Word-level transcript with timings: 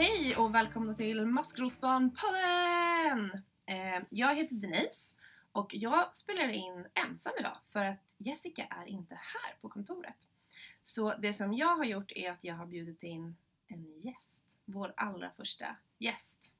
Hej 0.00 0.36
och 0.36 0.54
välkomna 0.54 0.94
till 0.94 1.26
Maskrosbarnpodden! 1.26 3.42
Eh, 3.66 4.02
jag 4.10 4.34
heter 4.34 4.54
Denise 4.54 5.16
och 5.52 5.74
jag 5.74 6.14
spelar 6.14 6.48
in 6.48 6.86
ensam 6.94 7.32
idag 7.40 7.56
för 7.66 7.84
att 7.84 8.14
Jessica 8.18 8.64
är 8.64 8.86
inte 8.86 9.14
här 9.14 9.54
på 9.60 9.68
kontoret. 9.68 10.28
Så 10.80 11.14
det 11.18 11.32
som 11.32 11.52
jag 11.52 11.76
har 11.76 11.84
gjort 11.84 12.12
är 12.12 12.30
att 12.30 12.44
jag 12.44 12.54
har 12.54 12.66
bjudit 12.66 13.02
in 13.02 13.36
en 13.66 13.98
gäst, 13.98 14.58
vår 14.64 14.94
allra 14.96 15.30
första 15.30 15.76
gäst. 15.98 16.54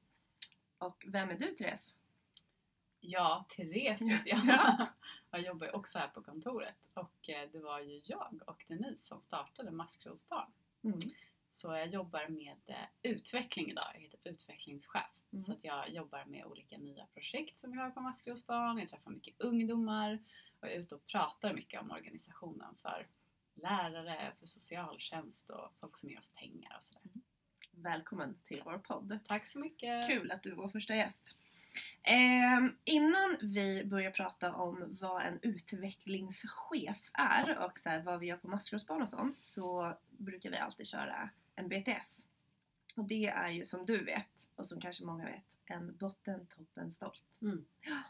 Och 0.77 1.05
vem 1.07 1.29
är 1.29 1.37
du 1.37 1.51
Therese? 1.51 1.95
Ja, 2.99 3.45
Therese 3.49 4.01
heter 4.01 4.29
jag. 4.29 4.41
Ja. 4.45 4.87
Jag 5.31 5.41
jobbar 5.41 5.75
också 5.75 5.99
här 5.99 6.07
på 6.07 6.21
kontoret 6.21 6.89
och 6.93 7.29
eh, 7.29 7.49
det 7.51 7.59
var 7.59 7.79
ju 7.79 8.01
jag 8.03 8.39
och 8.45 8.65
Denise 8.67 9.07
som 9.07 9.21
startade 9.21 9.71
Maskrosbarn. 9.71 10.51
Mm. 10.83 10.99
Så 11.51 11.73
jag 11.73 11.87
jobbar 11.87 12.27
med 12.27 12.57
eh, 12.65 13.11
utveckling 13.11 13.71
idag. 13.71 13.91
Jag 13.93 14.01
heter 14.01 14.19
utvecklingschef. 14.23 15.19
Mm. 15.31 15.43
Så 15.43 15.51
att 15.51 15.63
jag 15.63 15.89
jobbar 15.89 16.25
med 16.25 16.45
olika 16.45 16.77
nya 16.77 17.05
projekt 17.05 17.57
som 17.57 17.71
vi 17.71 17.77
har 17.77 17.91
på 17.91 18.01
Maskrosbarn. 18.01 18.77
Jag 18.77 18.87
träffar 18.87 19.11
mycket 19.11 19.41
ungdomar 19.41 20.19
och 20.59 20.67
är 20.67 20.79
ute 20.79 20.95
och 20.95 21.07
pratar 21.07 21.53
mycket 21.53 21.81
om 21.81 21.91
organisationen 21.91 22.75
för 22.81 23.07
lärare, 23.55 24.33
för 24.39 24.45
socialtjänst 24.45 25.49
och 25.49 25.73
folk 25.79 25.97
som 25.97 26.09
ger 26.09 26.19
oss 26.19 26.33
pengar 26.33 26.75
och 26.77 26.83
sådär. 26.83 27.03
Välkommen 27.71 28.37
till 28.43 28.61
vår 28.65 28.77
podd. 28.77 29.19
Tack 29.27 29.47
så 29.47 29.59
mycket! 29.59 30.07
Kul 30.07 30.31
att 30.31 30.43
du 30.43 30.51
är 30.51 30.55
vår 30.55 30.69
första 30.69 30.95
gäst. 30.95 31.35
Eh, 32.03 32.73
innan 32.83 33.37
vi 33.41 33.85
börjar 33.85 34.11
prata 34.11 34.53
om 34.53 34.97
vad 35.01 35.21
en 35.21 35.39
utvecklingschef 35.41 37.11
är 37.13 37.57
och 37.57 37.79
så 37.79 37.89
här, 37.89 38.03
vad 38.03 38.19
vi 38.19 38.25
gör 38.25 38.37
på 38.37 38.47
maskrosbarn 38.47 39.01
och 39.01 39.09
sånt 39.09 39.43
så 39.43 39.93
brukar 40.17 40.49
vi 40.49 40.57
alltid 40.57 40.87
köra 40.87 41.29
en 41.55 41.69
BTS. 41.69 42.25
Och 42.97 43.07
det 43.07 43.27
är 43.27 43.49
ju 43.49 43.65
som 43.65 43.85
du 43.85 44.03
vet, 44.03 44.47
och 44.55 44.67
som 44.67 44.81
kanske 44.81 45.05
många 45.05 45.25
vet, 45.25 45.57
en 45.65 45.97
botten, 45.97 46.47
toppen, 46.47 46.91
stolt. 46.91 47.39
Mm. 47.41 47.65
Ja. 47.81 48.03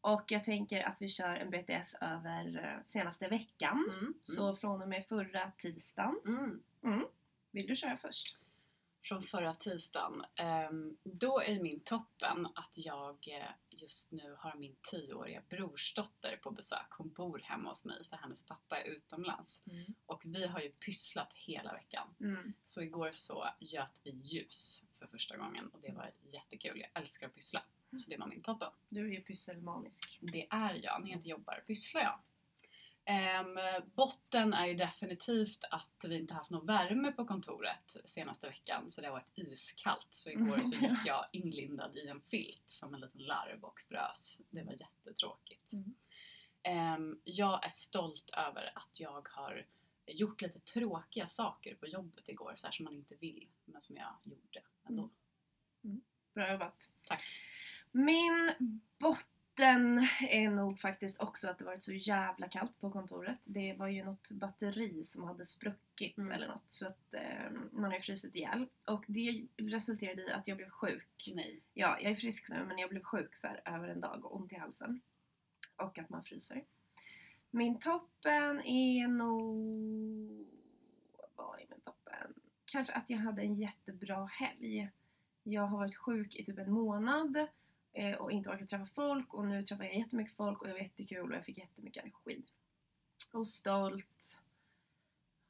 Och 0.00 0.24
jag 0.28 0.44
tänker 0.44 0.82
att 0.82 1.02
vi 1.02 1.08
kör 1.08 1.36
en 1.36 1.50
BTS 1.50 1.94
över 2.00 2.64
eh, 2.64 2.84
senaste 2.84 3.28
veckan. 3.28 3.84
Mm. 3.98 4.14
Så 4.22 4.56
från 4.56 4.82
och 4.82 4.88
med 4.88 5.06
förra 5.06 5.50
tisdagen. 5.50 6.20
Mm. 6.26 6.62
Mm. 6.84 7.04
Vill 7.50 7.66
du 7.66 7.76
köra 7.76 7.96
först? 7.96 8.38
Från 9.02 9.22
förra 9.22 9.54
tisdagen. 9.54 10.24
Ehm, 10.34 10.96
då 11.02 11.40
är 11.40 11.60
min 11.60 11.80
toppen 11.80 12.48
att 12.54 12.72
jag 12.74 13.28
eh, 13.28 13.50
just 13.70 14.12
nu 14.12 14.36
har 14.38 14.54
min 14.54 14.76
tioåriga 14.90 15.42
brorsdotter 15.48 16.36
på 16.42 16.50
besök. 16.50 16.90
Hon 16.90 17.12
bor 17.12 17.38
hemma 17.38 17.68
hos 17.68 17.84
mig 17.84 18.04
för 18.04 18.16
hennes 18.16 18.46
pappa 18.46 18.78
är 18.78 18.84
utomlands. 18.84 19.60
Och 20.06 20.22
vi 20.24 20.46
har 20.46 20.60
ju 20.60 20.70
pysslat 20.70 21.32
hela 21.34 21.72
veckan. 21.72 22.14
Mm. 22.20 22.52
Så 22.64 22.82
igår 22.82 23.10
så 23.12 23.48
göt 23.60 24.00
vi 24.04 24.10
ljus 24.10 24.82
för 24.98 25.06
första 25.06 25.36
gången 25.36 25.68
och 25.68 25.80
det 25.80 25.92
var 25.92 26.10
jättekul. 26.22 26.80
Jag 26.80 27.02
älskar 27.02 27.26
att 27.26 27.34
pyssla. 27.34 27.62
Så 27.98 28.10
det 28.10 28.16
var 28.16 28.26
min 28.26 28.42
toppen. 28.42 28.70
Du 28.88 29.06
är 29.08 29.12
ju 29.12 29.20
pysselmanisk. 29.20 30.18
Det 30.20 30.46
är 30.50 30.74
jag. 30.74 31.02
När 31.02 31.10
jag 31.10 31.18
inte 31.18 31.28
jobbar 31.28 31.64
pysslar 31.66 32.02
jag. 32.02 32.18
Ehm, 33.04 33.58
botten 33.94 34.54
är 34.54 34.66
ju 34.66 34.74
definitivt 34.74 35.64
att 35.70 36.04
vi 36.08 36.18
inte 36.18 36.34
haft 36.34 36.50
någon 36.50 36.66
värme 36.66 37.12
på 37.12 37.24
kontoret 37.24 37.96
senaste 38.04 38.46
veckan 38.46 38.90
så 38.90 39.00
det 39.00 39.06
har 39.06 39.12
varit 39.12 39.32
iskallt. 39.34 40.08
Så 40.10 40.30
igår 40.30 40.60
så 40.60 40.74
gick 40.74 41.06
jag 41.06 41.24
inlindad 41.32 41.96
i 41.96 42.08
en 42.08 42.20
filt 42.20 42.64
som 42.66 42.94
en 42.94 43.00
liten 43.00 43.20
larv 43.20 43.64
och 43.64 43.80
frös. 43.80 44.42
Det 44.50 44.62
var 44.62 44.72
jättetråkigt. 44.72 45.72
Mm. 45.72 45.94
Ehm, 46.62 47.20
jag 47.24 47.64
är 47.64 47.68
stolt 47.68 48.30
över 48.36 48.72
att 48.74 49.00
jag 49.00 49.28
har 49.28 49.66
gjort 50.06 50.42
lite 50.42 50.60
tråkiga 50.60 51.28
saker 51.28 51.74
på 51.74 51.86
jobbet 51.86 52.28
igår, 52.28 52.54
så 52.56 52.66
här 52.66 52.72
som 52.72 52.84
man 52.84 52.94
inte 52.94 53.14
vill, 53.14 53.48
men 53.64 53.82
som 53.82 53.96
jag 53.96 54.14
gjorde 54.24 54.62
ändå. 54.88 55.10
Mm. 55.84 56.02
Bra 56.34 56.52
jobbat. 56.52 56.90
Tack. 57.02 57.22
Min 57.92 58.54
botten 58.98 59.41
är 60.30 60.50
nog 60.50 60.78
faktiskt 60.78 61.22
också 61.22 61.48
att 61.48 61.58
det 61.58 61.64
varit 61.64 61.82
så 61.82 61.92
jävla 61.92 62.48
kallt 62.48 62.80
på 62.80 62.90
kontoret. 62.90 63.38
Det 63.44 63.74
var 63.74 63.88
ju 63.88 64.04
något 64.04 64.30
batteri 64.30 65.04
som 65.04 65.24
hade 65.24 65.44
spruckit 65.44 65.82
Mm. 66.16 66.32
eller 66.32 66.48
något 66.48 66.64
så 66.66 66.86
att 66.86 67.14
eh, 67.14 67.50
man 67.72 67.84
har 67.84 67.94
ju 67.94 68.00
frusit 68.00 68.36
ihjäl. 68.36 68.66
Och 68.86 69.04
det 69.08 69.46
resulterade 69.56 70.22
i 70.22 70.32
att 70.32 70.48
jag 70.48 70.56
blev 70.56 70.68
sjuk. 70.68 71.30
Nej. 71.34 71.60
Ja, 71.74 71.98
jag 72.00 72.12
är 72.12 72.16
frisk 72.16 72.48
nu 72.48 72.64
men 72.64 72.78
jag 72.78 72.90
blev 72.90 73.02
sjuk 73.02 73.36
så 73.36 73.46
här 73.46 73.62
över 73.64 73.88
en 73.88 74.00
dag 74.00 74.24
och 74.24 74.36
ont 74.36 74.52
i 74.52 74.56
halsen. 74.56 75.00
Och 75.76 75.98
att 75.98 76.10
man 76.10 76.24
fryser. 76.24 76.64
Min 77.50 77.78
toppen 77.78 78.62
är 78.64 79.08
nog... 79.08 80.46
Vad 81.34 81.60
är 81.60 81.66
min 81.70 81.80
toppen? 81.80 82.34
Kanske 82.64 82.94
att 82.94 83.10
jag 83.10 83.18
hade 83.18 83.42
en 83.42 83.54
jättebra 83.54 84.26
helg. 84.26 84.90
Jag 85.42 85.62
har 85.62 85.78
varit 85.78 85.96
sjuk 85.96 86.36
i 86.36 86.44
typ 86.44 86.58
en 86.58 86.72
månad 86.72 87.46
eh, 87.92 88.14
och 88.14 88.32
inte 88.32 88.50
orkat 88.50 88.68
träffa 88.68 88.86
folk 88.86 89.34
och 89.34 89.46
nu 89.46 89.62
träffar 89.62 89.84
jag 89.84 89.96
jättemycket 89.96 90.36
folk 90.36 90.60
och 90.62 90.66
det 90.66 90.72
var 90.72 90.80
jättekul 90.80 91.30
och 91.30 91.36
jag 91.36 91.44
fick 91.44 91.58
jättemycket 91.58 92.02
energi. 92.02 92.42
Och 93.32 93.48
stolt. 93.48 94.40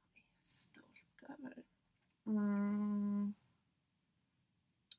Vad 0.09 0.19
är 0.19 0.25
jag 0.25 0.45
stolt 0.45 1.39
över? 1.39 1.55
Mm. 2.27 3.35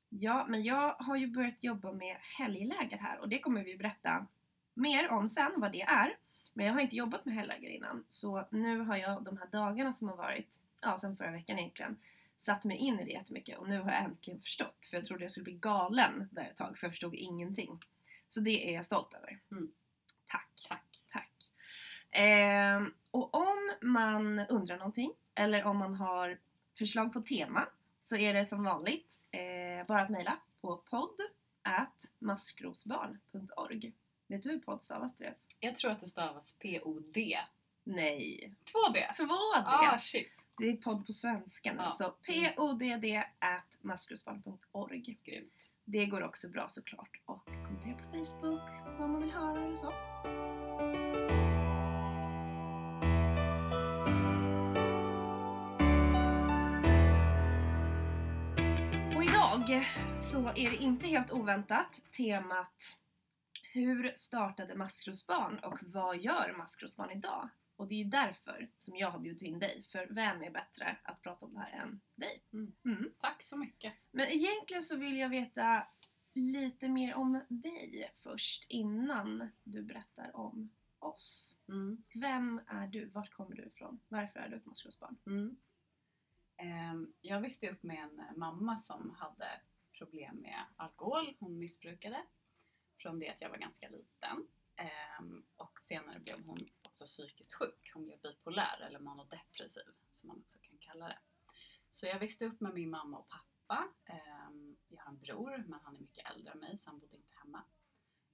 Ja, 0.08 0.46
men 0.48 0.62
jag 0.62 0.94
har 0.94 1.16
ju 1.16 1.26
börjat 1.26 1.64
jobba 1.64 1.92
med 1.92 2.16
helgläger 2.38 2.98
här 2.98 3.18
och 3.18 3.28
det 3.28 3.38
kommer 3.38 3.64
vi 3.64 3.76
berätta 3.76 4.26
mer 4.74 5.10
om 5.10 5.28
sen 5.28 5.52
vad 5.56 5.72
det 5.72 5.82
är. 5.82 6.16
Men 6.52 6.66
jag 6.66 6.72
har 6.72 6.80
inte 6.80 6.96
jobbat 6.96 7.24
med 7.24 7.34
helgläger 7.34 7.68
innan 7.68 8.04
så 8.08 8.48
nu 8.50 8.78
har 8.78 8.96
jag 8.96 9.24
de 9.24 9.36
här 9.38 9.46
dagarna 9.46 9.92
som 9.92 10.08
har 10.08 10.16
varit, 10.16 10.62
ja 10.82 10.98
sen 10.98 11.16
förra 11.16 11.30
veckan 11.30 11.58
egentligen, 11.58 11.96
satt 12.38 12.64
mig 12.64 12.76
in 12.76 13.00
i 13.00 13.04
det 13.04 13.10
jättemycket 13.10 13.58
och 13.58 13.68
nu 13.68 13.80
har 13.80 13.90
jag 13.90 14.04
äntligen 14.04 14.40
förstått 14.40 14.86
för 14.90 14.96
jag 14.96 15.06
trodde 15.06 15.24
jag 15.24 15.30
skulle 15.30 15.44
bli 15.44 15.52
galen 15.52 16.28
där 16.32 16.44
ett 16.44 16.56
tag 16.56 16.78
för 16.78 16.86
jag 16.86 16.92
förstod 16.92 17.14
ingenting. 17.14 17.80
Så 18.26 18.40
det 18.40 18.70
är 18.70 18.74
jag 18.74 18.84
stolt 18.84 19.14
över. 19.14 19.40
Mm. 19.50 19.72
Tack. 20.26 20.66
Tack. 20.68 21.00
Tack. 21.12 21.50
Ehm, 22.10 22.94
och 23.10 23.34
om 23.34 23.72
man 23.82 24.38
undrar 24.38 24.76
någonting 24.76 25.12
eller 25.34 25.64
om 25.64 25.78
man 25.78 25.94
har 25.94 26.38
förslag 26.78 27.12
på 27.12 27.20
tema 27.20 27.68
så 28.00 28.16
är 28.16 28.34
det 28.34 28.44
som 28.44 28.64
vanligt 28.64 29.20
eh, 29.30 29.86
bara 29.86 30.02
att 30.02 30.10
mejla 30.10 30.38
på 30.60 30.76
podd 30.76 31.20
at 31.62 32.12
maskrosbarn.org. 32.18 33.92
Vet 34.26 34.42
du 34.42 34.50
hur 34.50 34.58
podd 34.58 34.82
stavas 34.82 35.16
Therese? 35.16 35.48
Jag 35.60 35.76
tror 35.76 35.90
att 35.90 36.00
det 36.00 36.06
stavas 36.06 36.58
P-O-D. 36.58 37.38
Nej. 37.84 38.52
2D? 38.64 39.12
2D! 39.18 39.62
Ah, 39.66 39.98
shit. 39.98 40.43
Det 40.58 40.68
är 40.68 40.76
podd 40.76 41.06
på 41.06 41.12
svenska 41.12 41.72
nu. 41.72 41.78
Ja. 41.82 41.90
Så 41.90 42.14
podd 42.26 43.24
at 43.38 43.78
maskrosbarn.org. 43.80 45.18
Grymt. 45.24 45.70
Det 45.84 46.06
går 46.06 46.22
också 46.22 46.48
bra 46.48 46.68
såklart. 46.68 47.22
Och 47.24 47.44
kommentera 47.44 47.94
på 47.94 48.02
Facebook 48.02 48.70
om 49.00 49.12
man 49.12 49.22
vill 49.22 49.32
höra 49.32 49.64
eller 49.64 49.76
så. 49.76 49.88
Och 59.16 59.24
idag 59.24 59.84
så 60.16 60.48
är 60.48 60.70
det 60.70 60.76
inte 60.76 61.06
helt 61.06 61.32
oväntat 61.32 62.00
temat 62.16 62.96
Hur 63.72 64.12
startade 64.16 64.74
Maskrosbarn 64.74 65.58
och 65.58 65.78
vad 65.82 66.16
gör 66.16 66.54
Maskrosbarn 66.58 67.10
idag? 67.10 67.48
Och 67.76 67.88
det 67.88 68.00
är 68.00 68.04
därför 68.04 68.70
som 68.76 68.96
jag 68.96 69.10
har 69.10 69.18
bjudit 69.18 69.42
in 69.42 69.58
dig. 69.58 69.82
För 69.82 70.06
vem 70.10 70.42
är 70.42 70.50
bättre 70.50 70.96
att 71.02 71.22
prata 71.22 71.46
om 71.46 71.54
det 71.54 71.60
här 71.60 71.82
än 71.82 72.00
dig? 72.14 72.42
Mm. 72.52 72.72
Mm. 72.84 73.12
Tack 73.20 73.42
så 73.42 73.56
mycket. 73.56 73.94
Men 74.10 74.26
egentligen 74.28 74.82
så 74.82 74.96
vill 74.96 75.16
jag 75.18 75.28
veta 75.28 75.86
lite 76.34 76.88
mer 76.88 77.14
om 77.14 77.40
dig 77.48 78.12
först 78.16 78.66
innan 78.68 79.50
du 79.64 79.82
berättar 79.82 80.36
om 80.36 80.70
oss. 80.98 81.58
Mm. 81.68 82.02
Vem 82.14 82.60
är 82.66 82.86
du? 82.86 83.06
Vart 83.08 83.30
kommer 83.30 83.56
du 83.56 83.62
ifrån? 83.66 84.00
Varför 84.08 84.40
är 84.40 84.48
du 84.48 84.56
ett 84.56 84.66
maskrosbarn? 84.66 85.16
Mm. 85.26 85.56
Ehm, 86.56 87.14
Jag 87.20 87.40
växte 87.40 87.70
upp 87.70 87.82
med 87.82 87.98
en 87.98 88.38
mamma 88.38 88.78
som 88.78 89.10
hade 89.10 89.60
problem 89.98 90.36
med 90.36 90.64
alkohol. 90.76 91.36
Hon 91.40 91.58
missbrukade 91.58 92.22
från 92.98 93.18
det 93.18 93.28
att 93.30 93.40
jag 93.40 93.48
var 93.50 93.56
ganska 93.58 93.88
liten. 93.88 94.46
Ehm, 94.76 95.44
Och 95.56 95.80
senare 95.80 96.18
blev 96.20 96.36
hon 96.46 96.58
också 96.94 97.06
psykiskt 97.06 97.54
sjuk. 97.54 97.90
Hon 97.94 98.04
blev 98.04 98.20
bipolär 98.20 98.80
eller 98.80 98.98
manodepressiv 98.98 99.94
som 100.10 100.28
man 100.28 100.38
också 100.40 100.58
kan 100.58 100.78
kalla 100.78 101.08
det. 101.08 101.18
Så 101.90 102.06
jag 102.06 102.18
växte 102.18 102.44
upp 102.44 102.60
med 102.60 102.74
min 102.74 102.90
mamma 102.90 103.18
och 103.18 103.28
pappa. 103.28 103.88
Ehm, 104.04 104.76
jag 104.88 105.02
har 105.02 105.10
en 105.10 105.18
bror 105.18 105.64
men 105.66 105.80
han 105.82 105.96
är 105.96 106.00
mycket 106.00 106.30
äldre 106.30 106.52
än 106.52 106.58
mig 106.58 106.78
så 106.78 106.90
han 106.90 106.98
bodde 106.98 107.16
inte 107.16 107.34
hemma. 107.34 107.64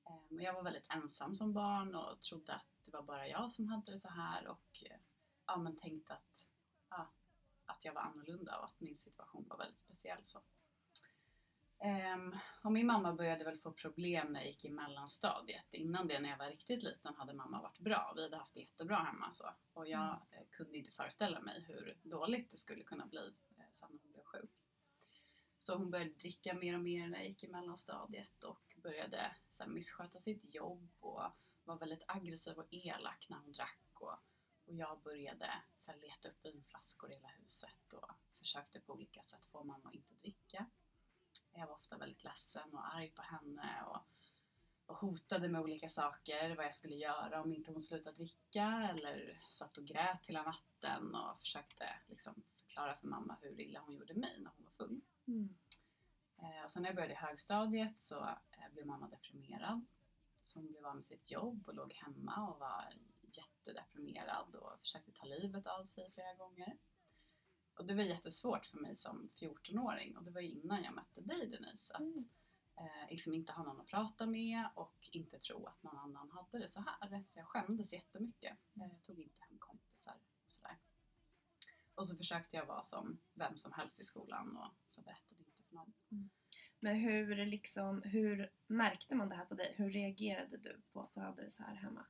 Ehm, 0.05 0.37
och 0.37 0.43
jag 0.43 0.55
var 0.55 0.63
väldigt 0.63 0.91
ensam 0.91 1.37
som 1.37 1.53
barn 1.53 1.95
och 1.95 2.23
trodde 2.23 2.55
att 2.55 2.67
det 2.85 2.91
var 2.91 3.03
bara 3.03 3.29
jag 3.29 3.53
som 3.53 3.69
hade 3.69 3.93
det 3.93 4.01
så 4.01 4.09
här 4.09 4.47
och 4.47 4.85
ja, 5.47 5.57
men 5.57 5.77
tänkte 5.77 6.13
att, 6.15 6.45
ja, 6.89 7.11
att 7.67 7.85
jag 7.85 7.95
var 7.95 8.03
annorlunda 8.03 8.59
och 8.59 8.65
att 8.65 8.81
min 8.81 8.97
situation 8.97 9.49
var 9.49 9.59
väldigt 9.59 9.79
speciell. 9.79 10.21
Så. 10.25 10.41
Och 12.63 12.73
min 12.73 12.87
mamma 12.87 13.13
började 13.15 13.45
väl 13.45 13.59
få 13.59 13.73
problem 13.73 14.33
när 14.33 14.41
jag 14.41 14.49
gick 14.49 14.65
i 14.65 14.71
mellanstadiet. 14.71 15.75
Innan 15.75 16.09
det, 16.09 16.21
när 16.21 16.29
jag 16.31 16.39
var 16.39 16.47
riktigt 16.47 16.83
liten, 16.83 17.15
hade 17.15 17.35
mamma 17.35 17.63
varit 17.63 17.79
bra. 17.79 18.13
Vi 18.17 18.23
hade 18.23 18.37
haft 18.37 18.55
det 18.55 18.61
jättebra 18.61 18.97
hemma. 18.97 19.33
Så. 19.33 19.51
Och 19.73 19.89
jag 19.89 20.23
Mm. 20.33 20.47
kunde 20.51 20.79
inte 20.79 20.91
föreställa 20.91 21.41
mig 21.41 21.65
hur 21.69 21.99
dåligt 22.03 22.51
det 22.51 22.59
skulle 22.59 22.85
kunna 22.85 23.07
bli 23.07 23.35
eh, 23.57 23.65
sen 23.73 23.89
hon 24.03 24.13
blev 24.13 24.25
sjuk. 24.25 24.51
Så 25.59 25.75
hon 25.77 25.91
började 25.91 26.11
dricka 26.11 26.55
mer 26.55 26.75
och 26.75 26.81
mer 26.81 27.09
när 27.09 27.19
jag 27.19 27.29
gick 27.29 27.43
i 27.45 27.49
mellanstadiet 27.49 28.45
och 28.45 28.77
började 28.77 29.37
så 29.51 29.65
här, 29.65 29.71
missköta 29.71 30.21
sitt 30.21 30.55
jobb 30.55 30.91
och 31.01 31.23
var 31.65 31.79
väldigt 31.79 32.03
aggressiv 32.07 32.59
och 32.59 32.69
elak 32.71 33.27
när 33.31 33.39
hon 33.39 33.53
drack. 33.53 33.81
Och, 33.95 34.13
och 34.67 34.75
jag 34.75 35.01
började 35.03 35.53
så 35.77 35.91
här, 35.91 35.99
leta 35.99 36.29
upp 36.29 36.45
vinflaskor 36.45 37.11
i 37.11 37.15
hela 37.15 37.29
huset 37.29 37.93
och 37.93 38.11
försökte 38.39 38.81
på 38.81 38.93
olika 38.93 39.23
sätt 39.23 39.45
få 39.47 39.65
mamma 39.65 39.89
att 39.89 39.95
inte 39.95 40.15
dricka. 40.15 40.67
Jag 41.53 41.67
var 41.67 41.75
ofta 41.75 41.97
väldigt 41.99 42.25
ledsen 42.25 42.75
och 42.75 42.95
arg 42.95 43.11
på 43.11 43.23
henne 43.23 43.85
och, 43.87 44.01
och 44.87 44.97
hotade 44.97 45.49
med 45.49 45.61
olika 45.61 45.89
saker, 45.89 46.57
vad 46.57 46.65
jag 46.65 46.75
skulle 46.75 46.95
göra 46.95 47.43
om 47.43 47.53
inte 47.53 47.71
hon 47.71 47.83
slutade 47.83 48.17
dricka 48.17 48.89
eller 48.91 49.43
satt 49.51 49.79
och 49.79 49.85
grät 49.85 50.27
hela 50.27 50.43
natten 50.43 51.15
och 51.15 51.41
försökte 51.41 51.85
liksom 52.07 52.43
förklara 52.57 52.95
för 52.95 53.07
mamma 53.07 53.37
hur 53.41 53.61
illa 53.61 53.81
hon 53.81 53.95
gjorde 53.95 54.15
mig 54.15 54.37
när 54.39 54.51
hon 54.57 54.65
var 54.65 54.73
full. 54.73 55.01
Mm. 55.27 55.55
Eh, 56.43 56.65
och 56.65 56.71
sen 56.71 56.83
när 56.83 56.89
jag 56.89 56.97
började 56.97 57.15
i 57.15 57.17
högstadiet 57.17 58.01
så 58.01 58.25
eh, 58.27 58.73
blev 58.73 58.87
mamma 58.87 59.09
deprimerad. 59.09 59.87
Så 60.43 60.59
hon 60.59 60.69
blev 60.69 60.87
av 60.87 60.97
med 60.97 61.05
sitt 61.05 61.31
jobb 61.31 61.69
och 61.69 61.75
låg 61.75 61.93
hemma 61.93 62.49
och 62.49 62.59
var 62.59 62.95
jättedeprimerad 63.23 64.55
och 64.55 64.81
försökte 64.81 65.13
ta 65.13 65.27
livet 65.27 65.67
av 65.67 65.85
sig 65.85 66.11
flera 66.11 66.35
gånger. 66.35 66.77
Och 67.75 67.87
det 67.87 67.95
var 67.95 68.03
jättesvårt 68.03 68.67
för 68.67 68.79
mig 68.79 68.97
som 68.97 69.31
14-åring 69.37 70.17
och 70.17 70.25
det 70.25 70.31
var 70.31 70.41
ju 70.41 70.49
innan 70.49 70.83
jag 70.85 70.95
mötte 70.95 71.21
dig 71.21 71.47
Denise. 71.49 71.95
Att 71.95 72.01
Mm. 72.01 72.29
eh, 72.77 73.11
liksom 73.11 73.35
inte 73.35 73.53
ha 73.53 73.63
någon 73.65 73.81
att 73.81 73.87
prata 73.87 74.27
med 74.27 74.69
och 74.75 75.09
inte 75.13 75.39
tro 75.39 75.67
att 75.67 75.83
någon 75.83 75.99
annan 75.99 76.31
hade 76.31 76.59
det 76.59 76.69
så 76.69 76.81
här. 76.81 77.25
Så 77.29 77.39
jag 77.39 77.47
skämdes 77.47 77.93
jättemycket. 77.93 78.53
Eh, 78.75 78.87
Jag 78.93 79.03
tog 79.03 79.21
inte 79.21 79.37
hem 79.41 79.59
kompisar 79.59 80.15
och 80.47 80.53
sådär. 80.53 80.79
Och 81.95 82.09
så 82.09 82.17
försökte 82.17 82.57
jag 82.57 82.67
vara 82.67 82.83
som 82.83 83.19
vem 83.35 83.57
som 83.59 83.73
helst 83.73 84.01
i 84.01 84.05
skolan 84.05 84.57
och 84.57 84.75
så 84.89 85.01
berättade 85.03 85.41
inte 85.41 85.63
för 85.69 85.75
någon. 85.75 85.93
Men 86.83 86.97
hur, 86.97 87.47
liksom, 87.47 88.03
hur 88.03 88.53
märkte 88.67 89.15
man 89.15 89.29
det 89.29 89.35
här 89.37 89.45
på 89.45 89.55
dig? 89.55 89.75
Hur 89.77 89.91
reagerade 89.91 90.57
du 90.57 90.81
på 90.93 91.01
att 91.03 91.13
du 91.13 91.21
hade 91.21 91.43
det 91.43 91.51
så 91.51 91.63
här 91.63 91.75
hemma? 91.75 92.07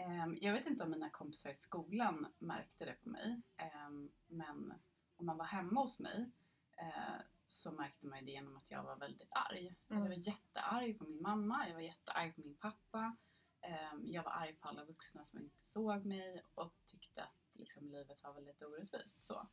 Ehm, 0.00 0.36
Jag 0.40 0.52
vet 0.52 0.66
inte 0.66 0.84
om 0.84 0.90
mina 0.90 1.10
kompisar 1.10 1.50
i 1.50 1.54
skolan 1.54 2.32
märkte 2.38 2.84
det 2.84 2.92
på 3.02 3.08
mig. 3.08 3.42
ehm, 3.56 4.12
Men 4.26 4.74
om 5.16 5.26
man 5.26 5.36
var 5.36 5.44
hemma 5.44 5.80
hos 5.80 6.00
mig 6.00 6.30
eh, 6.76 7.20
så 7.48 7.72
märkte 7.72 8.06
man 8.06 8.24
det 8.24 8.30
genom 8.30 8.56
att 8.56 8.70
jag 8.70 8.82
var 8.82 8.96
väldigt 8.96 9.28
arg. 9.30 9.74
Mm. 9.88 10.02
Jag 10.02 10.08
var 10.08 10.28
jättearg 10.28 10.98
på 10.98 11.04
min 11.04 11.22
mamma, 11.22 11.68
jag 11.68 11.74
var 11.74 11.80
jättearg 11.80 12.34
på 12.34 12.40
min 12.40 12.56
pappa. 12.56 13.16
Ehm, 13.60 14.06
Jag 14.06 14.22
var 14.22 14.30
arg 14.32 14.54
på 14.54 14.68
alla 14.68 14.84
vuxna 14.84 15.24
som 15.24 15.38
inte 15.40 15.56
såg 15.64 16.04
mig 16.06 16.42
och 16.54 16.74
tyckte 16.86 17.22
att 17.22 17.34
liksom, 17.52 17.88
livet 17.90 18.22
var 18.22 18.32
väldigt 18.32 18.62
orättvist. 18.62 19.24
Så. 19.24 19.48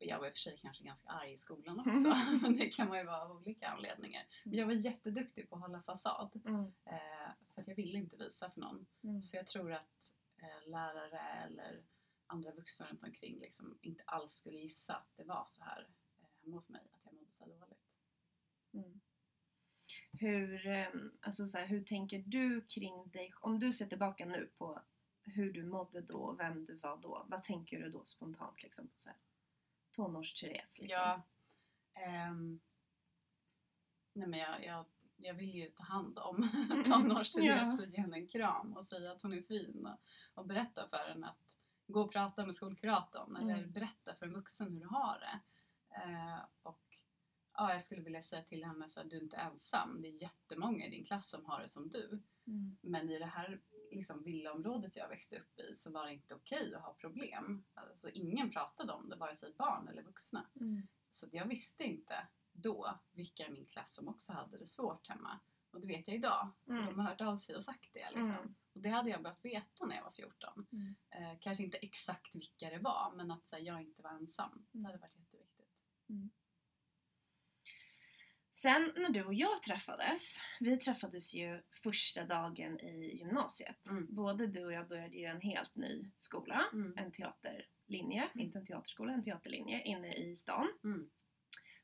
Jag 0.00 0.18
var 0.18 0.26
i 0.26 0.30
och 0.30 0.32
för 0.32 0.38
sig 0.38 0.58
kanske 0.62 0.84
ganska 0.84 1.08
arg 1.08 1.32
i 1.32 1.38
skolan 1.38 1.80
också. 1.86 2.14
det 2.58 2.70
kan 2.70 2.88
man 2.88 2.98
ju 2.98 3.04
vara 3.04 3.22
av 3.22 3.30
olika 3.30 3.68
anledningar. 3.68 4.22
Men 4.44 4.58
jag 4.58 4.66
var 4.66 4.72
jätteduktig 4.72 5.50
på 5.50 5.56
att 5.56 5.62
hålla 5.62 5.82
fasad. 5.82 6.42
Mm. 6.44 6.64
Eh, 6.64 7.30
för 7.54 7.60
att 7.60 7.68
jag 7.68 7.76
ville 7.76 7.98
inte 7.98 8.16
visa 8.16 8.50
för 8.50 8.60
någon. 8.60 8.86
Mm. 9.02 9.22
Så 9.22 9.36
jag 9.36 9.46
tror 9.46 9.72
att 9.72 10.12
eh, 10.36 10.70
lärare 10.70 11.20
eller 11.46 11.82
andra 12.26 12.52
vuxna 12.52 12.86
runt 12.86 13.02
omkring 13.02 13.40
liksom 13.40 13.78
inte 13.80 14.02
alls 14.06 14.32
skulle 14.32 14.58
gissa 14.58 14.94
att 14.94 15.16
det 15.16 15.24
var 15.24 15.44
så 15.46 15.62
här 15.62 15.88
eh, 16.18 16.28
hemma 16.42 16.56
hos 16.56 16.70
mig, 16.70 16.90
att 16.92 17.04
jag 17.04 17.14
mådde 17.14 17.32
så 17.32 17.46
dåligt. 17.46 17.86
Mm. 18.72 19.00
Hur, 20.12 20.66
ehm, 20.66 21.12
alltså 21.20 21.46
så 21.46 21.58
här, 21.58 21.66
hur 21.66 21.80
tänker 21.80 22.18
du 22.26 22.60
kring 22.60 23.10
dig? 23.10 23.32
Om 23.40 23.58
du 23.58 23.72
ser 23.72 23.86
tillbaka 23.86 24.26
nu 24.26 24.50
på 24.58 24.82
hur 25.22 25.52
du 25.52 25.64
mådde 25.64 26.00
då 26.00 26.32
vem 26.32 26.64
du 26.64 26.74
var 26.74 26.96
då. 26.96 27.26
Vad 27.28 27.42
tänker 27.42 27.80
du 27.80 27.90
då 27.90 28.04
spontant 28.04 28.62
liksom 28.62 28.88
på 28.88 28.98
så 28.98 29.08
här, 29.08 29.18
tonårs-Therese? 29.92 30.82
Liksom? 30.82 31.02
Ja, 31.02 31.22
ehm, 31.94 32.60
nej 34.12 34.28
men 34.28 34.38
jag, 34.40 34.64
jag, 34.64 34.84
jag 35.16 35.34
vill 35.34 35.54
ju 35.54 35.70
ta 35.70 35.84
hand 35.84 36.18
om 36.18 36.42
tonårs-Therese 36.86 37.78
och 37.80 37.86
ge 37.86 38.00
henne 38.00 38.16
en 38.16 38.28
kram 38.28 38.76
och 38.76 38.84
säga 38.84 39.12
att 39.12 39.22
hon 39.22 39.32
är 39.32 39.42
fin 39.42 39.86
och, 39.86 39.98
och 40.34 40.46
berätta 40.46 40.88
för 40.88 41.08
henne 41.08 41.26
att 41.28 41.38
gå 41.86 42.00
och 42.00 42.12
prata 42.12 42.46
med 42.46 42.54
skolkuratorn 42.54 43.36
eller 43.36 43.54
Mm. 43.58 43.72
berätta 43.72 44.14
för 44.14 44.26
en 44.26 44.32
vuxen 44.34 44.72
hur 44.72 44.80
du 44.80 44.86
har 44.86 45.18
det. 45.18 45.40
Eh, 45.96 46.38
och 46.62 46.80
ja, 47.52 47.72
jag 47.72 47.82
skulle 47.82 48.02
vilja 48.02 48.22
säga 48.22 48.42
till 48.42 48.64
henne 48.64 48.84
att 48.84 49.10
du 49.10 49.16
är 49.16 49.22
inte 49.22 49.36
ensam. 49.36 50.02
Det 50.02 50.08
är 50.08 50.22
jättemånga 50.22 50.86
i 50.86 50.90
din 50.90 51.04
klass 51.04 51.30
som 51.30 51.46
har 51.46 51.60
det 51.62 51.68
som 51.68 51.88
du. 51.88 52.22
Mm. 52.46 52.76
Men 52.80 53.10
i 53.10 53.18
det 53.18 53.26
här 53.26 53.60
liksom, 53.90 54.22
villaområdet 54.22 54.96
jag 54.96 55.08
växte 55.08 55.38
upp 55.38 55.58
i 55.60 55.74
så 55.74 55.90
var 55.90 56.06
det 56.06 56.12
inte 56.12 56.34
okej 56.34 56.74
att 56.74 56.82
ha 56.82 56.94
problem. 56.94 57.64
Alltså, 57.74 58.10
ingen 58.10 58.50
pratade 58.50 58.92
om 58.92 59.08
det, 59.08 59.16
vare 59.16 59.36
sig 59.36 59.54
barn 59.58 59.88
eller 59.88 60.02
vuxna. 60.02 60.50
Mm. 60.60 60.88
Så 61.10 61.26
jag 61.32 61.46
visste 61.46 61.84
inte 61.84 62.28
då 62.52 63.00
vilka 63.12 63.46
i 63.46 63.50
min 63.50 63.66
klass 63.66 63.94
som 63.94 64.08
också 64.08 64.32
hade 64.32 64.58
det 64.58 64.66
svårt 64.66 65.08
hemma. 65.08 65.40
Och 65.70 65.80
det 65.80 65.86
vet 65.86 66.08
jag 66.08 66.16
idag. 66.16 66.50
Mm. 66.68 66.86
De 66.86 66.98
har 66.98 67.08
hört 67.08 67.20
av 67.20 67.36
sig 67.36 67.56
och 67.56 67.64
sagt 67.64 67.90
det. 67.92 68.10
Liksom. 68.10 68.36
Mm. 68.36 68.54
Och 68.72 68.80
det 68.80 68.88
hade 68.88 69.10
jag 69.10 69.22
behövt 69.22 69.44
veta 69.44 69.86
när 69.86 69.96
jag 69.96 70.04
var 70.04 70.12
14. 70.12 70.66
Mm. 70.72 70.94
Eh, 71.10 71.38
kanske 71.40 71.64
inte 71.64 71.76
exakt 71.76 72.34
vilka 72.36 72.70
det 72.70 72.78
var, 72.78 73.12
men 73.16 73.30
att 73.30 73.48
här, 73.52 73.58
jag 73.58 73.80
inte 73.82 74.02
var 74.02 74.10
ensam. 74.10 74.66
Det 74.72 74.78
Mm. 74.78 74.84
hade 74.84 74.98
varit 74.98 75.16
jätteviktigt. 75.16 75.70
Sen 78.62 78.92
när 78.96 79.10
du 79.10 79.24
och 79.24 79.34
jag 79.34 79.62
träffades, 79.62 80.36
vi 80.60 80.76
träffades 80.76 81.34
ju 81.34 81.62
första 81.82 82.24
dagen 82.24 82.80
i 82.80 83.16
gymnasiet. 83.18 83.86
Mm. 83.86 84.14
Både 84.14 84.46
du 84.46 84.64
och 84.64 84.72
jag 84.72 84.88
började 84.88 85.16
ju 85.16 85.24
en 85.24 85.40
helt 85.40 85.76
ny 85.76 86.10
skola, 86.16 86.64
Mm. 86.72 86.94
en 86.98 87.12
teaterlinje, 87.12 88.22
Mm. 88.34 88.40
inte 88.46 88.58
en 88.58 88.66
teaterskola, 88.66 89.12
en 89.12 89.22
teaterlinje 89.22 89.82
inne 89.82 90.08
i 90.12 90.36
stan. 90.36 90.68
Mm. 90.84 91.10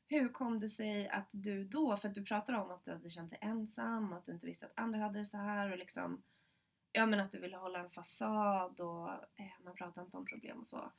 Hur 0.07 0.29
kom 0.29 0.59
det 0.59 0.69
sig 0.69 1.09
att 1.09 1.29
du 1.31 1.63
då, 1.63 1.97
för 1.97 2.07
att 2.09 2.15
du 2.15 2.23
pratar 2.25 2.53
om 2.53 2.71
att 2.71 2.83
du 2.83 2.91
hade 2.91 3.09
känt 3.09 3.29
dig 3.29 3.39
ensam 3.41 4.11
och 4.11 4.17
att 4.17 4.25
du 4.25 4.31
inte 4.31 4.45
visste 4.45 4.65
att 4.65 4.79
andra 4.79 4.99
hade 4.99 5.19
det 5.19 5.25
så 5.25 5.37
här 5.37 5.71
och 5.71 5.77
liksom 5.77 6.23
Ja 6.91 7.05
men 7.05 7.19
att 7.19 7.31
du 7.31 7.39
ville 7.39 7.57
hålla 7.57 7.79
en 7.79 7.89
fasad 7.91 8.79
och 8.81 9.09
eh, 9.09 9.63
man 9.63 9.75
pratade 9.75 10.05
inte 10.05 10.17
om 10.17 10.25
problem 10.25 10.59
och 10.59 10.67
så. 10.67 10.91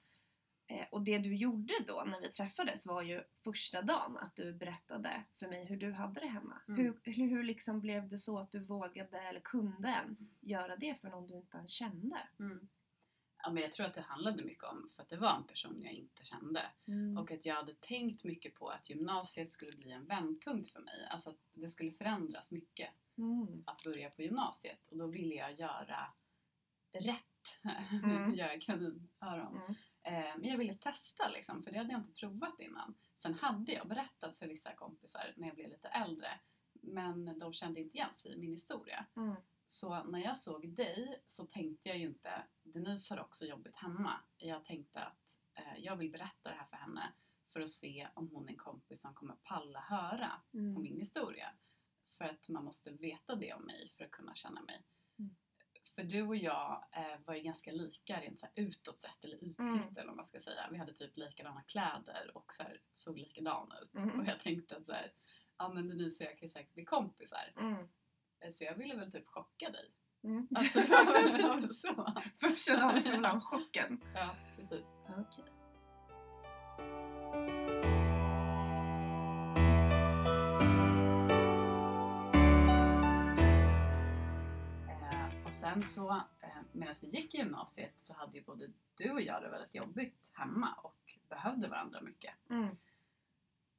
Eh, 0.71 0.87
och 0.91 1.03
det 1.03 1.19
du 1.19 1.37
gjorde 1.37 1.75
då 1.87 2.05
när 2.07 2.21
vi 2.21 2.29
träffades 2.29 2.87
var 2.87 3.03
ju 3.03 3.23
första 3.45 3.83
dagen 3.83 4.17
att 4.17 4.37
du 4.37 4.53
berättade 4.53 5.25
för 5.39 5.49
mig 5.49 5.65
hur 5.65 5.77
du 5.77 5.93
hade 5.93 6.21
det 6.21 6.27
hemma. 6.27 6.63
Mm. 6.69 6.81
Hur, 6.81 7.01
hur, 7.13 7.29
hur 7.29 7.43
liksom 7.43 7.81
blev 7.81 8.09
det 8.09 8.19
så 8.19 8.39
att 8.39 8.51
du 8.51 8.65
vågade 8.65 9.19
eller 9.21 9.41
kunde 9.41 9.89
ens 9.89 10.43
göra 10.43 10.77
det 10.77 11.01
för 11.01 11.09
någon 11.09 11.27
du 11.27 11.37
inte 11.37 11.57
ens 11.57 11.71
kände? 11.71 12.17
Mm. 12.39 12.69
Ja, 13.43 13.51
men 13.51 13.63
jag 13.63 13.73
tror 13.73 13.87
att 13.87 13.95
det 13.95 14.01
handlade 14.01 14.45
mycket 14.45 14.65
om 14.65 14.91
för 14.97 15.03
att 15.03 15.09
det 15.09 15.17
var 15.17 15.37
en 15.37 15.45
person 15.47 15.83
jag 15.83 15.93
inte 15.93 16.25
kände. 16.25 16.67
Mm. 16.87 17.19
Och 17.19 17.31
att 17.31 17.47
jag 17.47 17.55
hade 17.55 17.75
tänkt 17.75 18.25
mycket 18.25 18.55
på 18.55 18.69
att 18.69 18.91
gymnasiet 18.91 19.51
skulle 19.51 19.77
bli 19.79 19.93
en 19.93 20.07
vändpunkt 20.07 20.71
för 20.71 20.81
mig. 20.81 21.09
Alltså 21.11 21.31
att 21.31 21.39
det 21.53 21.69
skulle 21.69 21.93
förändras 21.93 22.53
mycket 22.53 22.89
Mm. 23.19 23.63
att 23.67 23.83
börja 23.85 24.11
på 24.11 24.23
gymnasiet. 24.23 24.89
Och 24.91 24.97
då 24.97 25.07
ville 25.07 25.35
jag 25.35 25.59
göra 25.59 26.07
rätt. 26.93 27.25
Mm. 28.05 28.35
göra 28.35 28.59
kaninöron. 28.59 29.57
Mm. 29.57 29.75
Eh, 30.09 30.37
men 30.39 30.45
jag 30.51 30.59
ville 30.59 30.75
testa 30.75 31.29
liksom, 31.29 31.63
för 31.63 31.71
det 31.71 31.79
hade 31.79 31.93
jag 31.93 32.01
inte 32.01 32.13
provat 32.13 32.61
innan. 32.61 32.95
Sen 33.17 33.35
hade 33.35 33.73
jag 33.73 33.89
berättat 33.89 34.37
för 34.37 34.47
vissa 34.49 34.75
kompisar 34.75 35.33
när 35.37 35.47
jag 35.47 35.57
blev 35.57 35.69
lite 35.69 35.89
äldre. 35.89 36.41
Men 36.73 37.39
de 37.39 37.53
kände 37.53 37.81
inte 37.81 37.97
igen 37.97 38.15
sig 38.15 38.33
i 38.33 38.37
min 38.39 38.53
historia. 38.53 39.07
Mm. 39.17 39.35
Så 39.67 40.05
när 40.05 40.19
jag 40.19 40.37
såg 40.37 40.69
dig 40.69 41.23
så 41.27 41.47
tänkte 41.47 41.89
jag 41.89 41.99
ju 41.99 42.07
inte, 42.07 42.43
Denise 42.63 43.15
har 43.15 43.21
också 43.21 43.45
jobbigt 43.47 43.77
hemma. 43.77 44.13
Jag 44.37 44.65
tänkte 44.65 45.01
att 45.01 45.39
eh, 45.55 45.79
jag 45.79 45.97
vill 45.97 46.11
berätta 46.11 46.49
det 46.51 46.57
här 46.57 46.67
för 46.67 46.77
henne 46.77 47.13
för 47.49 47.61
att 47.61 47.71
se 47.71 48.09
om 48.15 48.29
hon 48.33 48.45
är 48.49 48.53
en 48.53 48.57
kompis 48.59 49.03
som 49.03 49.15
kommer 49.15 49.35
palla 49.35 49.81
höra 49.81 50.33
på 50.51 50.59
Mm. 50.59 50.83
min 50.83 50.99
historia. 50.99 51.51
För 52.19 52.25
att 52.25 52.49
man 52.49 52.65
måste 52.65 52.91
veta 52.91 53.35
det 53.35 53.55
om 53.55 53.63
mig 53.63 53.93
för 53.97 54.05
att 54.05 54.11
kunna 54.11 54.35
känna 54.35 54.63
mig. 54.63 54.85
För 55.99 56.05
du 56.05 56.23
och 56.23 56.37
jag 56.37 56.85
eh, 56.93 57.21
var 57.27 57.35
ju 57.35 57.41
ganska 57.43 57.73
lika 57.73 58.21
rent 58.21 58.39
så 58.39 58.47
här 58.47 58.65
utåt 58.65 58.97
sett, 58.97 59.25
eller 59.25 59.37
ytligt 59.37 59.59
Mm. 59.61 59.97
eller 59.97 60.07
vad 60.07 60.17
man 60.17 60.27
ska 60.27 60.41
säga. 60.41 60.69
Vi 60.71 60.79
hade 60.79 60.93
typ 60.95 61.17
likadana 61.17 61.63
kläder 61.63 62.31
och 62.35 62.53
så 62.53 62.63
här, 62.63 62.81
såg 62.95 63.19
likadana 63.19 63.79
ut. 63.83 63.95
Mm. 63.95 64.21
Och 64.21 64.27
jag 64.27 64.41
tänkte 64.41 64.77
att 64.77 64.85
så 64.85 64.93
här, 64.93 65.13
ja 65.59 65.69
men 65.69 65.89
Denise 65.89 66.25
och 66.25 66.31
jag 66.31 66.39
kan 66.39 66.47
ju 66.49 66.53
säkert 66.53 66.75
bli 66.75 66.85
kompisar. 66.85 67.53
Mm. 67.61 67.75
Eh, 68.41 68.51
Så 68.51 68.65
jag 68.65 68.75
ville 68.75 68.95
väl 68.97 69.13
typ 69.13 69.27
chocka 69.27 69.71
dig. 69.71 69.91
Mm. 70.25 70.49
Alltså 70.57 70.81
så. 71.75 72.13
Första 72.41 72.77
dagen 72.77 72.97
i 72.97 73.01
skolan, 73.01 73.41
chocken. 73.41 74.01
Ja, 74.15 74.35
precis. 74.57 74.87
Okej. 75.09 75.45
Sen 85.61 85.87
så, 85.87 86.11
eh, 86.41 86.63
medan 86.73 86.95
vi 87.03 87.09
gick 87.09 87.35
i 87.35 87.39
gymnasiet 87.39 87.95
så 87.97 88.15
hade 88.15 88.39
ju 88.39 88.45
både 88.45 88.71
du 88.95 89.11
och 89.11 89.21
jag 89.21 89.43
det 89.43 89.49
väldigt 89.49 89.75
jobbigt 89.75 90.15
hemma 90.33 90.75
och 90.75 91.19
behövde 91.29 91.69
varandra 91.69 92.01
mycket. 92.01 92.35
Mm. 92.51 92.77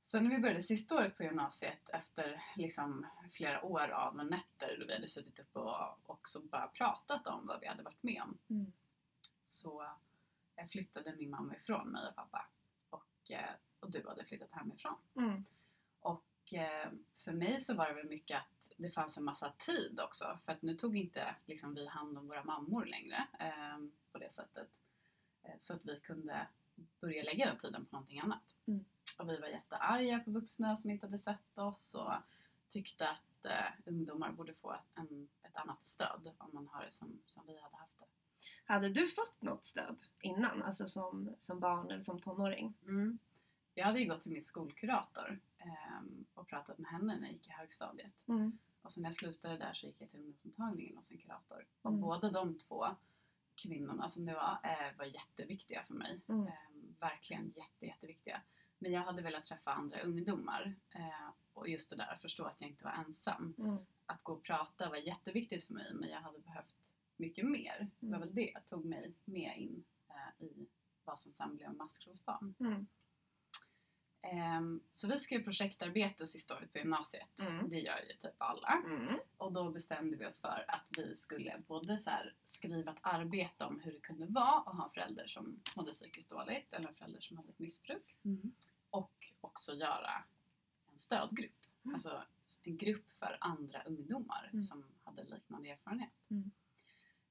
Sen 0.01 0.23
när 0.23 0.35
vi 0.35 0.41
började 0.41 0.61
sista 0.61 0.95
året 0.95 1.17
på 1.17 1.23
gymnasiet 1.23 1.89
efter 1.89 2.43
liksom 2.55 3.05
flera 3.31 3.63
år 3.63 3.89
av 3.89 4.15
nätter 4.15 4.77
då 4.79 4.85
vi 4.85 4.93
hade 4.93 5.07
suttit 5.07 5.39
upp 5.39 5.55
och 5.55 6.09
också 6.09 6.39
bara 6.41 6.67
pratat 6.67 7.27
om 7.27 7.47
vad 7.47 7.59
vi 7.59 7.67
hade 7.67 7.83
varit 7.83 8.03
med 8.03 8.21
om 8.21 8.37
Mm. 8.49 8.71
så 9.45 9.83
eh, 10.55 10.67
flyttade 10.67 11.15
min 11.15 11.29
mamma 11.29 11.55
ifrån 11.55 11.89
mig 11.89 12.07
och 12.07 12.15
pappa. 12.15 12.47
Och 12.89 13.31
eh, 13.31 13.49
och 13.79 13.91
du 13.91 14.07
hade 14.07 14.25
flyttat 14.25 14.53
hemifrån. 14.53 14.95
Mm. 15.15 15.45
Och 15.99 16.25
för 17.17 17.31
mig 17.31 17.59
så 17.59 17.73
var 17.75 17.87
det 17.87 17.93
väl 17.93 18.09
mycket 18.09 18.37
att 18.37 18.58
det 18.79 18.89
fanns 18.89 19.17
en 19.17 19.23
massa 19.23 19.51
tid 19.57 19.99
också. 19.99 20.39
För 20.45 20.51
att 20.51 20.61
nu 20.61 20.75
tog 20.75 20.97
inte 20.97 21.35
liksom, 21.45 21.73
vi 21.73 21.87
hand 21.87 22.17
om 22.17 22.27
våra 22.27 22.43
mammor 22.43 22.85
längre 22.85 23.27
eh, 23.39 23.77
på 24.11 24.17
det 24.17 24.33
sättet. 24.33 24.67
Eh, 25.43 25.55
så 25.59 25.73
att 25.73 25.85
vi 25.85 25.99
kunde 25.99 26.47
börja 27.01 27.23
lägga 27.23 27.45
den 27.45 27.59
tiden 27.59 27.85
på 27.85 27.95
någonting 27.95 28.19
annat. 28.19 28.43
Mm. 28.67 28.85
Och 29.19 29.29
vi 29.29 29.37
var 29.37 29.47
jättearga 29.47 30.19
på 30.19 30.31
vuxna 30.31 30.75
som 30.75 30.89
inte 30.89 31.05
hade 31.05 31.19
sett 31.19 31.57
oss 31.57 31.95
och 31.95 32.13
tyckte 32.69 33.09
att 33.09 33.45
eh, 33.45 33.71
ungdomar 33.85 34.31
borde 34.31 34.53
få 34.53 34.75
en, 34.95 35.29
ett 35.43 35.55
annat 35.55 35.83
stöd 35.83 36.31
om 36.37 36.49
man 36.53 36.67
har 36.67 36.85
det 36.85 36.91
som, 36.91 37.21
som 37.25 37.47
vi 37.47 37.61
hade 37.61 37.75
haft 37.75 37.99
det. 37.99 38.05
Hade 38.65 38.89
du 38.89 39.07
fått 39.07 39.41
något 39.41 39.65
stöd 39.65 39.99
innan? 40.21 40.63
Alltså 40.63 40.87
som, 40.87 41.35
som 41.39 41.59
barn 41.59 41.91
eller 41.91 42.01
som 42.01 42.21
tonåring? 42.21 42.73
Mm. 42.83 43.19
Jag 43.73 43.85
hade 43.85 43.99
ju 43.99 44.05
gått 44.05 44.21
till 44.21 44.31
min 44.31 44.43
skolkurator 44.43 45.39
ehm, 45.57 46.25
och 46.33 46.47
pratat 46.47 46.77
med 46.77 46.91
henne 46.91 47.17
när 47.17 47.27
jag 47.27 47.33
gick 47.33 47.47
i 47.47 47.51
högstadiet. 47.51 48.11
Mm. 48.27 48.57
Och 48.81 48.93
sen 48.93 49.01
när 49.03 49.07
jag 49.09 49.15
slutade 49.15 49.57
där 49.57 49.73
så 49.73 49.85
gick 49.87 50.01
jag 50.01 50.09
till 50.09 50.19
ungdomsmottagningen 50.19 50.97
hos 50.97 51.11
en 51.11 51.17
kurator. 51.17 51.65
Och 51.81 51.89
Mm. 51.91 52.01
båda 52.01 52.29
de 52.31 52.57
två 52.57 52.87
kvinnorna 53.55 54.09
som 54.09 54.25
det 54.25 54.33
var, 54.33 54.57
eh, 54.63 54.97
var 54.97 55.05
jätteviktiga 55.05 55.83
för 55.83 55.93
mig. 55.93 56.21
Mm. 56.27 56.47
Ehm, 56.47 56.95
verkligen 56.99 57.49
jätte, 57.55 57.85
jätteviktiga. 57.85 58.41
Men 58.79 58.91
jag 58.91 59.01
hade 59.01 59.21
velat 59.21 59.43
träffa 59.45 59.71
andra 59.73 60.01
ungdomar. 60.01 60.75
Eh, 60.91 61.29
och 61.53 61.69
just 61.69 61.89
det 61.89 61.95
där 61.95 62.13
att 62.13 62.21
förstå 62.21 62.43
att 62.45 62.61
jag 62.61 62.69
inte 62.69 62.83
var 62.83 62.91
ensam. 62.91 63.53
Mm. 63.57 63.77
Att 64.05 64.23
gå 64.23 64.33
och 64.33 64.43
prata 64.43 64.89
var 64.89 64.95
jätteviktigt 64.97 65.63
för 65.63 65.73
mig 65.73 65.93
men 65.93 66.09
jag 66.09 66.21
hade 66.21 66.39
behövt 66.39 66.75
mycket 67.17 67.45
mer. 67.45 67.89
Det 67.99 68.07
var 68.07 68.15
Mm. 68.17 68.19
väl 68.27 68.35
det 68.35 68.51
jag 68.53 68.65
tog 68.65 68.85
mig 68.85 69.13
med 69.25 69.57
in 69.57 69.83
eh, 70.09 70.45
i 70.45 70.67
vad 71.03 71.19
som 71.19 71.31
sen 71.31 71.55
blev 71.55 71.73
maskrosbarn. 71.73 72.53
Mm. 72.59 72.87
Ehm, 74.21 74.79
så 74.91 75.07
vi 75.07 75.19
skrev 75.19 75.43
projektarbete 75.43 76.27
sista 76.27 76.55
året 76.57 76.73
på 76.73 76.77
gymnasiet. 76.79 77.39
Mm. 77.39 77.69
Det 77.69 77.79
gör 77.79 77.99
ju 77.99 78.13
typ 78.13 78.35
alla. 78.41 78.83
Mm. 78.85 79.19
Och 79.37 79.51
då 79.53 79.69
bestämde 79.71 80.17
vi 80.17 80.25
oss 80.25 80.41
för 80.41 80.65
att 80.67 80.85
vi 80.97 81.15
skulle 81.15 81.61
både 81.67 81.97
så 81.97 82.09
här 82.09 82.33
skriva 82.45 82.91
ett 82.91 82.97
arbete 83.01 83.65
om 83.65 83.79
hur 83.79 83.91
det 83.91 83.99
kunde 83.99 84.25
vara 84.25 84.59
att 84.59 84.75
ha 84.77 84.83
en 84.85 84.91
förälder 84.91 85.27
som 85.27 85.59
mådde 85.75 85.91
psykiskt 85.91 86.29
dåligt 86.29 86.73
eller 86.73 86.87
en 86.87 86.95
förälder 86.95 87.19
som 87.19 87.37
hade 87.37 87.49
ett 87.49 87.59
missbruk. 87.59 88.15
Mm. 88.25 88.51
Och 88.89 89.33
också 89.41 89.73
göra 89.73 90.23
en 90.93 90.99
stödgrupp. 90.99 91.65
Mm. 91.85 91.93
Alltså 91.95 92.23
en 92.63 92.77
grupp 92.77 93.11
för 93.19 93.37
andra 93.41 93.83
ungdomar 93.83 94.49
Mm. 94.53 94.65
som 94.65 94.85
hade 95.03 95.23
liknande 95.23 95.69
erfarenhet. 95.69 96.09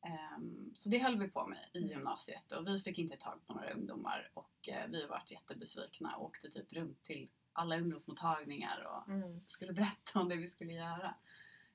Mm. 0.09 0.19
Ehm, 0.35 0.73
så 0.75 0.89
det 0.89 0.99
höll 0.99 1.19
vi 1.19 1.29
på 1.29 1.47
med 1.47 1.69
i 1.73 1.79
Mm. 1.79 1.91
gymnasiet 1.91 2.53
och 2.53 2.67
vi 2.67 2.81
fick 2.81 2.99
inte 2.99 3.17
tag 3.17 3.47
på 3.47 3.55
några 3.55 3.71
ungdomar 3.73 4.31
och 4.35 4.69
eh, 4.69 4.87
vi 4.89 5.07
varit 5.07 5.31
jättebesvikna 5.31 6.17
och 6.17 6.25
åkte 6.25 6.51
typ 6.51 6.73
runt 6.73 7.03
till 7.03 7.29
alla 7.53 7.77
ungdomsmottagningar 7.79 8.83
och 8.87 9.09
Mm. 9.09 9.41
skulle 9.47 9.73
berätta 9.81 10.21
om 10.21 10.29
det 10.29 10.37
vi 10.37 10.49
skulle 10.49 10.73
göra. 10.73 11.15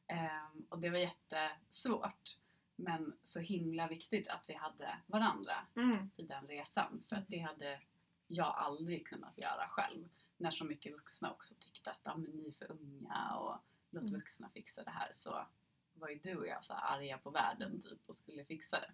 Ehm, 0.07 0.65
och 0.69 0.79
det 0.79 0.89
var 0.89 0.97
jättesvårt. 0.97 2.37
Men 2.75 3.17
så 3.23 3.39
himla 3.39 3.87
viktigt 3.87 4.27
att 4.27 4.43
vi 4.49 4.53
hade 4.53 4.97
varandra 5.07 5.53
Mm. 5.75 6.11
i 6.15 6.23
den 6.23 6.47
resan. 6.47 7.03
För 7.09 7.15
att 7.15 7.27
det 7.27 7.39
hade 7.39 7.79
jag 8.27 8.55
aldrig 8.57 9.07
kunnat 9.07 9.37
göra 9.37 9.67
själv. 9.69 10.09
När 10.37 10.51
så 10.51 10.65
mycket 10.65 10.93
vuxna 10.93 11.31
också 11.31 11.55
tyckte 11.59 11.91
att 11.91 12.07
ah, 12.07 12.15
men 12.17 12.31
ni 12.31 12.47
är 12.47 12.51
för 12.51 12.71
unga 12.71 13.35
och 13.35 13.57
låt 13.89 14.01
Mm. 14.03 14.13
vuxna 14.13 14.49
fixa 14.49 14.83
det 14.83 14.89
här. 14.91 15.11
Så 15.13 15.45
var 15.95 16.09
ju 16.09 16.15
du 16.23 16.35
och 16.35 16.47
jag 16.47 16.65
så 16.65 16.73
arga 16.73 17.17
på 17.17 17.29
världen 17.29 17.81
typ 17.81 17.99
och 18.05 18.15
skulle 18.15 18.45
fixa 18.45 18.79
det. 18.79 18.91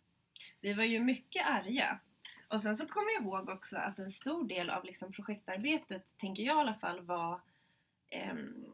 Vi 0.61 0.73
var 0.73 0.83
ju 0.83 0.99
mycket 0.99 1.45
arga. 1.47 1.99
Och 2.47 2.61
sen 2.61 2.75
så 2.75 2.85
kommer 2.87 3.07
jag 3.17 3.23
ihåg 3.23 3.49
också 3.49 3.77
att 3.77 3.99
en 3.99 4.09
stor 4.09 4.47
del 4.47 4.69
av 4.69 4.83
liksom 4.85 5.11
projektarbetet, 5.11 6.17
tänker 6.17 6.43
jag 6.43 6.57
i 6.57 6.59
alla 6.59 6.73
fall, 6.73 7.01
var 7.01 7.41
ehm, 8.09 8.65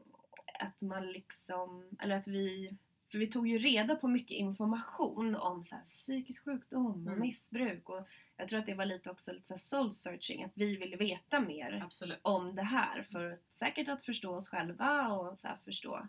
att 0.59 0.81
man 0.81 1.11
liksom, 1.11 1.89
eller 1.99 2.15
att 2.15 2.27
vi, 2.27 2.75
för 3.11 3.17
vi 3.17 3.27
tog 3.27 3.47
ju 3.47 3.57
reda 3.57 3.95
på 3.95 4.07
mycket 4.07 4.37
information 4.37 5.35
om 5.35 5.63
så 5.63 5.75
här, 5.75 5.83
psykisk 5.83 6.43
sjukdom 6.45 6.85
och 6.85 6.95
Mm. 7.13 7.19
missbruk 7.19 7.89
och 7.89 8.07
jag 8.37 8.47
tror 8.47 8.59
att 8.59 8.65
det 8.65 8.73
var 8.73 8.85
lite 8.85 9.11
också 9.11 9.33
lite 9.33 9.47
så 9.47 9.53
här 9.53 9.59
soul 9.59 9.93
searching, 9.93 10.43
att 10.43 10.51
vi 10.55 10.75
ville 10.75 10.97
veta 10.97 11.39
mer 11.39 11.81
Absolut. 11.85 12.19
om 12.21 12.55
det 12.55 12.63
här 12.63 13.03
för 13.03 13.39
säkert 13.49 13.87
att 13.89 14.05
förstå 14.05 14.35
oss 14.35 14.49
själva 14.49 15.07
och 15.07 15.37
så 15.37 15.47
här, 15.47 15.57
förstå 15.65 16.07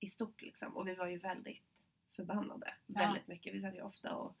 i 0.00 0.08
stort 0.08 0.42
liksom. 0.42 0.76
Och 0.76 0.88
vi 0.88 0.94
var 0.94 1.06
ju 1.06 1.18
väldigt 1.18 1.64
förbannade. 2.16 2.74
Ja. 2.86 2.98
Väldigt 3.00 3.26
mycket. 3.28 3.54
Vi 3.54 3.60
satt 3.62 3.74
ju 3.74 3.82
ofta 3.82 4.14
och 4.14 4.36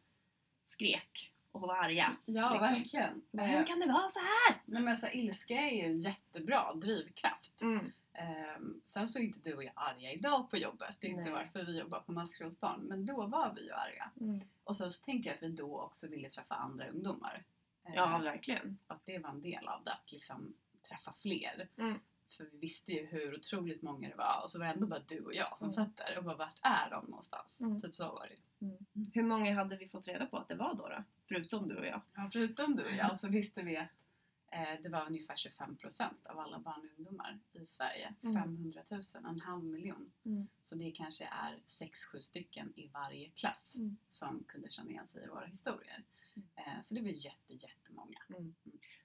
skrek 0.62 1.32
och 1.52 1.60
var 1.60 1.76
arga. 1.76 2.16
Ja, 2.24 2.52
liksom. 2.52 2.74
verkligen. 2.74 3.22
Bara, 3.30 3.46
Eh, 3.46 3.58
Hur 3.58 3.66
kan 3.66 3.80
det 3.80 3.86
vara 3.86 4.08
så 4.08 4.18
här? 4.20 4.60
nej, 4.64 4.82
men 4.82 4.96
så 4.96 5.06
här, 5.06 5.16
ilska 5.16 5.54
är 5.54 5.70
ju 5.70 5.80
en 5.82 5.98
jättebra 5.98 6.74
drivkraft. 6.74 7.62
Mm. 7.62 7.92
Ehm, 8.12 8.80
sen 8.84 9.08
så 9.08 9.18
är 9.18 9.22
inte 9.22 9.38
du 9.40 9.54
och 9.54 9.64
jag 9.64 9.72
arga 9.76 10.12
idag 10.12 10.50
på 10.50 10.56
jobbet. 10.56 10.96
Det 11.00 11.06
är 11.06 11.10
inte 11.10 11.22
Nej. 11.22 11.32
varför 11.32 11.64
vi 11.64 11.78
jobbar 11.78 12.00
på 12.00 12.12
Maskrosbarn. 12.12 12.80
Men 12.80 13.06
då 13.06 13.26
var 13.26 13.54
vi 13.54 13.64
ju 13.64 13.72
arga. 13.72 14.10
Mm. 14.20 14.40
Och 14.64 14.76
så, 14.76 14.90
så 14.90 15.04
tänker 15.04 15.30
jag 15.30 15.36
att 15.36 15.42
vi 15.42 15.48
då 15.48 15.80
också 15.80 16.08
ville 16.08 16.28
träffa 16.30 16.54
andra 16.54 16.88
ungdomar. 16.88 17.44
Ehm, 17.84 17.92
Ja, 17.94 18.18
verkligen. 18.18 18.78
att 18.86 19.06
det 19.06 19.18
var 19.18 19.30
en 19.30 19.42
del 19.42 19.68
av 19.68 19.84
det. 19.84 19.92
Att 19.92 20.12
liksom 20.12 20.54
träffa 20.88 21.12
fler. 21.12 21.68
Mm. 21.76 22.00
För 22.36 22.44
vi 22.44 22.58
visste 22.58 22.92
ju 22.92 23.06
hur 23.06 23.34
otroligt 23.38 23.82
många 23.82 24.08
det 24.08 24.14
var. 24.16 24.40
Och 24.42 24.50
så 24.50 24.58
var 24.58 24.66
det 24.66 24.72
ändå 24.72 24.86
bara 24.86 25.02
du 25.08 25.20
och 25.24 25.34
jag 25.34 25.58
som 25.58 25.64
Mm. 25.64 25.70
satt 25.74 25.96
där 25.96 26.18
och 26.18 26.24
bara 26.24 26.36
vart 26.36 26.58
är 26.62 26.90
de 26.90 27.04
någonstans? 27.04 27.60
Mm. 27.60 27.82
Typ 27.82 27.94
så 27.96 28.04
var 28.04 28.26
det 28.28 28.34
ju. 28.34 28.76
Hur 29.14 29.22
många 29.22 29.54
hade 29.54 29.76
vi 29.76 29.88
fått 29.88 30.08
reda 30.08 30.26
på 30.26 30.36
att 30.38 30.48
det 30.48 30.54
var 30.54 30.74
då? 30.74 30.88
då? 30.88 31.04
Förutom 31.28 31.68
du 31.68 31.76
och 31.76 31.86
jag. 31.86 32.00
Ja, 32.14 32.28
förutom 32.32 32.76
du 32.76 32.84
och 32.84 32.92
jag 32.92 33.16
så 33.16 33.28
visste 33.28 33.62
vi 33.62 33.76
eh, 33.76 34.80
det 34.82 34.88
var 34.88 35.06
ungefär 35.06 35.34
25% 35.36 36.26
av 36.26 36.38
alla 36.38 36.58
barn 36.58 36.80
och 36.80 36.98
ungdomar 36.98 37.38
i 37.52 37.66
Sverige. 37.66 38.14
Mm. 38.22 38.34
500 38.42 38.82
000, 38.90 39.02
en 39.24 39.40
halv 39.40 39.64
miljon. 39.64 40.12
Mm. 40.24 40.48
Så 40.62 40.74
det 40.74 40.90
kanske 40.90 41.24
är 41.24 41.58
6-7 41.68 42.20
stycken 42.20 42.72
i 42.76 42.88
varje 42.88 43.28
klass 43.28 43.72
Mm. 43.74 43.96
som 44.08 44.44
kunde 44.48 44.70
känna 44.70 44.90
igen 44.90 45.08
sig 45.08 45.24
i 45.24 45.28
våra 45.28 45.46
historier. 45.46 46.04
Mm. 46.34 46.48
Eh, 46.56 46.82
så 46.82 46.94
det 46.94 47.00
var 47.00 47.08
jätte, 47.08 47.54
jättemånga. 47.54 48.18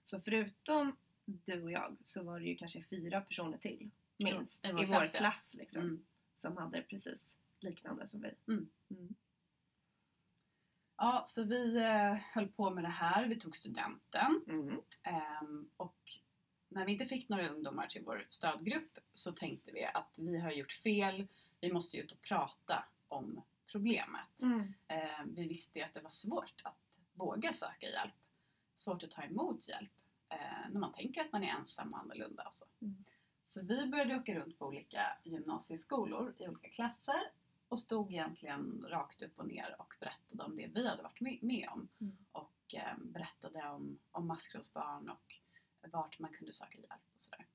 Så 0.02 0.22
förutom 0.22 0.96
du 1.26 1.64
och 1.64 1.72
jag 1.72 1.98
så 2.02 2.24
var 2.24 2.40
det 2.40 2.46
ju 2.46 2.56
kanske 2.56 2.84
fyra 2.84 3.22
personer 3.22 3.58
till. 3.58 3.90
Minst. 4.18 4.66
I 4.66 4.70
I 4.70 4.72
vår 4.72 5.18
klass, 5.18 5.56
ja. 5.58 5.62
liksom. 5.62 5.82
Mm. 5.82 6.06
Som 6.32 6.58
hade 6.58 6.82
precis 6.82 7.40
liknande 7.60 8.08
som 8.08 8.22
vi. 8.22 8.54
Mm. 8.54 8.70
Mm. 8.90 9.16
Ja, 10.98 11.24
så 11.26 11.44
vi 11.44 11.78
eh, 11.78 12.14
höll 12.14 12.48
på 12.48 12.70
med 12.70 12.84
det 12.84 12.90
här. 12.90 13.28
Vi 13.28 13.40
tog 13.40 13.58
studenten. 13.58 14.44
Mm. 14.48 14.82
Ehm, 15.04 15.70
och 15.78 15.98
när 16.70 16.86
vi 16.86 16.92
inte 16.92 17.06
fick 17.06 17.30
några 17.30 17.50
ungdomar 17.50 17.88
till 17.88 18.04
vår 18.06 18.28
stödgrupp 18.30 18.98
så 19.12 19.32
tänkte 19.32 19.72
vi 19.72 19.86
att 19.86 20.20
vi 20.20 20.40
har 20.40 20.52
gjort 20.52 20.72
fel. 20.72 21.28
Vi 21.60 21.74
måste 21.74 21.98
ut 21.98 22.12
och 22.12 22.22
prata 22.22 22.86
om 23.08 23.42
problemet. 23.72 24.42
Mm. 24.42 24.74
Ehm, 24.88 25.36
vi 25.36 25.48
visste 25.48 25.80
ju 25.80 25.86
att 25.86 25.94
det 25.94 26.02
var 26.02 26.10
svårt 26.10 26.62
att 26.64 26.78
våga 27.14 27.54
söka 27.54 27.90
hjälp. 27.90 28.14
Svårt 28.76 29.04
att 29.04 29.12
ta 29.12 29.24
emot 29.24 29.68
hjälp 29.68 29.92
eh, 30.34 30.70
när 30.72 30.80
man 30.80 30.94
tänker 30.94 31.22
att 31.22 31.32
man 31.32 31.44
är 31.44 31.48
ensam 31.48 31.94
och 31.94 32.00
annorlunda 32.00 32.44
och 32.48 32.56
så. 32.56 32.66
Mm. 32.82 33.04
Så 33.46 33.66
vi 33.66 33.88
började 33.88 34.16
åka 34.16 34.36
runt 34.40 34.60
på 34.60 34.66
olika 34.66 35.18
gymnasieskolor 35.24 36.36
i 36.38 36.48
olika 36.48 36.70
klasser 36.70 37.22
och 37.68 37.80
stod 37.80 38.12
egentligen 38.12 38.86
rakt 38.90 39.22
upp 39.22 39.40
och 39.40 39.48
ner 39.48 39.76
och 39.80 39.94
berättade 40.00 40.44
om 40.44 40.56
det 40.56 40.68
vi 40.68 40.88
hade 40.88 41.04
varit 41.04 41.42
med, 41.42 41.70
om. 41.72 41.88
Mm. 42.02 42.18
Och 42.32 42.74
eh, 42.74 42.98
berättade 42.98 43.70
om, 43.70 44.00
om 44.12 44.28
maskrosbarn 44.28 45.10
och 45.10 45.36
vart 45.92 46.20
man 46.20 46.34
kunde 46.34 46.54
söka 46.54 46.78
hjälp 46.78 47.02
och 47.16 47.22
sådär. 47.22 47.46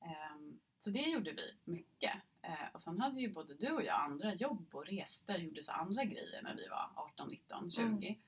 Ehm, 0.00 0.60
så 0.78 0.90
det 0.90 1.02
gjorde 1.02 1.32
vi 1.32 1.54
mycket. 1.64 2.14
Eh, 2.42 2.66
och 2.72 2.82
sen 2.82 3.00
hade 3.00 3.20
ju 3.20 3.32
både 3.32 3.54
du 3.54 3.72
och 3.72 3.84
jag 3.84 4.00
andra 4.00 4.34
jobb 4.34 4.68
och 4.72 4.86
reste 4.86 5.34
och 5.34 5.40
gjorde 5.40 5.62
så 5.62 5.72
andra 5.72 6.04
grejer 6.04 6.42
när 6.42 6.54
vi 6.54 6.68
var 6.68 6.90
18, 6.94 7.28
19, 7.28 7.70
20. 7.70 8.18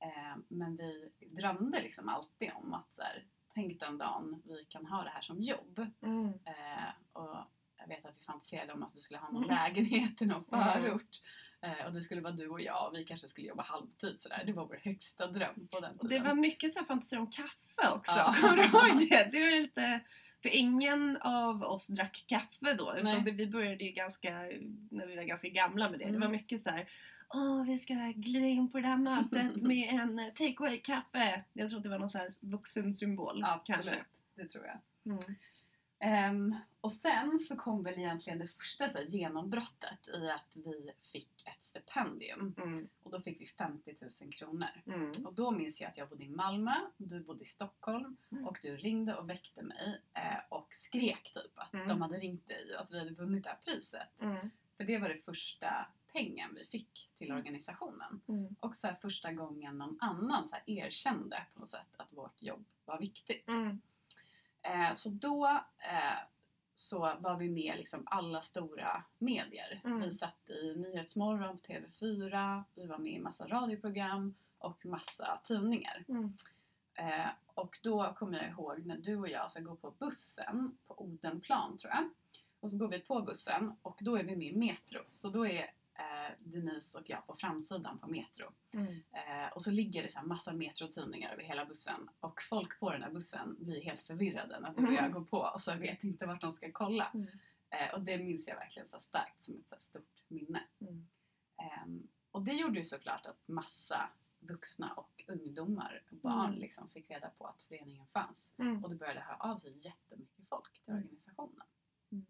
Ehm, 0.00 0.44
men 0.48 0.76
vi 0.76 1.10
drömde 1.28 1.82
liksom 1.82 2.08
alltid 2.08 2.50
om 2.54 2.74
att 2.74 2.94
så 2.94 3.02
här, 3.02 3.24
tänk 3.54 3.80
den 3.80 3.98
dagen 3.98 4.42
vi 4.44 4.64
kan 4.64 4.86
ha 4.86 5.02
det 5.02 5.10
här 5.10 5.20
som 5.20 5.42
jobb. 5.42 5.86
Mm. 6.02 6.26
Eh, 6.26 6.90
och 7.12 7.36
jag 7.78 7.88
vet 7.88 8.04
att 8.06 8.18
vi 8.20 8.24
fantiserade 8.24 8.72
om 8.72 8.82
att 8.82 8.94
vi 8.96 9.00
skulle 9.00 9.18
ha 9.18 9.30
någon 9.30 9.44
Mm. 9.44 9.56
lägenhet 9.56 10.22
i 10.22 10.26
någon 10.26 10.44
Mm. 10.52 10.64
förort. 10.72 11.20
Eh, 11.60 11.86
och 11.86 11.92
det 11.92 12.02
skulle 12.02 12.20
vara 12.20 12.32
du 12.32 12.48
och 12.48 12.60
jag 12.60 12.88
och 12.88 12.96
vi 12.98 13.04
kanske 13.04 13.28
skulle 13.28 13.46
jobba 13.48 13.62
halvtid 13.62 14.20
sådär. 14.20 14.42
Det 14.46 14.52
var 14.52 14.66
vår 14.66 14.80
högsta 14.84 15.26
dröm 15.26 15.68
på 15.70 15.80
den 15.80 15.94
Och 15.94 16.00
tiden. 16.08 16.22
det 16.22 16.28
var 16.28 16.34
mycket 16.34 16.72
så 16.72 16.84
fantasier 16.84 17.20
om 17.20 17.30
kaffe 17.30 17.94
också. 17.94 18.14
Ja. 18.18 18.34
Kommer 18.40 18.56
du 18.56 18.62
ihåg 18.62 19.00
det? 19.10 19.28
Det 19.32 19.40
var 19.44 19.50
lite... 19.60 20.00
För 20.42 20.56
ingen 20.56 21.16
av 21.16 21.62
oss 21.62 21.88
drack 21.88 22.24
kaffe 22.28 22.74
då. 22.78 22.96
Utan 22.96 23.24
det, 23.24 23.30
vi 23.30 23.46
började 23.46 23.84
ju 23.84 23.90
ganska, 23.90 24.30
när 24.90 25.06
vi 25.06 25.16
var 25.16 25.22
ganska 25.22 25.48
gamla 25.48 25.90
med 25.90 25.98
det. 25.98 26.04
Det 26.04 26.08
Mm. 26.08 26.20
var 26.20 26.28
mycket 26.28 26.60
så 26.60 26.70
här. 26.70 26.88
Åh, 27.34 27.64
vi 27.64 27.78
ska 27.78 27.94
glida 28.16 28.46
in 28.46 28.70
på 28.70 28.80
det 28.80 28.86
här 28.88 28.96
mötet 28.96 29.62
med 29.62 29.88
en 30.00 30.16
take 30.34 30.54
away 30.58 30.78
kaffe. 30.80 31.44
Jag 31.52 31.68
tror 31.68 31.76
att 31.78 31.82
det 31.84 31.90
var 31.90 31.98
någon 31.98 32.10
så 32.10 32.18
här 32.18 32.28
vuxen 32.40 32.92
symbol 32.92 33.44
Absolut, 33.44 33.76
kanske. 33.76 34.04
det 34.34 34.48
tror 34.48 34.64
jag. 34.66 34.78
Mm. 35.12 35.24
Ehm, 35.98 36.56
och 36.80 36.92
sen 36.92 37.40
så 37.40 37.56
kom 37.56 37.82
väl 37.82 37.98
egentligen 37.98 38.38
det 38.38 38.48
första 38.48 38.88
så 38.88 38.98
här, 38.98 39.04
genombrottet 39.04 40.08
i 40.08 40.30
att 40.30 40.56
vi 40.64 40.90
fick 41.12 41.46
ett 41.46 41.64
stipendium. 41.64 42.54
Mm. 42.58 42.88
Och 43.02 43.10
då 43.10 43.20
fick 43.20 43.40
vi 43.40 43.46
50 43.46 43.94
000 44.22 44.32
kronor. 44.32 44.68
Mm. 44.86 45.10
Och 45.24 45.34
då 45.34 45.50
minns 45.50 45.80
jag 45.80 45.90
att 45.90 45.96
jag 45.96 46.08
bodde 46.08 46.24
i 46.24 46.28
Malmö, 46.28 46.74
du 46.96 47.20
bodde 47.20 47.44
i 47.44 47.46
Stockholm 47.46 48.16
Mm. 48.32 48.46
och 48.46 48.58
du 48.62 48.76
ringde 48.76 49.14
och 49.14 49.30
väckte 49.30 49.62
mig 49.62 50.00
eh, 50.14 50.38
och 50.48 50.68
skrek 50.74 51.32
typ 51.34 51.52
att 51.58 51.74
Mm. 51.74 51.88
de 51.88 52.02
hade 52.02 52.16
ringt 52.18 52.48
dig 52.48 52.74
och 52.74 52.82
att 52.82 52.90
vi 52.92 52.98
hade 52.98 53.10
vunnit 53.10 53.44
det 53.44 53.48
här 53.50 53.58
priset. 53.64 54.20
Mm. 54.20 54.50
För 54.76 54.84
det 54.84 54.98
var 54.98 55.08
det 55.08 55.24
första 55.24 55.86
pengen 56.16 56.54
vi 56.54 56.64
fick 56.64 57.08
till 57.18 57.26
Mm. 57.30 57.38
organisationen. 57.38 58.20
Mm. 58.28 58.56
Och 58.60 58.76
så 58.76 58.88
första 59.02 59.32
gången 59.32 59.78
någon 59.78 59.98
annan 60.00 60.46
så 60.46 60.56
erkände 60.66 61.46
på 61.54 61.60
något 61.60 61.68
sätt 61.68 61.94
att 61.96 62.12
vårt 62.12 62.42
jobb 62.42 62.64
var 62.84 62.98
viktigt. 62.98 63.48
Mm. 63.48 63.80
Eh, 64.62 64.94
så 64.94 65.08
då 65.08 65.46
eh, 65.78 66.18
så 66.74 66.98
var 66.98 67.36
vi 67.36 67.48
med 67.48 67.76
liksom 67.76 68.02
alla 68.06 68.42
stora 68.42 69.04
medier. 69.18 69.80
Mm. 69.84 70.00
Vi 70.00 70.12
satt 70.12 70.50
i 70.50 70.74
Nyhetsmorgon 70.76 71.58
på 71.58 71.64
TV4, 71.72 72.64
vi 72.74 72.86
var 72.86 72.98
med 72.98 73.12
i 73.12 73.18
massa 73.18 73.46
radioprogram 73.48 74.34
och 74.58 74.86
massa 74.86 75.40
tidningar. 75.44 76.04
Mm. 76.08 76.36
Eh, 76.94 77.28
och 77.46 77.78
då 77.82 78.14
kommer 78.18 78.42
jag 78.42 78.50
ihåg 78.50 78.86
när 78.86 78.96
du 78.96 79.16
och 79.16 79.28
jag 79.28 79.50
ska 79.50 79.60
gå 79.60 79.76
på 79.76 79.90
bussen 79.90 80.78
på 80.86 81.02
Odenplan 81.02 81.78
tror 81.78 81.92
jag. 81.92 82.10
Och 82.60 82.70
så 82.70 82.78
går 82.78 82.88
vi 82.88 83.00
på 83.00 83.20
bussen 83.22 83.76
och 83.82 83.98
då 84.00 84.16
är 84.16 84.22
vi 84.22 84.36
med 84.36 84.46
i 84.46 84.56
Metro. 84.56 85.00
Så 85.10 85.28
då 85.28 85.46
är 85.46 85.70
Denise 86.40 86.98
och 86.98 87.10
jag 87.10 87.26
på 87.26 87.36
framsidan 87.36 87.98
på 87.98 88.06
Metro. 88.06 88.52
Mm. 88.74 88.92
Eh, 89.12 89.52
och 89.54 89.62
så 89.62 89.70
ligger 89.70 90.02
det 90.02 90.12
så 90.12 90.18
här 90.18 90.26
massa 90.26 90.52
metrotidningar 90.52 91.32
över 91.32 91.42
hela 91.42 91.64
bussen. 91.64 92.10
Och 92.20 92.42
folk 92.42 92.80
på 92.80 92.90
den 92.92 93.02
här 93.02 93.10
bussen 93.10 93.56
blir 93.64 93.80
helt 93.82 94.00
förvirrade 94.02 94.60
när 94.60 94.74
du 94.74 94.82
och 94.86 94.92
jag 94.92 94.98
Mm. 94.98 95.12
går 95.12 95.24
på 95.24 95.38
och 95.54 95.60
så 95.62 95.74
vet 95.74 96.04
inte 96.04 96.26
vart 96.26 96.40
de 96.40 96.52
ska 96.52 96.72
kolla. 96.72 97.10
Mm. 97.14 97.26
Eh, 97.70 97.94
och 97.94 98.00
det 98.00 98.18
minns 98.18 98.46
jag 98.48 98.56
verkligen 98.56 98.88
så 98.88 99.00
starkt 99.00 99.40
som 99.40 99.54
ett 99.54 99.68
så 99.68 99.76
stort 99.78 100.22
minne. 100.28 100.62
Mm. 100.80 101.08
Ehm, 101.62 102.08
och 102.30 102.42
det 102.42 102.52
gjorde 102.52 102.78
ju 102.78 102.84
såklart 102.84 103.26
att 103.26 103.48
massa 103.48 104.08
vuxna 104.38 104.92
och 104.92 105.24
ungdomar 105.28 106.02
och 106.10 106.16
barn 106.16 106.46
Mm. 106.48 106.60
liksom 106.60 106.88
fick 106.90 107.10
reda 107.10 107.30
på 107.30 107.46
att 107.46 107.62
föreningen 107.62 108.06
fanns. 108.06 108.54
Mm. 108.58 108.84
Och 108.84 108.90
det 108.90 108.96
började 108.96 109.20
höra 109.20 109.36
av 109.36 109.58
sig 109.58 109.78
jättemycket 109.86 110.48
folk 110.48 110.72
till 110.72 110.82
Mm. 110.92 111.02
organisationen. 111.02 111.66
Mm. 112.12 112.26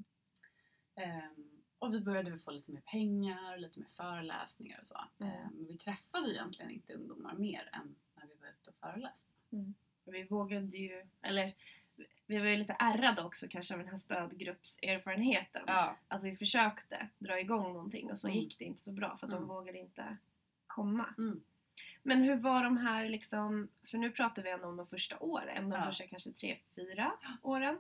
Och 1.79 1.95
vi 1.95 2.01
började 2.01 2.39
få 2.39 2.51
lite 2.51 2.73
mer 2.73 2.81
pengar, 2.81 3.59
lite 3.59 3.79
mer 3.81 3.89
föreläsningar 3.91 4.79
och 4.83 4.89
så. 4.89 4.99
Mm. 5.19 5.33
Ehm, 5.33 5.49
men 5.55 5.67
vi 5.67 5.77
träffade 5.79 6.33
egentligen 6.33 6.71
inte 6.71 6.93
ungdomar 6.93 7.35
mer 7.35 7.69
än 7.73 7.95
när 8.17 8.27
vi 8.27 8.35
var 8.41 8.49
ute 8.49 8.71
och 8.71 8.77
föreläste. 8.81 9.33
Och 10.05 10.15
Vi 10.15 10.25
vågade 10.25 10.77
ju, 10.77 11.07
eller 11.23 11.55
vi 12.27 12.39
var 12.39 12.47
ju 12.47 12.57
lite 12.57 12.77
ärrade 12.79 13.23
också 13.23 13.47
kanske 13.51 13.75
av 13.75 13.81
den 13.81 13.89
här 13.89 13.97
stödgruppserfarenheten. 13.97 15.63
Ja. 15.67 15.97
Att 16.09 16.23
vi 16.23 16.37
försökte 16.37 17.09
dra 17.19 17.41
igång 17.41 17.73
någonting 17.73 18.11
och 18.11 18.19
så 18.19 18.29
Mm. 18.29 18.39
gick 18.41 18.59
det 18.59 18.65
inte 18.65 18.81
så 18.81 18.93
bra 18.93 19.17
för 19.17 19.27
att 19.27 19.33
Mm. 19.33 19.43
de 19.49 19.49
vågade 19.49 19.79
inte 19.79 20.17
komma. 20.67 21.15
Mm. 21.19 21.41
Men 22.03 22.23
hur 22.23 22.37
var 22.37 22.65
de 22.65 22.77
här 22.77 23.09
liksom, 23.09 23.69
för 23.91 23.99
nu 23.99 24.11
pratar 24.11 24.43
vi 24.43 24.51
ändå 24.51 24.69
om 24.69 24.77
de 24.77 24.87
första 24.87 25.19
åren, 25.19 25.71
de 25.71 25.77
Ja. 25.79 25.85
första 25.87 26.07
kanske 26.07 26.31
tre, 26.33 26.59
fyra 26.75 27.13
åren. 27.43 27.79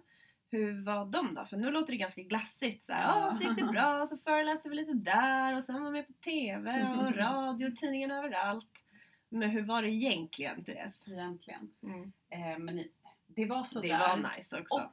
Hur 0.50 0.82
var 0.84 1.04
de 1.06 1.34
då? 1.34 1.44
För 1.44 1.56
nu 1.56 1.70
låter 1.70 1.92
det 1.92 1.96
ganska 1.96 2.22
glassigt 2.22 2.84
så 2.84 2.92
här, 2.92 3.20
Ja. 3.20 3.30
så 3.30 3.48
gick 3.48 3.58
det 3.58 3.64
bra, 3.64 4.06
så 4.06 4.18
föreläste 4.18 4.68
vi 4.68 4.74
lite 4.76 4.92
där 4.92 5.56
och 5.56 5.62
sen 5.64 5.82
var 5.82 5.90
med 5.90 6.06
på 6.06 6.12
TV 6.12 6.84
och 6.96 7.16
radio, 7.16 7.70
tidningen 7.76 8.10
överallt. 8.10 8.84
Men 9.28 9.50
hur 9.50 9.62
var 9.62 9.82
det 9.82 9.90
egentligen 9.90 10.64
Therese? 10.64 11.08
Egentligen. 11.08 11.70
Mm. 11.82 12.12
Ehm, 12.30 12.64
men 12.64 12.84
det 13.26 13.46
var 13.46 13.64
sådär. 13.64 13.88
Det 13.88 13.98
var 13.98 14.36
nice 14.36 14.60
också. 14.60 14.76
Och 14.80 14.92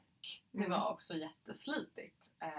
det 0.52 0.58
Mm. 0.58 0.72
var 0.72 0.90
också 0.92 1.14
jätteslitigt. 1.18 2.16
Eh, 2.40 2.50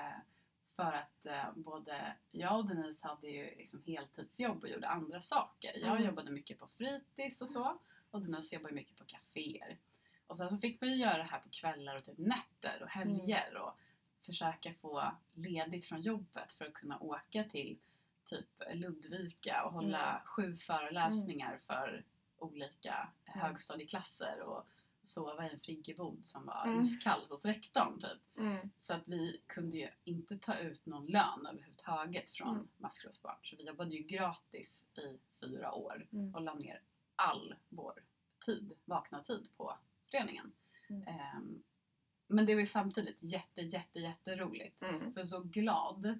för 0.76 0.92
att 0.92 1.26
eh, 1.26 1.52
både 1.54 2.12
jag 2.30 2.58
och 2.58 2.66
Denise 2.68 3.06
hade 3.08 3.28
ju 3.28 3.44
liksom 3.58 3.82
heltidsjobb 3.86 4.62
och 4.62 4.68
gjorde 4.68 4.88
andra 4.88 5.22
saker. 5.22 5.72
Jag 5.80 5.90
Mm. 5.90 6.04
jobbade 6.04 6.30
mycket 6.30 6.58
på 6.58 6.66
fritids 6.66 7.42
och 7.42 7.48
så. 7.48 7.78
Och 8.10 8.20
Denise 8.22 8.54
jobbade 8.54 8.74
mycket 8.74 8.98
på 8.98 9.04
kaféer. 9.04 9.76
Och 10.26 10.36
sen 10.36 10.48
så 10.48 10.58
fick 10.58 10.80
man 10.80 10.90
ju 10.90 10.96
göra 10.96 11.16
det 11.18 11.22
här 11.24 11.38
på 11.40 11.48
kvällar 11.48 11.96
och 11.96 12.04
typ 12.04 12.18
nätter 12.18 12.82
och 12.82 12.88
helger. 12.88 13.48
Mm. 13.50 13.62
Och 13.62 13.78
försöka 14.20 14.72
få 14.74 15.12
ledigt 15.34 15.86
från 15.86 16.00
jobbet 16.00 16.52
för 16.52 16.64
att 16.64 16.74
kunna 16.74 16.98
åka 16.98 17.44
till 17.44 17.78
typ 18.26 18.46
Ludvika 18.74 19.64
och 19.64 19.72
hålla 19.72 20.10
Mm. 20.10 20.22
sju 20.26 20.56
föreläsningar 20.56 21.58
för 21.66 22.04
olika 22.38 23.08
Mm. 23.26 23.40
högstadieklasser. 23.40 24.40
Och 24.42 24.66
sova 25.02 25.46
i 25.46 25.50
en 25.52 25.58
friggebod 25.60 26.26
som 26.26 26.46
var 26.46 26.64
Mm. 26.66 26.82
iskall 26.82 27.26
hos 27.28 27.44
rektorn 27.44 28.00
typ. 28.00 28.38
Mm. 28.38 28.70
Så 28.80 28.94
att 28.94 29.02
vi 29.08 29.40
kunde 29.46 29.76
ju 29.76 29.88
inte 30.04 30.38
ta 30.38 30.54
ut 30.58 30.86
någon 30.86 31.06
lön 31.06 31.46
överhuvudtaget 31.46 32.30
från 32.30 32.48
Mm. 32.54 32.68
maskrosbarn. 32.76 33.36
Så 33.42 33.56
vi 33.56 33.64
jobbade 33.66 33.94
ju 33.94 34.02
gratis 34.02 34.86
i 34.96 35.18
fyra 35.40 35.72
år 35.72 36.06
Mm. 36.12 36.34
och 36.34 36.40
la 36.42 36.54
ner 36.54 36.80
all 37.16 37.54
vår 37.68 38.02
tid, 38.44 38.72
vakna 38.84 39.22
tid 39.22 39.48
på 39.56 39.78
föreningen. 40.14 40.52
Mm. 40.88 41.08
Ehm, 41.08 41.62
men 42.26 42.46
det 42.46 42.54
var 42.54 42.60
ju 42.60 42.66
samtidigt 42.66 43.16
jätte, 43.20 43.60
jätte, 43.62 43.98
jätteroligt. 43.98 44.82
Mm. 44.82 45.14
För 45.14 45.24
så 45.24 45.40
glad 45.40 46.18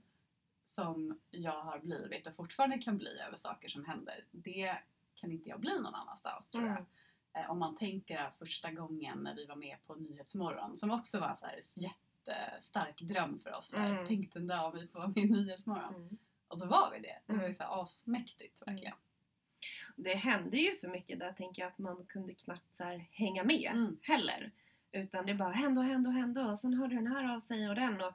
som 0.65 1.21
jag 1.31 1.63
har 1.63 1.79
blivit 1.79 2.27
och 2.27 2.35
fortfarande 2.37 2.79
kan 2.79 2.99
bli 2.99 3.19
över 3.21 3.37
saker 3.37 3.69
som 3.69 3.85
händer, 3.85 4.25
det 4.31 4.79
kan 5.15 5.33
inte 5.33 5.49
jag 5.49 5.61
bli 5.61 5.81
någon 5.81 5.95
annanstans 5.95 6.49
tror 6.49 6.65
jag. 6.65 6.73
Mm. 6.73 6.87
Eh, 7.33 7.51
om 7.51 7.59
man 7.59 7.77
tänker 7.77 8.31
första 8.39 8.71
gången 8.71 9.19
när 9.19 9.35
vi 9.35 9.47
var 9.47 9.57
med 9.57 9.77
på 9.87 9.95
Nyhetsmorgon 9.95 10.77
som 10.77 10.91
också 10.91 11.21
var 11.21 11.35
så 11.35 11.47
här 11.47 11.61
jättestark 11.77 13.01
dröm 13.01 13.39
för 13.41 13.55
oss. 13.59 13.75
Mm. 13.75 14.07
Tänk 14.07 14.33
den 14.33 14.47
dag 14.47 14.73
vi 14.73 14.87
får 14.89 14.99
vara 14.99 15.09
med 15.09 15.19
i 15.25 15.31
Nyhetsmorgon. 15.31 15.95
Mm. 15.95 16.19
Och 16.49 16.59
så 16.59 16.67
var 16.67 16.91
vi 16.91 17.01
det. 17.01 17.19
Det 17.27 17.33
var 17.33 17.39
ju 17.41 17.45
Mm. 17.45 17.55
så 17.55 17.63
här 17.63 17.83
asmäktigt 17.83 18.63
verkligen. 18.67 18.95
Det 19.97 20.15
hände 20.15 20.57
ju 20.57 20.71
så 20.73 20.91
mycket 20.91 21.19
där 21.19 21.33
tänker 21.33 21.63
jag 21.63 21.69
att 21.69 21.79
man 21.79 22.05
kunde 22.09 22.35
knappt 22.35 22.75
så 22.75 22.85
här 22.85 23.07
hänga 23.11 23.45
med 23.45 23.71
Mm. 23.73 23.97
heller. 24.03 24.51
Utan 24.93 25.27
det 25.27 25.35
bara 25.35 25.53
hände 25.53 25.81
och 25.81 25.87
hände 25.87 26.09
och 26.09 26.15
hände 26.15 26.43
och 26.43 26.59
sen 26.59 26.75
hörde 26.75 26.95
den 26.95 27.07
här 27.07 27.35
av 27.35 27.41
sig 27.41 27.69
och 27.69 27.75
den. 27.75 28.01
Och 28.01 28.13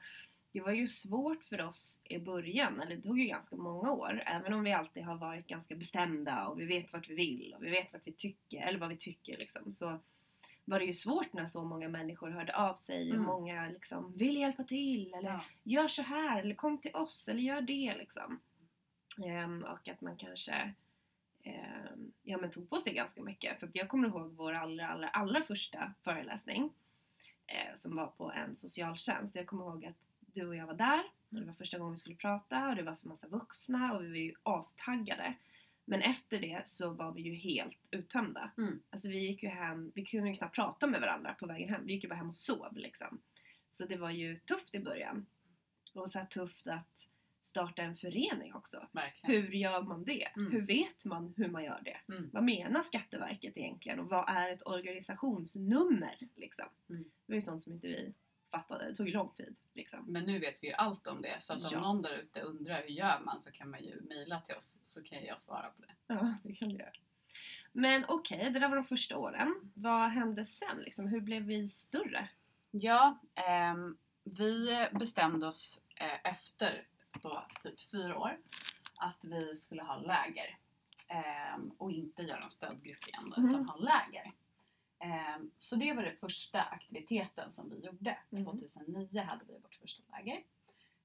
det 0.52 0.62
var 0.62 0.72
ju 0.72 0.88
svårt 0.88 1.44
för 1.44 1.62
oss 1.62 2.02
i 2.06 2.18
början, 2.20 2.80
eller 2.82 2.96
det 2.96 3.02
tog 3.02 3.20
ju 3.20 3.26
ganska 3.26 3.56
många 3.56 3.92
år. 3.92 4.22
Även 4.26 4.54
om 4.54 4.64
vi 4.64 4.74
alltid 4.74 5.04
har 5.04 5.16
varit 5.18 5.48
ganska 5.48 5.76
bestämda 5.76 6.48
och 6.48 6.60
vi 6.60 6.66
vet 6.66 6.94
vart 6.94 7.10
vi 7.10 7.16
vill 7.16 7.54
och 7.58 7.64
vi 7.64 7.70
vet 7.70 7.94
vart 7.94 8.08
vi 8.08 8.12
tycker, 8.12 8.62
eller 8.62 8.80
vad 8.80 8.90
vi 8.90 8.98
tycker 8.98 9.38
liksom. 9.38 9.72
Så 9.74 10.00
var 10.66 10.80
det 10.80 10.86
ju 10.86 10.94
svårt 10.94 11.34
när 11.34 11.46
så 11.46 11.64
många 11.64 11.90
människor 11.90 12.30
hörde 12.30 12.56
av 12.56 12.76
sig 12.76 13.10
och 13.10 13.16
Mm. 13.16 13.28
många 13.28 13.68
liksom 13.70 14.14
vill 14.18 14.38
hjälpa 14.38 14.64
till 14.64 15.14
eller 15.14 15.30
Ja. 15.30 15.42
gör 15.64 15.88
så 15.88 16.02
här 16.02 16.40
eller 16.42 16.56
kom 16.56 16.78
till 16.78 16.96
oss 16.96 17.30
eller 17.30 17.42
gör 17.42 17.62
det 17.62 17.96
liksom. 17.98 18.40
Ehm, 19.26 19.64
och 19.64 19.90
att 19.90 20.02
man 20.02 20.18
kanske 20.18 20.74
ehm, 21.44 22.12
ja, 22.24 22.38
men 22.38 22.52
tog 22.52 22.70
på 22.70 22.78
sig 22.78 22.94
ganska 22.94 23.22
mycket. 23.22 23.60
För 23.60 23.70
jag 23.74 23.90
kommer 23.90 24.08
ihåg 24.08 24.32
vår 24.32 24.54
allra, 24.54 24.88
allra, 24.88 25.10
allra 25.10 25.42
första 25.42 25.94
föreläsning 26.04 26.74
eh, 27.48 27.76
som 27.76 27.96
var 27.96 28.08
på 28.08 28.32
en 28.32 28.56
socialtjänst. 28.56 29.36
Jag 29.36 29.48
kommer 29.48 29.64
ihåg 29.64 29.86
att 29.86 30.08
du 30.20 30.48
och 30.48 30.56
jag 30.56 30.68
var 30.68 30.74
där 30.74 31.04
och 31.30 31.40
det 31.40 31.46
var 31.46 31.54
första 31.54 31.78
gången 31.78 31.94
vi 31.94 31.98
skulle 31.98 32.16
prata 32.16 32.70
och 32.70 32.76
det 32.76 32.84
var 32.84 32.96
för 32.96 33.08
massa 33.08 33.28
vuxna 33.28 33.94
och 33.94 34.04
vi 34.04 34.08
var 34.08 34.16
ju 34.16 34.34
astaggade. 34.44 35.34
Men 35.86 36.02
efter 36.02 36.40
det 36.40 36.68
så 36.68 36.94
var 36.94 37.12
vi 37.12 37.22
ju 37.22 37.34
helt 37.34 37.90
uttömda. 37.92 38.52
Mm. 38.58 38.80
Alltså 38.90 39.10
vi 39.10 39.20
gick 39.20 39.44
ju 39.44 39.50
hem, 39.50 39.92
vi 39.96 40.06
kunde 40.06 40.30
ju 40.30 40.36
knappt 40.36 40.56
prata 40.56 40.88
med 40.88 41.02
varandra 41.02 41.34
på 41.34 41.46
vägen 41.46 41.70
hem. 41.70 41.86
Vi 41.86 41.94
gick 41.94 42.04
ju 42.04 42.10
bara 42.10 42.16
hem 42.16 42.30
och 42.30 42.36
sov 42.36 42.78
liksom. 42.78 43.22
Så 43.70 43.86
det 43.86 43.98
var 43.98 44.10
ju 44.10 44.40
tufft 44.40 44.76
i 44.76 44.80
början. 44.80 45.26
Och 45.94 46.10
så 46.10 46.26
tufft 46.30 46.68
att 46.68 47.10
starta 47.50 47.82
en 47.82 47.96
förening 47.96 48.54
också. 48.54 48.88
Verkligen. 48.92 49.42
Hur 49.42 49.52
gör 49.52 49.82
man 49.82 50.04
det? 50.04 50.24
Mm. 50.36 50.52
Hur 50.52 50.62
vet 50.62 51.06
man 51.06 51.34
hur 51.38 51.48
man 51.48 51.64
gör 51.64 51.82
det? 51.86 52.14
Mm. 52.14 52.30
Vad 52.34 52.44
menar 52.44 52.82
Skatteverket 52.82 53.58
egentligen? 53.58 54.00
Och 54.00 54.10
vad 54.10 54.30
är 54.30 54.50
ett 54.50 54.68
organisationsnummer? 54.68 56.18
Liksom? 56.36 56.66
Mm. 56.90 57.04
Det 57.04 57.32
var 57.32 57.36
ju 57.36 57.42
sånt 57.42 57.62
som 57.64 57.74
inte 57.74 57.88
vi 57.88 58.14
fattade. 58.52 58.86
Det 58.86 58.96
tog 58.96 59.08
ju 59.08 59.14
lång 59.14 59.30
tid. 59.34 59.58
Liksom. 59.74 60.06
Men 60.08 60.24
nu 60.24 60.40
vet 60.40 60.58
vi 60.62 60.68
ju 60.68 60.74
allt 60.74 61.08
om 61.08 61.22
det. 61.22 61.38
Så 61.40 61.54
att 61.54 61.64
om 61.64 61.70
Ja. 61.72 61.80
någon 61.82 62.02
där 62.02 62.14
ute 62.18 62.42
undrar 62.42 62.82
hur 62.82 62.90
gör 62.90 63.20
man 63.26 63.42
så 63.42 63.52
kan 63.52 63.70
man 63.70 63.84
ju 63.84 64.02
mejla 64.02 64.42
till 64.42 64.56
oss 64.56 64.80
så 64.84 65.04
kan 65.04 65.24
jag 65.24 65.42
svara 65.42 65.70
på 65.70 65.82
det. 65.82 65.94
Ja, 66.08 66.36
det 66.44 66.54
kan 66.54 66.70
du 66.70 66.76
göra. 66.76 66.92
Men 67.72 68.06
okej, 68.08 68.50
det 68.54 68.60
där 68.60 68.70
var 68.70 68.76
de 68.76 68.86
första 68.86 69.18
åren. 69.18 69.72
Vad 69.76 70.10
hände 70.10 70.46
sen? 70.46 70.78
Liksom? 70.78 71.08
Hur 71.08 71.22
blev 71.22 71.44
vi 71.44 71.68
större? 71.68 72.30
Ja, 72.72 73.20
ehm, 73.36 73.98
vi 74.24 74.88
bestämde 75.00 75.48
oss 75.48 75.82
eh, 75.96 76.32
efter 76.32 76.88
då 77.22 77.46
typ 77.64 77.80
fyra 77.92 78.20
år 78.20 78.38
att 79.00 79.24
vi 79.26 79.56
skulle 79.56 79.84
ha 79.84 79.96
läger. 79.96 80.58
Ehm, 81.08 81.72
och 81.78 81.92
inte 81.92 82.22
göra 82.24 82.44
en 82.44 82.50
stödgrupp 82.50 83.08
igen 83.08 83.34
Mhm. 83.38 83.48
utan 83.50 83.66
ha 83.70 83.76
läger. 83.76 84.32
Ehm, 85.00 85.52
så 85.58 85.76
det 85.76 85.94
var 85.94 86.04
den 86.04 86.16
första 86.16 86.62
aktiviteten 86.62 87.54
som 87.54 87.70
vi 87.70 87.80
gjorde. 87.80 88.18
Mhm. 88.30 88.46
2009 88.46 89.22
hade 89.24 89.46
vi 89.46 89.58
vårt 89.60 89.76
första 89.76 90.04
läger. 90.12 90.44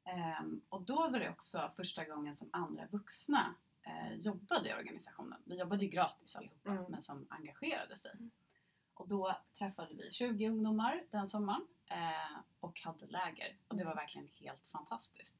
Ehm, 0.05 0.61
och 0.68 0.83
då 0.83 1.09
var 1.09 1.18
det 1.18 1.31
också 1.31 1.70
första 1.77 2.05
gången 2.05 2.37
som 2.37 2.48
andra 2.53 2.87
vuxna 2.87 3.55
eh, 3.87 4.14
jobbade 4.14 4.68
i 4.68 4.74
organisationen. 4.74 5.42
Vi 5.44 5.57
jobbade 5.59 5.85
ju 5.85 5.90
gratis 5.90 6.37
allihopa, 6.37 6.70
Mm. 6.70 6.85
men 6.88 7.03
som 7.03 7.27
engagerade 7.31 7.98
sig. 7.98 8.12
Och 8.94 9.09
då 9.09 9.37
träffade 9.59 9.94
vi 9.94 10.11
20 10.12 10.48
ungdomar 10.48 11.03
den 11.11 11.27
sommaren 11.27 11.66
eh, 11.87 12.37
och 12.61 12.81
hade 12.81 13.07
läger. 13.07 13.57
Och 13.68 13.77
det 13.77 13.85
var 13.85 13.94
verkligen 13.94 14.29
helt 14.29 14.66
fantastiskt. 14.68 15.37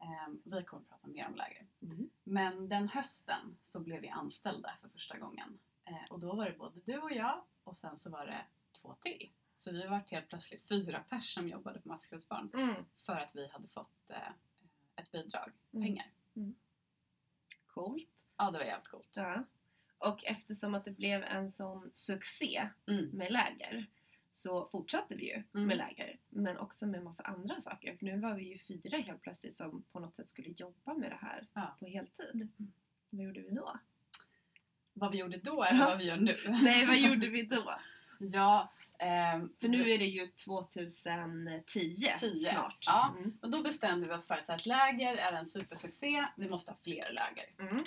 Eh, 0.00 0.28
vi 0.44 0.64
kommer 0.64 0.82
att 0.82 0.88
prata 0.88 1.08
mer 1.08 1.26
om 1.26 1.34
läger. 1.34 1.66
Mm. 1.82 2.10
Men 2.24 2.68
den 2.68 2.88
hösten 2.88 3.58
så 3.62 3.80
blev 3.80 4.00
vi 4.00 4.08
anställda 4.08 4.76
för 4.80 4.88
första 4.88 5.18
gången. 5.18 5.58
Eh, 5.84 6.02
och 6.10 6.20
då 6.20 6.34
var 6.36 6.44
det 6.50 6.58
både 6.58 6.80
du 6.80 6.98
och 6.98 7.12
jag 7.12 7.42
och 7.64 7.76
sen 7.76 7.96
så 7.96 8.10
var 8.10 8.26
det 8.26 8.44
två 8.72 8.94
till. 9.00 9.30
Så 9.56 9.72
vi 9.72 9.86
var 9.86 9.98
helt 9.98 10.28
plötsligt 10.28 10.68
fyra 10.68 11.04
pers 11.08 11.34
som 11.34 11.48
jobbade 11.48 11.80
på 11.80 11.88
Maskrosbarn 11.88 12.50
Mm. 12.54 12.74
för 12.96 13.12
att 13.12 13.36
vi 13.36 13.48
hade 13.48 13.68
fått 13.68 14.10
eh, 14.10 14.30
ett 14.96 15.10
bidrag, 15.10 15.52
Mm. 15.72 15.84
pengar. 15.86 16.06
Coolt. 17.66 18.26
Ja, 18.36 18.50
det 18.50 18.58
var 18.58 18.64
jävligt 18.64 18.88
coolt. 18.88 19.12
Ja. 19.16 19.44
Och 19.98 20.24
eftersom 20.24 20.74
att 20.74 20.84
det 20.84 20.90
blev 20.90 21.22
en 21.22 21.48
sån 21.48 21.90
succé 21.92 22.68
Mm. 22.86 23.04
med 23.10 23.32
läger 23.32 23.86
så 24.30 24.68
fortsatte 24.72 25.14
vi 25.14 25.26
ju 25.28 25.42
Mm. 25.54 25.66
med 25.66 25.76
läger. 25.76 26.18
Men 26.28 26.58
också 26.58 26.86
med 26.86 27.02
massa 27.02 27.22
andra 27.22 27.60
saker. 27.60 27.96
För 27.96 28.04
nu 28.06 28.20
var 28.20 28.34
vi 28.34 28.44
ju 28.44 28.58
fyra 28.58 28.98
helt 28.98 29.22
plötsligt 29.22 29.54
som 29.54 29.82
på 29.92 30.00
något 30.00 30.16
sätt 30.16 30.28
skulle 30.28 30.48
jobba 30.56 30.94
med 30.94 31.10
det 31.10 31.18
här 31.20 31.46
Ja. 31.54 31.76
på 31.80 31.86
heltid. 31.86 32.30
Mm. 32.34 32.72
Vad 33.10 33.24
gjorde 33.24 33.40
vi 33.40 33.50
då? 33.50 33.78
Vad 34.92 35.12
vi 35.12 35.18
gjorde 35.18 35.38
då 35.38 35.64
eller 35.64 35.86
vad 35.86 35.98
vi 35.98 36.04
gör 36.04 36.16
nu? 36.16 36.36
Nej, 36.62 36.86
vad 36.86 36.98
gjorde 36.98 37.28
vi 37.28 37.42
då? 37.42 37.74
Ja, 38.20 38.72
ehm, 38.98 39.52
För 39.60 39.68
nu 39.68 39.90
är 39.90 39.98
det 39.98 40.04
ju 40.06 40.26
2010 40.26 41.90
10. 42.18 42.36
snart. 42.36 42.84
Ja. 42.86 43.14
Mm. 43.18 43.38
och 43.42 43.50
då 43.50 43.62
bestämde 43.62 44.06
vi 44.08 44.14
oss 44.14 44.26
för 44.26 44.34
att 44.34 44.48
ett 44.48 44.66
läger 44.66 45.16
är 45.16 45.32
en 45.32 45.46
supersuccé, 45.46 46.24
vi 46.36 46.48
måste 46.48 46.72
ha 46.72 46.78
fler 46.82 47.12
läger. 47.12 47.70
Mm. 47.72 47.84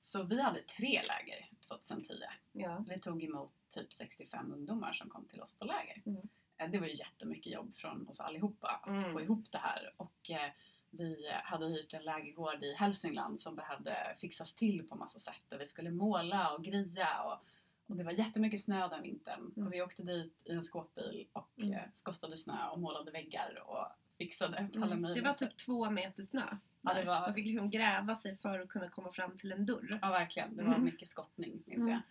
Så 0.00 0.22
vi 0.24 0.42
hade 0.42 0.62
tre 0.62 1.02
läger 1.02 1.48
2010. 1.66 2.14
Ja. 2.52 2.84
Vi 2.88 2.98
tog 3.00 3.22
emot 3.24 3.52
typ 3.68 3.92
65 3.92 4.52
ungdomar 4.52 4.92
som 4.92 5.08
kom 5.10 5.24
till 5.24 5.40
oss 5.40 5.58
på 5.58 5.64
läger. 5.64 6.02
Mm. 6.06 6.28
Eh, 6.56 6.70
Det 6.70 6.78
var 6.78 6.86
ju 6.86 6.94
jättemycket 6.94 7.52
jobb 7.52 7.74
från 7.74 8.08
oss 8.08 8.20
allihopa 8.20 8.68
att 8.82 8.88
Mm. 8.88 9.12
få 9.12 9.20
ihop 9.20 9.44
det 9.52 9.58
här. 9.58 9.92
Och 9.96 10.30
eh, 10.30 10.50
vi 10.90 11.30
hade 11.44 11.66
hyrt 11.66 11.94
en 11.94 12.02
lägergård 12.04 12.64
i 12.64 12.74
Hälsingland 12.74 13.40
som 13.40 13.54
behövde 13.56 14.14
fixas 14.18 14.54
till 14.54 14.88
på 14.88 14.94
massa 14.96 15.18
sätt. 15.18 15.52
Och 15.52 15.60
vi 15.60 15.66
skulle 15.66 15.90
måla 15.90 16.52
och 16.52 16.64
greja. 16.64 17.22
Och, 17.22 17.38
och 17.86 17.96
det 17.96 18.04
var 18.04 18.12
jättemycket 18.12 18.62
snö 18.62 18.88
den 18.88 19.02
vintern. 19.02 19.52
Mm. 19.56 19.66
Och 19.66 19.72
vi 19.74 19.82
åkte 19.82 20.02
dit 20.02 20.42
i 20.44 20.52
en 20.52 20.64
skåpbil 20.64 21.26
och 21.32 21.50
Mm. 21.58 21.72
eh, 21.72 21.80
skottade 21.92 22.36
snö 22.36 22.68
och 22.68 22.80
målade 22.80 23.10
väggar 23.10 23.62
och 23.66 23.86
fixade 24.18 24.68
alla 24.76 24.86
Mm. 24.94 25.14
Det 25.14 25.20
var 25.20 25.32
typ 25.32 25.56
två 25.56 25.90
meter 25.90 26.22
snö. 26.22 26.56
Ja, 26.84 26.94
det 26.94 27.04
var- 27.04 27.20
Man 27.20 27.34
fick 27.34 27.46
liksom 27.46 27.70
gräva 27.70 28.14
sig 28.14 28.36
för 28.36 28.60
att 28.60 28.68
kunna 28.68 28.88
komma 28.88 29.12
fram 29.12 29.38
till 29.38 29.52
en 29.52 29.66
dörr. 29.66 29.98
Ja, 30.02 30.10
verkligen. 30.10 30.56
Det 30.56 30.62
var 30.62 30.72
Mm. 30.72 30.84
mycket 30.84 31.08
skottning, 31.08 31.62
minns 31.66 31.88
Mm. 31.88 31.90
jag. 31.90 32.02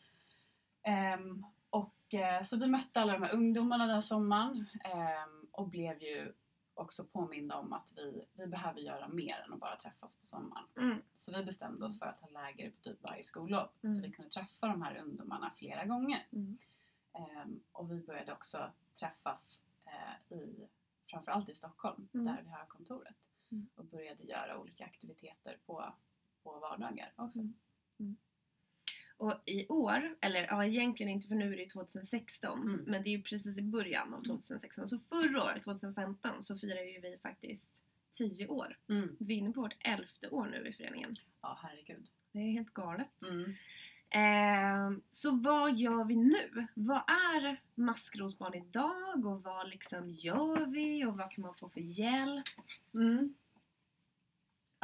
Ehm, 0.94 1.46
och, 1.70 2.14
eh, 2.14 2.42
så 2.44 2.58
vi 2.60 2.68
mötte 2.68 3.02
alla 3.02 3.14
de 3.14 3.24
här 3.24 3.34
ungdomarna 3.34 3.86
den 3.88 4.04
sommaren 4.04 4.66
ehm, 4.84 5.48
och 5.52 5.68
blev 5.70 6.02
ju 6.02 6.34
också 6.76 7.06
påminda 7.06 7.56
om 7.56 7.74
att 7.74 7.94
vi, 7.96 8.26
vi 8.34 8.48
behöver 8.48 8.80
göra 8.80 9.08
mer 9.08 9.44
än 9.48 9.54
att 9.54 9.60
bara 9.60 9.76
träffas 9.76 10.20
på 10.20 10.26
sommaren. 10.26 10.66
Mm. 10.78 11.02
Så 11.16 11.32
vi 11.38 11.44
bestämde 11.44 11.86
oss 11.86 12.00
för 12.00 12.06
att 12.06 12.20
ha 12.22 12.30
läger 12.30 12.72
på 12.72 12.82
typ 12.82 13.04
varje 13.04 13.24
skollov 13.24 13.68
Mm. 13.84 13.96
så 13.96 14.02
vi 14.02 14.12
kunde 14.12 14.32
träffa 14.32 14.68
de 14.68 14.82
här 14.82 14.98
ungdomarna 14.98 15.52
flera 15.58 15.86
gånger. 15.86 16.28
Mm. 16.32 16.58
Ehm, 17.14 17.60
och 17.72 17.92
vi 17.92 18.00
började 18.00 18.34
också 18.34 18.72
träffas 19.00 19.62
eh, 19.86 20.38
i, 20.38 20.68
framförallt 21.10 21.50
i 21.50 21.56
Stockholm 21.56 22.08
Mm. 22.14 22.26
där 22.26 22.42
vi 22.46 22.50
har 22.50 22.66
kontoret 22.66 23.16
Mm. 23.54 23.68
och 23.76 23.86
började 23.86 24.24
göra 24.24 24.58
olika 24.60 24.86
aktiviteter 24.86 25.58
på, 25.66 25.94
på 26.44 26.60
vardagar 26.60 27.14
också. 27.16 27.40
Mm. 28.00 28.18
Och 29.18 29.42
i 29.46 29.68
år, 29.68 30.18
eller 30.22 30.42
ja 30.44 30.66
egentligen 30.66 31.12
inte 31.12 31.28
för 31.28 31.36
nu 31.36 31.54
är 31.54 31.58
det 31.58 31.70
2016, 31.70 32.62
Mm. 32.62 32.84
men 32.88 33.04
det 33.04 33.10
är 33.10 33.18
ju 33.18 33.22
precis 33.22 33.60
i 33.60 33.62
början 33.62 34.14
av 34.14 34.24
2016. 34.24 34.88
Så 34.88 35.00
förra 35.00 35.44
året, 35.44 35.64
2015, 35.64 36.42
så 36.42 36.58
firar 36.58 36.82
ju 36.82 37.00
vi 37.00 37.18
faktiskt 37.18 37.78
10 38.12 38.48
år. 38.48 38.78
Mm. 38.90 39.16
Vi 39.20 39.34
är 39.34 39.38
inne 39.38 39.52
på 39.52 39.62
vårt 39.62 39.78
elfte 39.80 40.30
år 40.30 40.46
nu 40.46 40.68
i 40.70 40.74
föreningen. 40.74 41.16
Ja, 41.42 41.60
herregud. 41.62 42.10
Det 42.32 42.40
är 42.40 42.52
helt 42.52 42.74
galet. 42.74 43.24
Mm. 43.30 43.54
Eh, 44.10 45.00
så 45.10 45.32
vad 45.32 45.76
gör 45.76 46.04
vi 46.06 46.16
nu? 46.16 46.68
Vad 46.76 47.04
är 47.08 47.62
Maskrosbarn 47.76 48.54
idag 48.54 49.26
och 49.26 49.44
vad 49.44 49.70
liksom 49.70 50.10
gör 50.10 50.66
vi 50.66 51.06
och 51.06 51.18
vad 51.18 51.32
kan 51.32 51.42
man 51.42 51.56
få 51.56 51.70
för 51.70 51.82
hjälp? 51.82 52.46
Mm. 52.94 53.36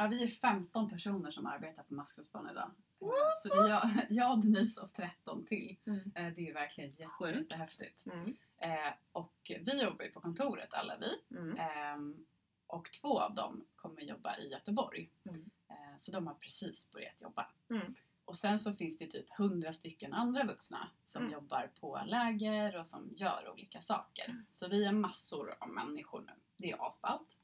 Ja, 0.00 0.06
vi 0.06 0.22
är 0.22 0.28
15 0.28 0.90
personer 0.90 1.30
som 1.30 1.46
arbetar 1.46 1.82
på 1.82 1.94
Maskrosbarn 1.94 2.50
idag. 2.50 2.70
Eh, 3.00 3.08
Så 3.36 3.48
det 3.48 3.54
är 3.60 3.68
jag, 3.68 3.90
jag, 4.10 4.40
Denise 4.42 4.80
och 4.80 4.92
13 4.92 5.44
till. 5.46 5.76
Mm. 5.86 5.98
Eh, 6.14 6.34
Det 6.34 6.40
är 6.40 6.46
ju 6.46 6.52
verkligen 6.52 6.90
jättehäftigt. 6.90 8.06
Mm. 8.06 8.36
Eh, 8.58 8.92
Och 9.12 9.34
vi 9.60 9.82
jobbar 9.82 10.04
ju 10.04 10.10
på 10.10 10.20
kontoret 10.20 10.74
alla 10.74 10.96
vi. 10.98 11.36
Mm. 11.36 11.56
Ehm, 11.58 12.26
Och 12.66 12.92
två 13.00 13.20
av 13.20 13.34
dem 13.34 13.64
kommer 13.76 14.00
jobba 14.02 14.36
i 14.36 14.48
Göteborg. 14.48 15.10
Mm. 15.24 15.50
Så 15.98 16.12
de 16.12 16.26
har 16.26 16.34
precis 16.34 16.92
börjat 16.92 17.20
jobba. 17.20 17.46
Mm. 17.70 17.94
Och 18.24 18.36
sen 18.36 18.58
så 18.58 18.72
finns 18.72 18.98
det 18.98 19.06
typ 19.06 19.38
100 19.38 19.72
stycken 19.72 20.12
andra 20.14 20.44
vuxna 20.44 20.88
som 21.06 21.22
Mm. 21.22 21.32
jobbar 21.32 21.70
på 21.80 22.00
läger 22.06 22.76
och 22.76 22.86
som 22.86 23.12
gör 23.16 23.50
olika 23.52 23.80
saker. 23.82 24.44
Så 24.52 24.68
vi 24.68 24.84
är 24.84 24.92
massor 24.92 25.54
av 25.58 25.68
människor 25.68 26.20
nu. 26.26 26.32
Det 26.56 26.70
är 26.70 26.86
asballt. 26.86 27.38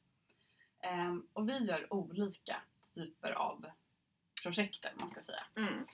Ehm, 0.87 1.29
och 1.33 1.49
vi 1.49 1.59
gör 1.64 1.92
olika 1.92 2.57
typer 2.94 3.33
av 3.33 3.66
projekter, 4.42 4.92
man 4.99 5.09
ska 5.09 5.22
säga. 5.22 5.46
Mm. 5.57 5.87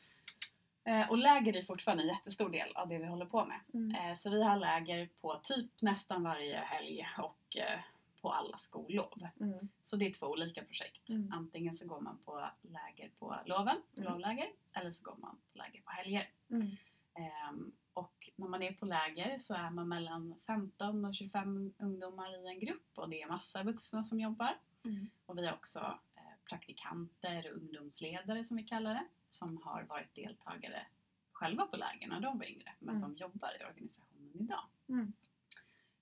Eh, 0.85 1.11
och 1.11 1.19
läger 1.19 1.57
är 1.57 1.63
fortfarande 1.63 2.03
en 2.03 2.09
jättestor 2.09 2.51
del 2.51 2.73
av 2.77 2.89
det 2.89 2.99
vi 2.99 3.07
håller 3.07 3.27
på 3.27 3.45
med. 3.45 3.61
Mm. 3.75 3.95
Eh, 3.95 4.15
så 4.17 4.31
vi 4.31 4.43
har 4.43 4.57
läger 4.57 5.09
på 5.21 5.41
typ 5.43 5.83
nästan 5.83 6.23
varje 6.23 6.57
helg 6.59 7.07
och 7.19 7.57
eh, 7.57 7.81
på 8.21 8.33
alla 8.33 8.59
skollov. 8.59 9.29
Mm. 9.41 9.69
Så 9.83 9.97
det 9.97 10.07
är 10.07 10.13
två 10.13 10.27
olika 10.27 10.65
projekt. 10.65 11.09
Mm. 11.09 11.33
Antingen 11.33 11.77
så 11.77 11.87
går 11.87 12.01
man 12.01 12.19
på 12.25 12.49
läger 12.63 13.11
på 13.19 13.37
loven, 13.47 13.83
Mm. 13.97 14.13
lovläger, 14.13 14.49
eller 14.75 14.93
så 14.93 15.03
går 15.03 15.17
man 15.17 15.37
på 15.53 15.59
läger 15.59 15.81
på 15.81 15.91
helger. 15.91 16.29
Mm. 16.51 16.67
Ehm, 17.15 17.73
och 17.95 18.31
när 18.37 18.49
man 18.49 18.63
är 18.63 18.73
på 18.73 18.87
läger 18.87 19.39
så 19.39 19.55
är 19.55 19.71
man 19.71 19.89
mellan 19.89 20.35
15 20.47 21.05
och 21.05 21.15
25 21.15 21.75
ungdomar 21.79 22.45
i 22.45 22.49
en 22.49 22.61
grupp 22.61 22.91
och 22.95 23.09
det 23.09 23.23
är 23.23 23.29
massa 23.29 23.63
vuxna 23.63 24.03
som 24.03 24.21
jobbar. 24.21 24.55
Mm. 24.85 25.11
Och 25.27 25.39
vi 25.39 25.47
har 25.47 25.55
också 25.55 25.99
eh, 26.17 26.23
praktikanter 26.49 27.51
och 27.51 27.57
ungdomsledare 27.57 28.45
som 28.45 28.57
vi 28.57 28.63
kallar 28.63 28.95
det, 28.95 29.05
som 29.29 29.57
har 29.63 29.83
varit 29.83 30.15
deltagare 30.15 30.87
själva 31.33 31.67
på 31.67 31.77
läger 31.77 32.09
när 32.09 32.21
de 32.21 32.39
var 32.39 32.47
yngre, 32.47 32.73
men 32.79 32.89
Mm. 32.97 33.01
som 33.01 33.17
jobbar 33.17 33.53
i 33.61 33.65
organisationen 33.65 34.33
idag. 34.41 34.65
Mm. 34.89 35.13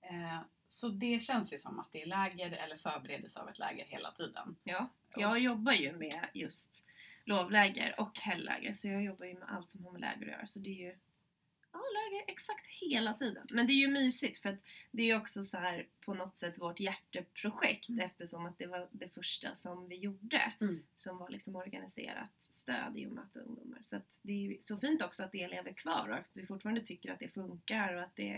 Eh, 0.01 0.41
så 0.67 0.89
det 0.89 1.19
känns 1.19 1.53
ju 1.53 1.57
som 1.57 1.79
att 1.79 1.91
det 1.91 2.01
är 2.01 2.05
läger 2.05 2.51
eller 2.51 2.75
förberedelse 2.75 3.39
av 3.39 3.49
ett 3.49 3.59
läger 3.59 3.85
hela 3.85 4.11
tiden. 4.11 4.55
Ja, 4.63 4.89
jag 5.15 5.39
jobbar 5.39 5.73
ju 5.73 5.97
med 5.97 6.25
just 6.33 6.87
lovläger 7.25 7.99
och 7.99 8.19
helgläger 8.19 8.73
så 8.73 8.87
jag 8.87 9.03
jobbar 9.03 9.25
ju 9.25 9.33
med 9.39 9.49
allt 9.49 9.69
som 9.69 9.85
har 9.85 9.91
med 9.91 10.01
läger 10.01 10.21
att 10.21 10.31
göra 10.31 10.47
så 10.47 10.59
det 10.59 10.69
är 10.69 10.85
ju 10.91 10.97
ja, 11.73 11.79
läger 11.93 12.31
exakt 12.31 12.65
hela 12.65 13.13
tiden. 13.13 13.47
Men 13.51 13.67
det 13.67 13.73
är 13.73 13.75
ju 13.75 13.87
mysigt 13.87 14.37
för 14.37 14.49
att 14.49 14.63
det 14.91 15.01
är 15.03 15.05
ju 15.07 15.15
också 15.17 15.43
så 15.43 15.57
här 15.57 15.87
på 16.05 16.13
något 16.13 16.37
sätt 16.37 16.59
vårt 16.61 16.79
hjärteprojekt 16.79 17.89
Mm. 17.89 18.05
eftersom 18.05 18.45
att 18.45 18.57
det 18.57 18.67
var 18.67 18.87
det 18.91 19.07
första 19.07 19.55
som 19.55 19.87
vi 19.87 19.95
gjorde 19.95 20.53
Mm. 20.61 20.83
som 20.95 21.17
var 21.17 21.29
liksom 21.29 21.55
organiserat 21.55 22.41
stöd 22.41 22.97
i 22.97 23.05
att 23.05 23.35
ungdomar. 23.37 23.77
Så 23.81 23.97
att 23.97 24.19
det 24.21 24.31
är 24.31 24.37
ju 24.37 24.57
så 24.59 24.77
fint 24.77 25.01
också 25.01 25.23
att 25.23 25.31
det 25.31 25.47
lever 25.47 25.73
kvar 25.73 26.07
och 26.09 26.15
att 26.15 26.29
vi 26.33 26.45
fortfarande 26.45 26.81
tycker 26.81 27.11
att 27.13 27.19
det 27.19 27.27
funkar 27.29 27.93
och 27.93 28.01
att 28.03 28.15
det 28.15 28.29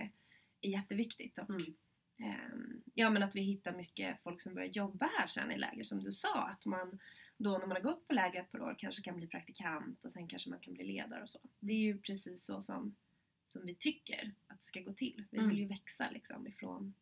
är 0.61 0.69
jätteviktigt. 0.69 1.37
Och, 1.37 1.49
Mm. 1.49 1.73
Ehm, 2.19 2.81
ja 2.93 3.09
men 3.09 3.23
att 3.23 3.35
vi 3.35 3.41
hittar 3.41 3.71
mycket 3.75 4.23
folk 4.23 4.41
som 4.41 4.53
börjar 4.53 4.67
jobba 4.69 5.09
här 5.17 5.27
sen 5.27 5.51
i 5.51 5.57
läger 5.57 5.83
som 5.83 6.03
du 6.03 6.11
sa 6.11 6.47
att 6.47 6.65
man 6.65 6.99
då 7.37 7.51
när 7.51 7.67
man 7.67 7.71
har 7.71 7.79
gått 7.83 8.07
på 8.07 8.13
läger 8.13 8.41
ett 8.41 8.51
par 8.51 8.61
år 8.61 8.75
kanske 8.79 9.01
kan 9.03 9.15
bli 9.17 9.27
praktikant 9.27 10.05
och 10.05 10.11
sen 10.11 10.27
kanske 10.27 10.49
man 10.49 10.59
kan 10.59 10.73
bli 10.73 10.83
ledare 10.83 11.21
och 11.21 11.29
så. 11.29 11.39
Det 11.59 11.73
är 11.73 11.77
ju 11.77 11.97
precis 11.99 12.43
så 12.45 12.61
som, 12.61 12.95
som 13.53 13.65
vi 13.65 13.75
tycker 13.75 14.31
att 14.47 14.57
det 14.59 14.63
ska 14.63 14.81
gå 14.81 14.91
till. 14.91 15.23
Vi 15.29 15.37
Mm. 15.37 15.49
vill 15.49 15.59
ju 15.59 15.67
växa 15.67 16.09
liksom 16.09 16.47
ifrån 16.47 16.93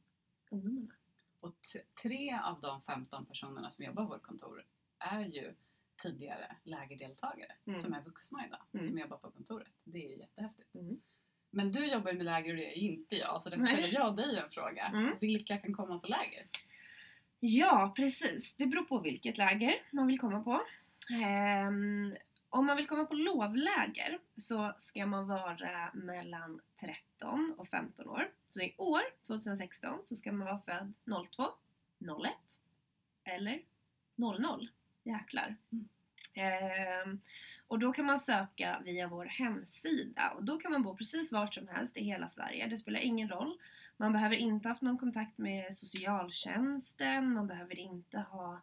ungdomarna. 0.49 0.93
Och 1.39 1.55
tre 2.01 2.39
av 2.43 2.61
de 2.61 2.81
15 2.81 3.25
personerna 3.25 3.69
som 3.69 3.85
jobbar 3.85 4.03
på 4.03 4.09
vårt 4.09 4.23
kontor 4.23 4.65
är 4.99 5.19
ju 5.25 5.53
tidigare 6.01 6.55
lägerdeltagare 6.63 7.51
Mm. 7.65 7.79
som 7.81 7.93
är 7.93 8.01
vuxna 8.01 8.45
idag, 8.47 8.59
Mm. 8.73 8.87
som 8.87 8.97
jobbar 8.99 9.17
på 9.17 9.31
kontoret. 9.31 9.67
Det 9.83 10.05
är 10.05 10.09
ju 10.09 10.17
jättehäftigt. 10.17 10.75
Mm. 10.75 11.01
Men 11.49 11.71
du 11.71 11.85
jobbar 11.91 12.11
ju 12.11 12.17
med 12.17 12.25
läger 12.25 12.49
och 12.51 12.57
det 12.57 12.63
gör 12.63 12.71
ju 12.75 12.81
inte 12.91 13.15
jag, 13.15 13.41
så 13.41 13.49
därför 13.49 13.65
ställer 13.65 13.93
jag 13.93 14.15
dig 14.17 14.37
en 14.37 14.49
fråga. 14.51 14.85
Mm. 14.85 15.15
Vilka 15.21 15.57
kan 15.57 15.73
komma 15.73 15.99
på 15.99 16.07
läger? 16.07 16.45
Ja, 17.39 17.93
precis. 17.95 18.55
Det 18.55 18.65
beror 18.67 18.83
på 18.83 18.99
vilket 18.99 19.37
läger 19.37 19.73
man 19.91 20.07
vill 20.07 20.19
komma 20.19 20.43
på. 20.43 20.61
Ehm, 21.13 22.13
om 22.51 22.65
man 22.65 22.77
vill 22.77 22.87
komma 22.87 23.05
på 23.05 23.13
lovläger 23.13 24.19
så 24.37 24.73
ska 24.77 25.05
man 25.05 25.27
vara 25.27 25.91
mellan 25.93 26.61
13 26.79 27.55
och 27.57 27.67
15 27.67 28.09
år. 28.09 28.31
Så 28.49 28.61
i 28.61 28.73
år, 28.77 29.01
2016, 29.27 30.01
så 30.01 30.15
ska 30.15 30.31
man 30.31 30.47
vara 30.47 30.59
född 30.59 30.95
02, 31.31 31.43
01 32.25 32.31
eller 33.23 33.61
00. 34.15 34.69
Jäklar. 35.03 35.55
Mm. 35.71 35.89
Ehm, 36.33 37.21
och 37.67 37.79
då 37.79 37.93
kan 37.93 38.05
man 38.05 38.19
söka 38.19 38.81
via 38.85 39.07
vår 39.07 39.25
hemsida 39.25 40.29
och 40.29 40.43
då 40.43 40.57
kan 40.57 40.71
man 40.71 40.83
bo 40.83 40.97
precis 40.97 41.31
vart 41.31 41.53
som 41.53 41.67
helst 41.67 41.97
i 41.97 42.03
hela 42.03 42.27
Sverige. 42.27 42.67
Det 42.67 42.77
spelar 42.77 42.99
ingen 42.99 43.29
roll. 43.29 43.57
Man 43.97 44.13
behöver 44.13 44.35
inte 44.35 44.67
ha 44.67 44.71
haft 44.71 44.81
någon 44.81 44.97
kontakt 44.97 45.37
med 45.37 45.75
socialtjänsten, 45.75 47.33
man 47.33 47.47
behöver 47.47 47.79
inte 47.79 48.19
ha 48.19 48.61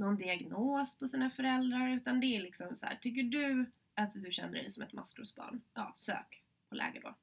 någon 0.00 0.16
diagnos 0.16 0.98
på 0.98 1.06
sina 1.06 1.30
föräldrar 1.30 1.90
utan 1.90 2.20
det 2.20 2.36
är 2.36 2.40
liksom 2.40 2.76
så 2.76 2.86
här, 2.86 2.96
tycker 2.96 3.22
du 3.22 3.70
att 3.94 4.22
du 4.22 4.32
känner 4.32 4.52
dig 4.52 4.70
som 4.70 4.82
ett 4.82 4.92
maskrosbarn, 4.92 5.60
ja 5.74 5.92
sök 5.94 6.42
på 6.68 6.74
läger 6.74 7.00
då. 7.00 7.14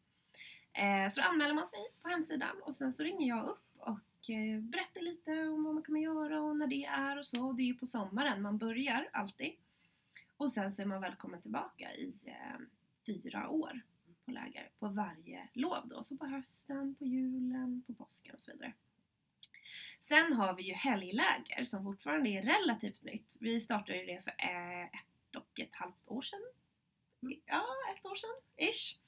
Eh, 0.82 1.10
så 1.10 1.22
anmäler 1.22 1.54
man 1.54 1.68
sig 1.68 1.80
på 2.02 2.10
hemsidan 2.10 2.62
och 2.64 2.74
sen 2.74 2.94
så 2.94 3.04
ringer 3.04 3.28
jag 3.28 3.46
upp 3.46 3.66
och 3.78 4.30
eh, 4.30 4.60
berättar 4.60 5.02
lite 5.02 5.32
om 5.48 5.64
vad 5.64 5.74
man 5.74 5.84
kommer 5.84 6.00
göra 6.00 6.42
och 6.42 6.58
när 6.58 6.68
det 6.68 6.86
är 6.86 7.18
och 7.18 7.26
så. 7.26 7.52
Det 7.52 7.64
är 7.64 7.68
ju 7.68 7.76
på 7.76 7.86
sommaren 7.86 8.42
man 8.42 8.58
börjar 8.58 9.10
alltid. 9.14 9.52
Och 10.38 10.52
sen 10.52 10.72
så 10.72 10.82
är 10.82 10.86
man 10.86 11.02
välkommen 11.02 11.42
tillbaka 11.42 11.94
i 11.94 12.12
eh, 12.26 12.60
fyra 13.06 13.50
år 13.50 13.82
på 14.26 14.32
läger 14.32 14.70
på 14.80 14.88
varje 14.88 15.48
lov 15.54 15.88
då. 15.88 16.04
Så 16.04 16.18
på 16.18 16.26
hösten, 16.26 16.96
på 16.96 17.06
julen, 17.06 17.84
på 17.88 17.94
påsken 17.94 18.36
och 18.36 18.42
så 18.42 18.52
vidare. 18.52 18.74
Sen 20.00 20.34
har 20.34 20.54
vi 20.54 20.64
ju 20.64 20.74
helgläger 20.74 21.64
som 21.64 21.84
fortfarande 21.84 22.30
är 22.30 22.42
relativt 22.42 23.04
nytt. 23.04 23.38
Vi 23.42 23.60
startade 23.60 23.98
ju 23.98 24.06
det 24.06 24.22
för 24.22 24.32
eh, 24.38 24.84
ett 24.84 25.36
och 25.38 25.60
ett 25.60 25.76
halvt 25.76 26.04
år 26.06 26.22
sedan. 26.22 26.42
Ja, 27.46 27.66
ett 27.98 28.06
år 28.06 28.16
sedan, 28.16 28.68
ish. 28.70 29.00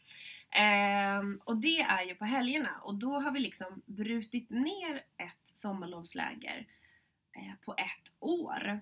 Ehm, 0.51 1.41
och 1.43 1.57
det 1.57 1.81
är 1.81 2.03
ju 2.03 2.15
på 2.15 2.25
helgerna 2.25 2.81
och 2.83 2.95
då 2.95 3.19
har 3.19 3.31
vi 3.31 3.39
liksom 3.39 3.81
brutit 3.85 4.49
ner 4.49 4.95
ett 5.17 5.41
sommarlovsläger 5.43 6.67
eh, 7.35 7.65
på 7.65 7.73
ett 7.73 8.15
år 8.19 8.81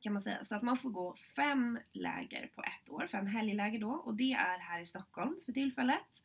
kan 0.00 0.12
man 0.12 0.20
säga. 0.20 0.44
Så 0.44 0.56
att 0.56 0.62
man 0.62 0.76
får 0.76 0.90
gå 0.90 1.16
fem 1.36 1.78
läger 1.92 2.46
på 2.46 2.62
ett 2.62 2.90
år, 2.90 3.06
fem 3.06 3.26
helgläger 3.26 3.78
då 3.78 3.90
och 3.90 4.14
det 4.14 4.32
är 4.32 4.58
här 4.58 4.80
i 4.80 4.86
Stockholm 4.86 5.40
för 5.44 5.52
tillfället. 5.52 6.22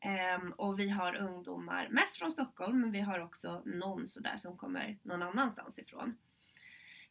Ehm, 0.00 0.52
och 0.52 0.78
vi 0.78 0.88
har 0.88 1.14
ungdomar, 1.14 1.88
mest 1.90 2.16
från 2.16 2.30
Stockholm, 2.30 2.80
men 2.80 2.92
vi 2.92 3.00
har 3.00 3.20
också 3.20 3.62
någon 3.64 4.06
sådär 4.06 4.36
som 4.36 4.56
kommer 4.56 4.98
någon 5.02 5.22
annanstans 5.22 5.78
ifrån. 5.78 6.16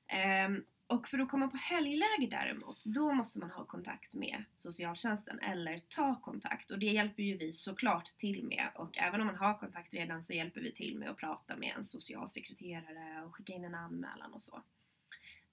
Ehm, 0.07 0.63
och 0.87 1.07
för 1.07 1.19
att 1.19 1.29
komma 1.29 1.47
på 1.47 1.57
helgläger 1.57 2.29
däremot, 2.29 2.85
då 2.85 3.13
måste 3.13 3.39
man 3.39 3.51
ha 3.51 3.65
kontakt 3.65 4.13
med 4.13 4.43
socialtjänsten 4.55 5.39
eller 5.39 5.77
ta 5.77 6.15
kontakt 6.15 6.71
och 6.71 6.79
det 6.79 6.85
hjälper 6.85 7.23
ju 7.23 7.37
vi 7.37 7.53
såklart 7.53 8.05
till 8.05 8.43
med 8.43 8.67
och 8.75 8.97
även 8.97 9.21
om 9.21 9.27
man 9.27 9.35
har 9.35 9.57
kontakt 9.57 9.93
redan 9.93 10.21
så 10.21 10.33
hjälper 10.33 10.61
vi 10.61 10.71
till 10.71 10.97
med 10.97 11.09
att 11.09 11.17
prata 11.17 11.55
med 11.55 11.73
en 11.77 11.83
socialsekreterare 11.83 13.25
och 13.25 13.35
skicka 13.35 13.53
in 13.53 13.65
en 13.65 13.75
anmälan 13.75 14.33
och 14.33 14.41
så. 14.41 14.63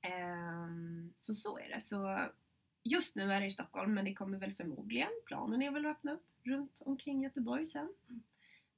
Ehm, 0.01 1.13
så 1.19 1.35
så 1.35 1.59
är 1.59 1.69
det. 1.69 1.81
Så 1.81 2.19
just 2.83 3.17
nu 3.17 3.33
är 3.33 3.41
det 3.41 3.47
i 3.47 3.51
Stockholm 3.51 3.95
men 3.95 4.05
det 4.05 4.15
kommer 4.15 4.39
väl 4.39 4.55
förmodligen, 4.55 5.11
planen 5.27 5.63
är 5.63 5.71
väl 5.71 5.87
att 5.87 5.97
öppna 5.97 6.13
upp 6.13 6.36
runt 6.47 6.83
omkring 6.87 7.23
Göteborg 7.23 7.67
sen. 7.67 7.89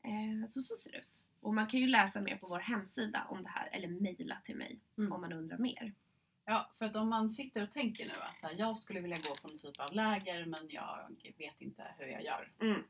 Uh, 0.06 0.44
så 0.46 0.60
så 0.60 0.76
ser 0.76 0.92
det 0.92 0.98
ut. 0.98 1.24
Och 1.40 1.54
man 1.54 1.66
kan 1.66 1.80
ju 1.80 1.86
läsa 1.86 2.20
mer 2.20 2.36
på 2.36 2.46
vår 2.46 2.58
hemsida 2.58 3.26
om 3.30 3.42
det 3.42 3.48
här 3.48 3.68
eller 3.72 3.88
mejla 3.88 4.40
till 4.44 4.56
mig 4.56 4.78
Mm. 4.98 5.12
om 5.12 5.20
man 5.20 5.32
undrar 5.32 5.58
mer. 5.58 5.92
Ja, 6.44 6.70
för 6.78 6.84
att 6.86 6.96
om 6.96 7.08
man 7.08 7.30
sitter 7.30 7.62
och 7.62 7.72
tänker 7.72 8.06
nu 8.06 8.12
att 8.12 8.40
så 8.40 8.46
här, 8.46 8.54
jag 8.58 8.78
skulle 8.78 9.00
vilja 9.00 9.16
gå 9.16 9.34
på 9.42 9.48
någon 9.48 9.58
typ 9.58 9.80
av 9.80 9.92
läger 9.92 10.46
men 10.46 10.66
jag 10.70 11.08
vet 11.38 11.60
inte 11.60 11.94
hur 11.98 12.06
jag 12.06 12.24
gör. 12.24 12.52
Mm. 12.60 12.82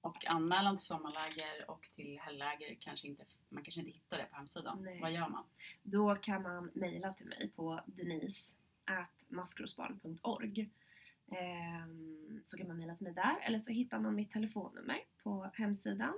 Och 0.00 0.26
anmälan 0.26 0.76
till 0.76 0.86
sommarläger 0.86 1.70
och 1.70 1.88
till 1.94 2.18
helgläger 2.18 2.76
kanske 2.80 3.08
inte, 3.08 3.24
man 3.48 3.62
kanske 3.62 3.80
inte 3.80 3.92
hittar 3.92 4.18
det 4.18 4.24
på 4.24 4.36
hemsidan. 4.36 4.82
Nej. 4.82 5.00
Vad 5.00 5.12
gör 5.12 5.28
man? 5.28 5.44
Då 5.82 6.14
kan 6.14 6.42
man 6.42 6.70
mejla 6.74 7.12
till 7.12 7.26
mig 7.26 7.50
på 7.56 7.80
denise.maskrosbarn.org 7.86 10.68
Så 12.44 12.56
kan 12.56 12.68
man 12.68 12.76
mejla 12.76 12.96
till 12.96 13.04
mig 13.04 13.14
där 13.14 13.36
eller 13.42 13.58
så 13.58 13.72
hittar 13.72 13.98
man 14.00 14.14
mitt 14.14 14.30
telefonnummer 14.30 14.98
på 15.22 15.50
hemsidan. 15.54 16.14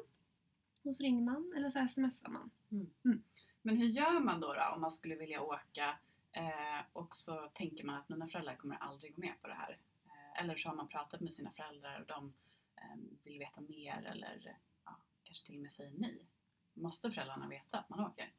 Och 0.82 0.96
så 0.96 1.04
ringer 1.04 1.22
man 1.22 1.52
eller 1.56 1.68
så 1.68 1.88
smsar 1.88 2.28
man. 2.28 2.50
Men 3.62 3.76
hur 3.76 3.86
gör 3.86 4.20
man 4.20 4.40
då, 4.40 4.54
då 4.54 4.60
om 4.74 4.80
man 4.80 4.90
skulle 4.90 5.14
vilja 5.14 5.42
åka 5.42 5.98
eh, 6.32 6.86
och 6.92 7.16
så 7.16 7.48
tänker 7.54 7.84
man 7.84 7.94
att 7.94 8.08
mina 8.08 8.28
föräldrar 8.28 8.56
kommer 8.56 8.76
aldrig 8.76 9.14
gå 9.14 9.20
med 9.20 9.34
på 9.42 9.48
det 9.48 9.54
här. 9.54 9.78
Eh, 10.04 10.42
eller 10.42 10.56
så 10.56 10.68
har 10.68 10.76
man 10.76 10.88
pratat 10.88 11.20
med 11.20 11.32
sina 11.32 11.50
föräldrar 11.50 12.00
och 12.00 12.06
de 12.06 12.32
eh, 12.76 12.96
vill 13.24 13.38
veta 13.38 13.60
mer 13.60 14.02
eller 14.12 14.58
ja, 14.84 14.96
kanske 15.24 15.46
till 15.46 15.56
och 15.56 15.62
med 15.62 15.72
säger 15.72 15.92
nej. 15.98 16.26
Måste 16.74 17.10
föräldrarna 17.10 17.48
veta 17.48 17.78
att 17.78 17.88
man 17.88 18.00
åker? 18.00 18.32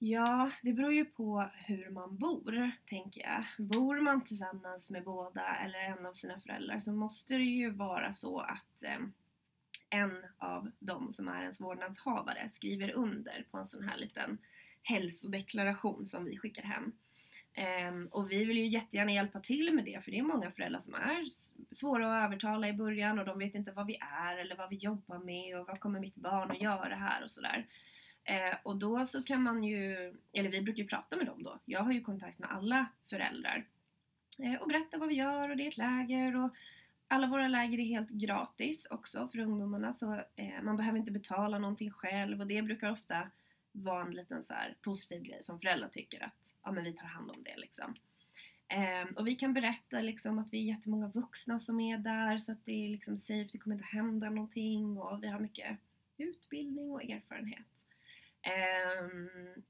Ja, 0.00 0.50
det 0.62 0.72
beror 0.72 0.92
ju 0.92 1.04
på 1.04 1.50
hur 1.54 1.90
man 1.90 2.16
bor, 2.16 2.70
tänker 2.88 3.20
jag. 3.20 3.44
Bor 3.66 4.00
man 4.00 4.24
tillsammans 4.24 4.90
med 4.90 5.04
båda 5.04 5.56
eller 5.56 5.78
en 5.78 6.06
av 6.06 6.12
sina 6.12 6.38
föräldrar 6.38 6.78
så 6.78 6.92
måste 6.92 7.34
det 7.34 7.44
ju 7.44 7.70
vara 7.70 8.12
så 8.12 8.40
att 8.40 8.82
eh, 8.82 8.98
en 9.90 10.24
av 10.38 10.70
dem 10.78 11.12
som 11.12 11.28
är 11.28 11.40
ens 11.40 11.60
vårdnadshavare 11.60 12.48
skriver 12.48 12.92
under 12.92 13.46
på 13.50 13.58
en 13.58 13.64
sån 13.64 13.88
här 13.88 13.98
liten 13.98 14.38
hälsodeklaration 14.82 16.06
som 16.06 16.24
vi 16.24 16.38
skickar 16.38 16.62
hem. 16.62 16.92
Ehm, 17.54 18.06
och 18.06 18.32
vi 18.32 18.44
vill 18.44 18.58
ju 18.58 18.66
jättegärna 18.66 19.12
hjälpa 19.12 19.40
till 19.40 19.74
med 19.74 19.84
det 19.84 20.04
för 20.04 20.10
det 20.10 20.18
är 20.18 20.22
många 20.22 20.50
föräldrar 20.50 20.80
som 20.80 20.94
är 20.94 21.24
svåra 21.74 22.18
att 22.18 22.24
övertala 22.24 22.68
i 22.68 22.72
början 22.72 23.18
och 23.18 23.24
de 23.24 23.38
vet 23.38 23.54
inte 23.54 23.72
vad 23.72 23.86
vi 23.86 23.96
är 24.00 24.36
eller 24.36 24.56
vad 24.56 24.70
vi 24.70 24.76
jobbar 24.76 25.18
med 25.18 25.60
och 25.60 25.66
vad 25.66 25.80
kommer 25.80 26.00
mitt 26.00 26.16
barn 26.16 26.50
att 26.50 26.60
göra 26.60 26.94
här 26.94 27.22
och 27.22 27.30
sådär. 27.30 27.66
Eh, 28.28 28.56
och 28.62 28.76
då 28.76 29.06
så 29.06 29.22
kan 29.22 29.42
man 29.42 29.64
ju, 29.64 30.14
eller 30.32 30.50
vi 30.50 30.60
brukar 30.60 30.82
ju 30.82 30.88
prata 30.88 31.16
med 31.16 31.26
dem 31.26 31.42
då. 31.42 31.58
Jag 31.64 31.80
har 31.80 31.92
ju 31.92 32.00
kontakt 32.00 32.38
med 32.38 32.50
alla 32.50 32.86
föräldrar. 33.10 33.66
Eh, 34.38 34.54
och 34.54 34.68
berätta 34.68 34.98
vad 34.98 35.08
vi 35.08 35.14
gör 35.14 35.48
och 35.48 35.56
det 35.56 35.62
är 35.62 35.68
ett 35.68 35.76
läger 35.76 36.36
och 36.36 36.50
alla 37.08 37.26
våra 37.26 37.48
läger 37.48 37.78
är 37.78 37.84
helt 37.84 38.10
gratis 38.10 38.86
också 38.90 39.28
för 39.28 39.38
ungdomarna 39.38 39.92
så 39.92 40.14
eh, 40.14 40.62
man 40.62 40.76
behöver 40.76 40.98
inte 40.98 41.10
betala 41.10 41.58
någonting 41.58 41.90
själv 41.90 42.40
och 42.40 42.46
det 42.46 42.62
brukar 42.62 42.90
ofta 42.90 43.30
vara 43.72 44.02
en 44.02 44.10
liten 44.10 44.42
så 44.42 44.54
här 44.54 44.76
positiv 44.82 45.22
grej 45.22 45.42
som 45.42 45.60
föräldrar 45.60 45.88
tycker 45.88 46.24
att 46.24 46.54
ja 46.62 46.72
men 46.72 46.84
vi 46.84 46.92
tar 46.92 47.06
hand 47.06 47.30
om 47.30 47.42
det 47.42 47.56
liksom. 47.56 47.94
Ehm, 48.68 49.08
och 49.08 49.26
vi 49.26 49.34
kan 49.34 49.54
berätta 49.54 50.00
liksom 50.00 50.38
att 50.38 50.52
vi 50.52 50.58
är 50.58 50.74
jättemånga 50.74 51.08
vuxna 51.08 51.58
som 51.58 51.80
är 51.80 51.98
där 51.98 52.38
så 52.38 52.52
att 52.52 52.64
det 52.64 52.86
är 52.86 52.88
liksom 52.88 53.16
safe, 53.16 53.48
det 53.52 53.58
kommer 53.58 53.76
inte 53.76 53.88
hända 53.96 54.30
någonting 54.30 54.98
och 54.98 55.22
vi 55.22 55.28
har 55.28 55.40
mycket 55.40 55.78
utbildning 56.18 56.90
och 56.90 57.04
erfarenhet. 57.04 57.84
Ehm, 58.48 59.62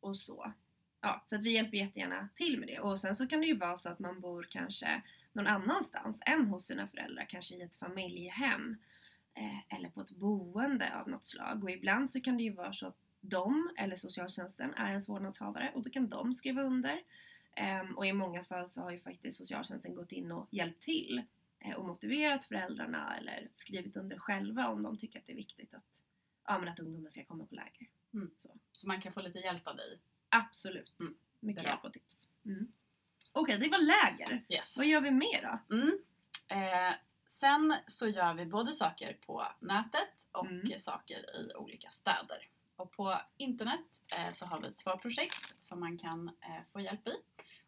och 0.00 0.16
så. 0.16 0.52
Ja, 1.00 1.20
så 1.24 1.36
att 1.36 1.42
vi 1.42 1.54
hjälper 1.54 1.76
jättegärna 1.76 2.28
till 2.34 2.58
med 2.58 2.68
det. 2.68 2.80
Och 2.80 3.00
sen 3.00 3.14
så 3.14 3.26
kan 3.26 3.40
det 3.40 3.46
ju 3.46 3.56
vara 3.56 3.76
så 3.76 3.88
att 3.88 3.98
man 3.98 4.20
bor 4.20 4.46
kanske 4.50 5.02
någon 5.32 5.46
annanstans 5.46 6.22
än 6.26 6.46
hos 6.46 6.66
sina 6.66 6.88
föräldrar, 6.88 7.26
kanske 7.28 7.54
i 7.54 7.62
ett 7.62 7.76
familjehem 7.76 8.76
eh, 9.34 9.76
eller 9.76 9.88
på 9.90 10.00
ett 10.00 10.10
boende 10.10 11.00
av 11.00 11.08
något 11.08 11.24
slag. 11.24 11.64
Och 11.64 11.70
ibland 11.70 12.10
så 12.10 12.20
kan 12.20 12.36
det 12.36 12.42
ju 12.42 12.52
vara 12.52 12.72
så 12.72 12.86
att 12.86 12.96
de, 13.20 13.70
eller 13.78 13.96
socialtjänsten, 13.96 14.74
är 14.74 14.88
ens 14.88 15.08
vårdnadshavare 15.08 15.72
och 15.74 15.82
då 15.82 15.90
kan 15.90 16.08
de 16.08 16.32
skriva 16.32 16.62
under. 16.62 17.02
Ehm, 17.56 17.96
och 17.96 18.06
i 18.06 18.12
många 18.12 18.44
fall 18.44 18.68
så 18.68 18.82
har 18.82 18.90
ju 18.90 18.98
faktiskt 18.98 19.38
socialtjänsten 19.38 19.94
gått 19.94 20.12
in 20.12 20.32
och 20.32 20.48
hjälpt 20.50 20.82
till 20.82 21.22
eh, 21.58 21.76
och 21.76 21.84
motiverat 21.84 22.44
föräldrarna 22.44 23.16
eller 23.16 23.48
skrivit 23.52 23.96
under 23.96 24.18
själva 24.18 24.68
om 24.68 24.82
de 24.82 24.98
tycker 24.98 25.18
att 25.18 25.26
det 25.26 25.32
är 25.32 25.36
viktigt 25.36 25.74
att, 25.74 26.01
ja, 26.46 26.58
men 26.58 26.68
att 26.68 26.80
ungdomen 26.80 27.10
ska 27.10 27.24
komma 27.24 27.44
på 27.46 27.54
läger. 27.54 27.88
Mm. 28.14 28.30
Så. 28.36 28.48
Så 28.72 28.86
man 28.88 29.00
kan 29.00 29.12
få 29.12 29.20
lite 29.20 29.38
hjälp 29.38 29.66
av 29.68 29.76
dig? 29.76 29.98
Absolut. 30.28 31.00
Mm. 31.00 31.12
Mycket 31.40 31.62
Bra. 31.62 31.70
hjälp 31.72 31.84
och 31.84 31.92
tips. 31.92 32.28
Mm. 32.44 32.72
Okej, 33.32 33.58
det 33.58 33.68
var 33.68 33.78
läger. 33.78 34.44
Yes. 34.48 34.76
Vad 34.76 34.86
gör 34.86 35.00
vi 35.00 35.10
mer 35.10 35.42
då? 35.68 35.74
Mm. 35.76 35.98
Eh, 36.48 36.94
sen 37.26 37.74
så 37.86 38.08
gör 38.08 38.34
vi 38.34 38.46
både 38.46 38.72
saker 38.72 39.18
på 39.26 39.46
nätet 39.60 40.28
och 40.32 40.46
Mm. 40.46 40.78
saker 40.80 41.36
i 41.40 41.54
olika 41.54 41.90
städer. 41.90 42.48
Och 42.76 42.92
på 42.92 43.20
internet 43.36 43.80
eh, 44.08 44.32
så 44.32 44.46
har 44.46 44.60
vi 44.60 44.72
två 44.72 44.96
projekt 44.98 45.64
som 45.64 45.80
man 45.80 45.98
kan 45.98 46.28
eh, 46.28 46.62
få 46.72 46.80
hjälp 46.80 47.08
i. 47.08 47.14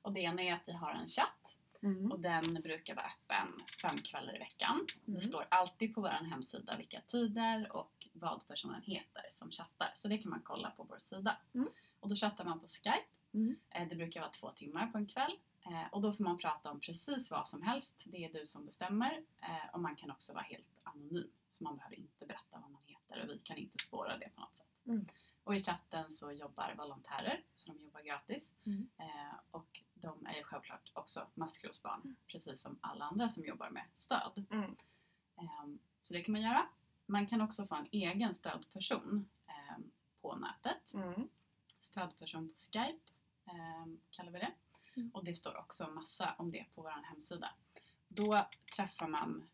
Och 0.02 0.12
det 0.12 0.20
ena 0.20 0.42
är 0.42 0.54
att 0.54 0.62
vi 0.68 0.72
har 0.72 0.90
en 0.92 1.08
chatt 1.08 1.58
Mm. 1.82 2.12
och 2.12 2.20
den 2.20 2.54
brukar 2.54 2.94
vara 2.94 3.06
öppen 3.06 3.62
fem 3.82 3.98
kvällar 3.98 4.36
i 4.36 4.38
veckan. 4.38 4.86
Mm. 5.06 5.20
Det 5.20 5.26
står 5.26 5.46
alltid 5.48 5.94
på 5.94 6.00
vår 6.00 6.08
hemsida 6.08 6.76
vilka 6.76 7.00
tider 7.00 7.72
och 7.76 7.93
vad 8.14 8.46
personen 8.48 8.82
heter 8.82 9.22
som 9.32 9.50
chattar. 9.50 9.92
Så 9.96 10.08
det 10.08 10.18
kan 10.18 10.30
man 10.30 10.42
kolla 10.44 10.70
på 10.70 10.82
vår 10.82 10.98
sida. 10.98 11.36
Mm. 11.54 11.68
Och 12.00 12.08
då 12.08 12.16
chattar 12.16 12.44
man 12.44 12.60
på 12.60 12.66
Skype. 12.68 13.04
Mm. 13.32 13.56
Eh, 13.70 13.88
Det 13.88 13.96
brukar 13.96 14.20
vara 14.20 14.30
två 14.30 14.50
timmar 14.50 14.86
på 14.86 14.98
en 14.98 15.06
kväll. 15.06 15.38
Eh, 15.66 15.84
Och 15.92 16.00
då 16.02 16.12
får 16.12 16.24
man 16.24 16.38
prata 16.38 16.70
om 16.70 16.80
precis 16.80 17.30
vad 17.30 17.48
som 17.48 17.62
helst. 17.62 18.00
Det 18.04 18.24
är 18.24 18.32
du 18.32 18.46
som 18.46 18.64
bestämmer. 18.66 19.24
Eh, 19.42 19.74
Och 19.74 19.80
man 19.80 19.96
kan 19.96 20.10
också 20.10 20.32
vara 20.32 20.42
helt 20.44 20.66
anonym. 20.82 21.30
Så 21.50 21.64
man 21.64 21.76
behöver 21.76 21.96
inte 21.96 22.26
berätta 22.26 22.58
vad 22.60 22.70
man 22.70 22.82
heter 22.86 23.22
och 23.22 23.28
vi 23.30 23.38
kan 23.38 23.56
inte 23.56 23.78
spåra 23.84 24.16
det 24.18 24.28
på 24.34 24.40
något 24.40 24.56
sätt. 24.56 24.66
Mm. 24.86 25.06
Och 25.44 25.54
i 25.54 25.60
chatten 25.60 26.10
så 26.12 26.32
jobbar 26.32 26.74
volontärer, 26.78 27.42
så 27.54 27.72
de 27.72 27.84
jobbar 27.84 28.00
gratis. 28.02 28.52
Mm. 28.66 28.88
Eh, 28.98 29.34
Och 29.50 29.80
de 29.94 30.26
är 30.26 30.34
ju 30.34 30.42
självklart 30.44 30.90
också 30.94 31.26
maskrosbarn, 31.34 32.00
Mm. 32.04 32.16
precis 32.26 32.62
som 32.62 32.78
alla 32.80 33.04
andra 33.04 33.28
som 33.28 33.44
jobbar 33.44 33.70
med 33.70 33.84
stöd. 33.98 34.44
Ehm, 34.50 35.78
Så 36.02 36.14
det 36.14 36.22
kan 36.22 36.32
man 36.32 36.42
göra. 36.42 36.66
Man 37.06 37.26
kan 37.26 37.40
också 37.40 37.66
få 37.66 37.74
en 37.74 37.88
egen 37.90 38.34
stödperson 38.34 39.28
ehm, 39.46 39.90
på 40.22 40.36
nätet. 40.36 40.94
Mm. 40.94 41.28
Stödperson 41.80 42.48
på 42.48 42.54
Skype 42.56 43.00
ehm, 43.46 44.00
kallar 44.10 44.32
vi 44.32 44.38
det. 44.38 44.52
Mm. 44.96 45.10
Och 45.14 45.24
det 45.24 45.34
står 45.34 45.56
också 45.56 45.90
massa 45.90 46.34
om 46.38 46.50
det 46.50 46.66
på 46.74 46.82
vår 46.82 46.90
hemsida. 47.04 47.54
Då 48.08 48.48
träffar 48.76 49.08
man 49.08 49.48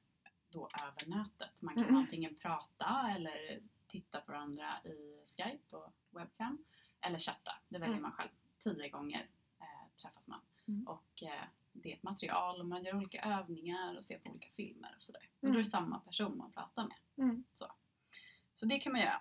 då 0.49 0.69
över 0.83 1.07
nätet. 1.07 1.51
Man 1.59 1.75
kan 1.75 1.85
Mm. 1.85 1.97
antingen 1.97 2.35
prata 2.35 3.13
eller 3.17 3.61
titta 3.89 4.21
på 4.21 4.33
varandra 4.33 4.85
i 4.85 5.23
Skype 5.27 5.77
och 5.77 5.93
webcam. 6.11 6.65
Eller 7.01 7.19
chatta, 7.19 7.53
det 7.69 7.79
väljer 7.79 7.89
Mm. 7.97 8.03
man 8.03 8.13
själv. 8.13 8.31
Tio 8.65 8.89
gånger 8.89 9.29
eh, 9.61 9.89
träffas 10.03 10.29
man. 10.29 10.41
Mm. 10.69 10.87
Och 10.89 11.23
eh, 11.23 11.45
det 11.73 11.93
är 11.93 11.97
ett 11.97 12.03
material 12.03 12.61
och 12.61 12.67
man 12.67 12.85
gör 12.85 12.97
olika 12.97 13.21
övningar 13.23 13.97
och 13.97 14.05
ser 14.05 14.19
på 14.19 14.31
olika 14.31 14.49
filmer 14.57 14.93
och 14.97 15.03
sådär. 15.03 15.29
Och 15.39 15.45
Mm. 15.45 15.53
då 15.53 15.59
är 15.59 15.63
det 15.65 15.71
samma 15.71 15.99
person 16.01 16.39
man 16.39 16.53
pratar 16.53 16.83
med. 16.89 16.97
Mm. 17.27 17.45
Så 18.55 18.67
det 18.67 18.79
kan 18.79 18.93
man 18.93 19.01
göra. 19.01 19.21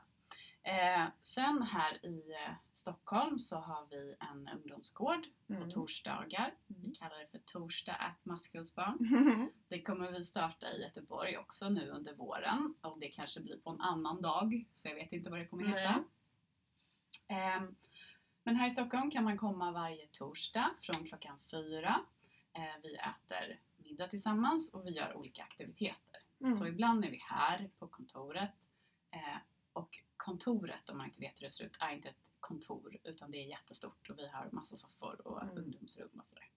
Eh, 0.63 1.07
sen 1.23 1.61
här 1.63 2.05
i 2.05 2.31
eh, 2.31 2.53
Stockholm 2.73 3.39
så 3.39 3.57
har 3.57 3.85
vi 3.89 4.15
en 4.19 4.49
ungdomsgård 4.55 5.27
på 5.47 5.53
Mm. 5.53 5.69
torsdagar. 5.71 6.53
Vi 6.67 6.75
Mm. 6.79 6.95
kallar 6.95 7.19
det 7.19 7.27
för 7.31 7.37
Torsdag 7.39 7.93
at 7.95 8.25
Maskrosbarn. 8.25 8.97
Det 9.67 9.81
kommer 9.81 10.11
vi 10.11 10.25
starta 10.25 10.71
i 10.73 10.81
Göteborg 10.81 11.37
också 11.37 11.69
nu 11.69 11.89
under 11.89 12.13
våren. 12.13 12.73
Och 12.81 12.99
det 12.99 13.07
kanske 13.09 13.39
blir 13.39 13.57
på 13.57 13.69
en 13.69 13.81
annan 13.81 14.21
dag, 14.21 14.65
så 14.71 14.87
jag 14.87 14.95
vet 14.95 15.11
inte 15.13 15.29
vad 15.29 15.39
det 15.39 15.45
kommer 15.47 15.65
heta. 15.65 16.03
Ehm, 17.27 17.75
men 18.43 18.55
här 18.55 18.67
i 18.67 18.71
Stockholm 18.71 19.11
kan 19.11 19.23
man 19.23 19.37
komma 19.37 19.71
varje 19.71 20.07
torsdag 20.07 20.69
från 20.81 21.07
klockan 21.07 21.39
fyra. 21.51 21.99
Eh, 22.59 22.75
vi 22.83 22.95
äter 22.95 23.59
middag 23.77 24.07
tillsammans 24.07 24.73
och 24.73 24.85
vi 24.87 24.91
gör 24.91 25.13
olika 25.17 25.43
aktiviteter. 25.43 26.21
Mm. 26.41 26.55
Så 26.55 26.67
ibland 26.67 27.05
är 27.05 27.11
vi 27.11 27.17
här 27.29 27.69
på 27.79 27.87
kontoret. 27.87 28.67
Eh, 29.11 29.37
och 29.73 29.97
kontoret, 30.17 30.89
om 30.89 30.97
man 30.97 31.05
inte 31.07 31.19
vet 31.21 31.41
hur 31.41 31.45
det 31.45 31.51
ser 31.51 31.65
ut, 31.65 31.77
är 31.79 31.89
inte 31.91 32.09
ett 32.09 32.31
kontor 32.39 32.97
utan 33.03 33.31
det 33.31 33.37
är 33.37 33.47
jättestort 33.47 34.09
och 34.09 34.17
vi 34.19 34.27
har 34.27 34.49
massa 34.51 34.75
soffor 34.75 35.27
och 35.27 35.41
Mm. 35.43 35.57
ungdomsrum 35.57 36.09
och 36.19 36.27
sådär. 36.27 36.49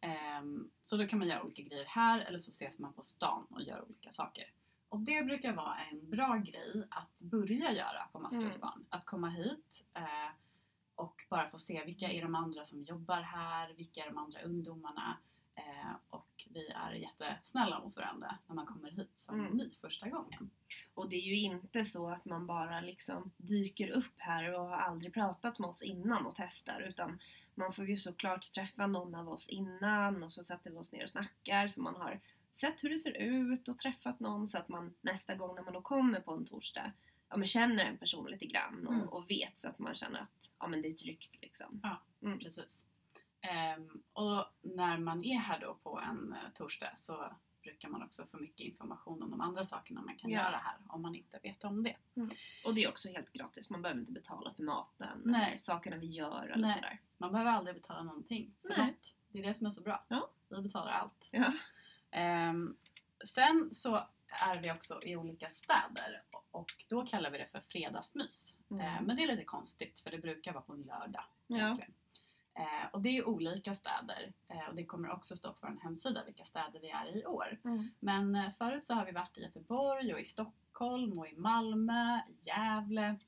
Ehm, 0.00 0.70
så 0.82 0.96
då 0.96 1.06
kan 1.06 1.18
man 1.18 1.28
göra 1.28 1.42
olika 1.42 1.62
grejer 1.62 1.84
här 1.84 2.20
eller 2.20 2.38
så 2.38 2.48
ses 2.50 2.78
man 2.78 2.92
på 2.92 3.02
stan 3.02 3.46
och 3.50 3.62
gör 3.62 3.82
olika 3.84 4.12
saker. 4.12 4.52
Och 4.88 5.00
det 5.00 5.22
brukar 5.22 5.52
vara 5.52 5.76
en 5.90 6.10
bra 6.10 6.36
grej 6.36 6.86
att 6.90 7.22
börja 7.22 7.72
göra 7.72 8.08
på 8.12 8.18
Maskrosbarn. 8.18 8.86
Att 8.88 9.04
komma 9.04 9.28
hit 9.30 9.84
eh, 9.94 10.02
och 10.96 11.22
bara 11.30 11.48
få 11.48 11.58
se 11.58 11.84
vilka 11.84 12.10
är 12.10 12.22
de 12.22 12.34
andra 12.34 12.64
som 12.64 12.82
jobbar 12.82 13.20
här, 13.20 13.72
vilka 13.72 14.00
är 14.04 14.06
de 14.06 14.18
andra 14.18 14.42
ungdomarna. 14.42 15.18
Eh, 15.54 15.92
och 16.10 16.44
vi 16.50 16.66
är 16.68 16.92
jättesnälla 16.92 17.80
mot 17.80 17.96
varandra 17.96 18.38
när 18.46 18.54
man 18.54 18.66
kommer 18.66 18.90
hit 18.90 19.12
som 19.16 19.40
Mm. 19.40 19.56
ny 19.56 19.70
första 19.80 20.08
gången. 20.08 20.50
Och 20.94 21.08
det 21.08 21.16
är 21.16 21.20
ju 21.20 21.36
inte 21.36 21.84
så 21.84 22.10
att 22.10 22.24
man 22.24 22.46
bara 22.46 22.80
liksom 22.80 23.30
dyker 23.36 23.88
upp 23.90 24.14
här 24.16 24.54
och 24.54 24.68
har 24.68 24.76
aldrig 24.76 25.14
pratat 25.14 25.58
med 25.58 25.68
oss 25.68 25.82
innan 25.82 26.26
och 26.26 26.34
testar 26.36 26.80
utan 26.80 27.18
man 27.54 27.72
får 27.72 27.88
ju 27.88 27.96
såklart 27.96 28.52
träffa 28.52 28.86
någon 28.86 29.14
av 29.14 29.28
oss 29.28 29.48
innan 29.48 30.22
och 30.22 30.32
så 30.32 30.42
sätter 30.42 30.70
vi 30.70 30.76
oss 30.76 30.92
ner 30.92 31.04
och 31.04 31.10
snackar 31.10 31.68
så 31.68 31.82
man 31.82 31.96
har 31.96 32.20
sett 32.50 32.84
hur 32.84 32.90
det 32.90 32.98
ser 32.98 33.16
ut 33.16 33.68
och 33.68 33.78
träffat 33.78 34.20
någon 34.20 34.48
så 34.48 34.58
att 34.58 34.68
man 34.68 34.94
nästa 35.00 35.34
gång 35.34 35.54
när 35.54 35.62
man 35.62 35.72
då 35.74 35.82
kommer 35.82 36.20
på 36.20 36.32
en 36.34 36.44
torsdag 36.44 36.92
ja, 37.28 37.36
men 37.36 37.46
känner 37.46 37.84
en 37.84 37.98
person 37.98 38.30
lite 38.30 38.46
grann 38.46 38.86
och, 38.86 38.94
Mm. 38.94 39.08
och 39.08 39.30
vet 39.30 39.58
så 39.58 39.68
att 39.68 39.78
man 39.78 39.94
känner 39.94 40.20
att 40.20 40.52
ja, 40.58 40.66
men 40.66 40.82
det 40.82 40.88
är 40.88 40.92
tryggt 40.92 41.38
liksom. 41.42 41.80
Mm. 42.22 42.38
Precis. 42.38 42.84
Ehm, 43.40 44.02
och 44.12 44.44
när 44.62 44.98
man 44.98 45.24
är 45.24 45.38
här 45.38 45.60
då 45.60 45.74
på 45.74 46.00
en 46.00 46.32
eh, 46.32 46.38
torsdag 46.54 46.92
så 46.96 47.32
brukar 47.62 47.88
man 47.88 48.02
också 48.02 48.26
få 48.26 48.36
mycket 48.36 48.66
information 48.66 49.22
om 49.22 49.30
de 49.30 49.40
andra 49.40 49.64
sakerna 49.64 50.02
man 50.02 50.16
kan 50.16 50.30
Ja. 50.30 50.38
göra 50.38 50.56
här 50.56 50.76
om 50.88 51.02
man 51.02 51.14
inte 51.14 51.38
vet 51.42 51.64
om 51.64 51.82
det. 51.82 51.96
Och 52.64 52.74
det 52.74 52.84
är 52.84 52.88
också 52.88 53.08
helt 53.08 53.32
gratis, 53.32 53.70
man 53.70 53.82
behöver 53.82 54.00
inte 54.00 54.12
betala 54.12 54.54
för 54.54 54.62
maten 54.62 55.22
Nej. 55.24 55.48
eller 55.48 55.58
sakerna 55.58 55.96
vi 55.96 56.06
gör 56.06 56.46
eller 56.46 56.66
Nej. 56.66 56.74
sådär. 56.74 57.00
Man 57.18 57.32
behöver 57.32 57.50
aldrig 57.50 57.76
betala 57.76 58.02
någonting 58.02 58.54
för 58.62 58.68
Nej. 58.68 58.86
något. 58.86 59.14
Det 59.28 59.38
är 59.38 59.42
det 59.42 59.54
som 59.54 59.66
är 59.66 59.70
så 59.70 59.82
bra. 59.82 60.04
Ja. 60.08 60.30
Vi 60.48 60.62
betalar 60.62 60.92
allt. 60.92 61.28
Ja. 61.30 61.52
Ehm, 62.10 62.76
sen 63.24 63.68
så 63.74 64.08
är 64.36 64.56
vi 64.56 64.72
också 64.72 65.02
i 65.02 65.16
olika 65.16 65.48
städer 65.48 66.22
och 66.50 66.72
då 66.88 67.06
kallar 67.06 67.30
vi 67.30 67.38
det 67.38 67.48
för 67.52 67.60
fredagsmys. 67.60 68.54
Mm. 68.70 68.86
Ehm, 68.86 69.04
men 69.04 69.16
det 69.16 69.22
är 69.22 69.26
lite 69.26 69.44
konstigt 69.44 70.00
för 70.00 70.10
det 70.10 70.18
brukar 70.18 70.52
vara 70.52 70.62
på 70.62 70.72
en 70.72 70.82
lördag. 70.82 71.24
Ja. 71.46 71.78
Eh, 72.54 72.86
och 72.92 73.02
det 73.02 73.08
är 73.08 73.28
olika 73.28 73.74
städer 73.74 74.32
eh, 74.48 74.68
och 74.68 74.74
det 74.74 74.84
kommer 74.84 75.10
också 75.10 75.36
stå 75.36 75.52
på 75.52 75.58
vår 75.60 75.80
hemsida 75.82 76.24
vilka 76.24 76.44
städer 76.44 76.80
vi 76.80 76.90
är 76.90 77.16
i 77.16 77.26
år. 77.26 77.58
Mm. 77.64 77.90
Men 78.00 78.34
eh, 78.34 78.52
förut 78.58 78.86
så 78.86 78.94
har 78.94 79.06
vi 79.06 79.12
varit 79.12 79.38
i 79.38 79.42
Göteborg 79.42 80.14
och 80.14 80.20
i 80.20 80.24
Stockholm 80.24 81.18
och 81.18 81.28
i 81.28 81.36
Malmö, 81.36 82.20
Gävle. 82.40 83.18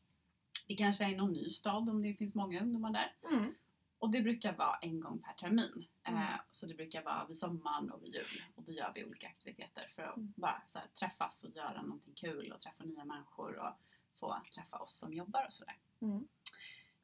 Vi 0.69 0.77
kanske 0.77 1.05
är 1.05 1.09
i 1.09 1.17
någon 1.17 1.33
ny 1.33 1.51
stad 1.51 1.89
om 1.89 2.03
det 2.03 2.15
finns 2.15 2.35
många 2.35 2.61
ungdomar 2.61 2.91
där. 2.91 3.13
Mm. 3.31 3.55
Och 3.99 4.11
det 4.11 4.21
brukar 4.23 4.53
vara 4.53 4.77
en 4.83 5.01
gång 5.01 5.23
per 5.23 5.33
termin. 5.33 5.87
Mm. 6.05 6.23
Eh, 6.23 6.41
så 6.51 6.67
det 6.67 6.75
brukar 6.75 7.03
vara 7.03 7.25
vid 7.27 7.39
sommaren 7.39 7.91
och 7.91 8.03
vid 8.03 8.15
jul. 8.15 8.43
Och 8.55 8.63
då 8.63 8.73
gör 8.73 8.93
vi 8.95 9.05
olika 9.05 9.27
aktiviteter 9.29 9.93
för 9.97 10.03
att 10.03 10.17
Mm. 10.17 10.33
bara 10.37 10.63
så 10.67 10.79
här, 10.79 10.89
träffas 10.89 11.45
och 11.45 11.51
göra 11.57 11.83
någonting 11.83 12.15
kul 12.15 12.53
och 12.53 12.61
träffa 12.61 12.85
nya 12.85 13.05
människor 13.05 13.57
och 13.59 13.73
få 14.15 14.37
träffa 14.55 14.79
oss 14.79 14.99
som 14.99 15.15
jobbar 15.15 15.47
och 15.47 15.53
sådär. 15.53 15.77
Mm. 16.01 16.29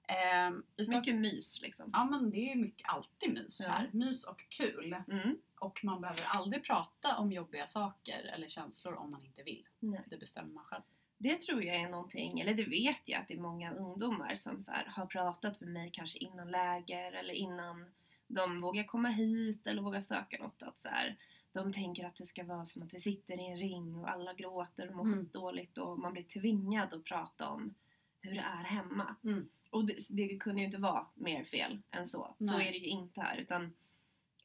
Eh, 0.08 0.50
Mycket 0.96 1.14
mys 1.16 1.62
liksom. 1.62 1.90
Ja 1.92 2.04
men 2.04 2.30
det 2.30 2.52
är 2.52 2.56
mycket, 2.56 2.88
alltid 2.88 3.32
mys 3.32 3.60
Ja. 3.60 3.68
här. 3.70 3.90
Mys 3.92 4.24
och 4.24 4.44
kul. 4.48 4.96
Mm. 5.08 5.38
Och 5.58 5.84
man 5.84 6.00
behöver 6.00 6.22
aldrig 6.28 6.64
prata 6.64 7.16
om 7.18 7.32
jobbiga 7.32 7.66
saker 7.66 8.18
eller 8.34 8.48
känslor 8.48 8.94
om 8.94 9.10
man 9.10 9.24
inte 9.24 9.42
vill. 9.42 9.66
Nej. 9.78 10.04
Det 10.06 10.16
bestämmer 10.16 10.52
man 10.54 10.64
själv. 10.64 10.82
Det 11.18 11.40
tror 11.40 11.64
jag 11.64 11.76
är 11.76 11.88
någonting, 11.88 12.40
eller 12.40 12.54
det 12.54 12.64
vet 12.64 13.02
jag 13.04 13.20
att 13.20 13.28
det 13.28 13.34
är 13.34 13.40
många 13.40 13.74
ungdomar 13.74 14.34
som 14.34 14.62
så 14.62 14.72
här, 14.72 14.84
har 14.84 15.06
pratat 15.06 15.60
med 15.60 15.68
mig 15.72 15.90
kanske 15.92 16.18
innan 16.18 16.50
läger 16.50 17.12
eller 17.12 17.34
innan 17.34 17.86
de 18.26 18.60
vågar 18.60 18.84
komma 18.84 19.08
hit 19.08 19.66
eller 19.66 19.82
vågar 19.82 20.00
söka 20.00 20.38
något. 20.38 20.62
Att 20.62 20.78
så 20.78 20.88
här, 20.88 21.16
de 21.52 21.72
tänker 21.72 22.04
att 22.06 22.16
det 22.16 22.24
ska 22.24 22.44
vara 22.44 22.64
som 22.64 22.82
att 22.82 22.94
vi 22.94 22.98
sitter 22.98 23.40
i 23.40 23.46
en 23.46 23.56
ring 23.56 23.96
och 23.96 24.10
alla 24.10 24.34
gråter 24.34 24.88
och 24.88 24.96
mår 24.96 25.04
Mm. 25.04 25.18
skitdåligt 25.18 25.78
och 25.78 25.98
man 25.98 26.12
blir 26.12 26.22
tvingad 26.22 26.94
att 26.94 27.04
prata 27.04 27.48
om 27.48 27.74
hur 28.20 28.34
det 28.34 28.40
är 28.40 28.64
hemma. 28.64 29.16
Mm. 29.24 29.48
Och 29.70 29.84
det, 29.84 29.96
det 30.10 30.36
kunde 30.36 30.60
ju 30.60 30.66
inte 30.66 30.80
vara 30.80 31.06
mer 31.14 31.44
fel 31.44 31.82
än 31.90 32.06
så. 32.06 32.34
Så 32.38 32.56
Nej. 32.56 32.68
är 32.68 32.72
det 32.72 32.78
ju 32.78 32.86
inte 32.86 33.20
här. 33.20 33.36
Utan 33.36 33.74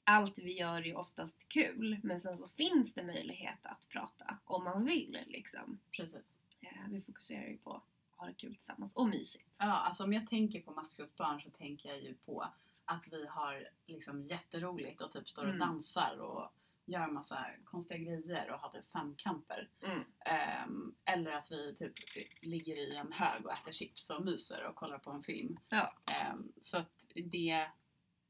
allt 0.04 0.38
vi 0.40 0.58
gör 0.58 0.76
är 0.78 0.86
ju 0.86 0.96
oftast 0.96 1.50
kul 1.50 2.00
men 2.04 2.20
sen 2.20 2.38
så 2.38 2.48
finns 2.48 2.94
det 2.94 3.04
möjlighet 3.04 3.60
att 3.66 3.88
prata 3.92 4.38
om 4.46 4.64
man 4.64 4.86
vill 4.86 5.18
liksom. 5.28 5.80
Precis. 5.92 6.38
Eh, 6.62 6.88
Vi 6.90 7.02
fokuserar 7.02 7.48
ju 7.48 7.58
på 7.58 7.74
att 7.74 7.84
ha 8.20 8.28
det 8.28 8.34
kul 8.34 8.56
tillsammans 8.56 8.96
och 8.96 9.10
mysigt. 9.10 9.56
Ja, 9.60 9.66
alltså 9.66 10.04
om 10.04 10.14
jag 10.14 10.28
tänker 10.28 10.62
på 10.62 10.72
maskrosbarn 10.72 11.42
så 11.42 11.50
tänker 11.50 11.90
jag 11.90 12.02
ju 12.02 12.14
på 12.16 12.42
att 12.86 13.08
vi 13.12 13.28
har 13.28 13.70
liksom 13.86 14.24
jätteroligt 14.26 15.02
och 15.02 15.12
typ 15.12 15.30
står 15.30 15.42
och 15.44 15.48
Mm. 15.48 15.60
dansar 15.60 16.18
och 16.20 16.54
gör 16.86 17.02
en 17.02 17.14
massa 17.14 17.46
konstiga 17.66 17.98
grejer 17.98 18.52
och 18.52 18.60
har 18.60 18.70
typ 18.70 18.92
femkamper. 18.92 19.70
Mm. 19.86 20.04
Ehm, 20.26 20.96
eller 21.06 21.32
att 21.32 21.52
vi 21.52 21.76
typ 21.76 21.94
ligger 22.42 22.76
i 22.76 22.96
en 22.96 23.12
hög 23.12 23.46
och 23.46 23.54
äter 23.54 23.72
chips 23.72 24.10
och 24.10 24.26
myser 24.26 24.64
och 24.66 24.76
kollar 24.76 24.98
på 25.00 25.12
en 25.12 25.24
film. 25.24 25.60
Ja. 25.70 25.94
Ehm, 26.12 26.52
så 26.62 26.78
att 26.78 26.92
det, 27.16 27.68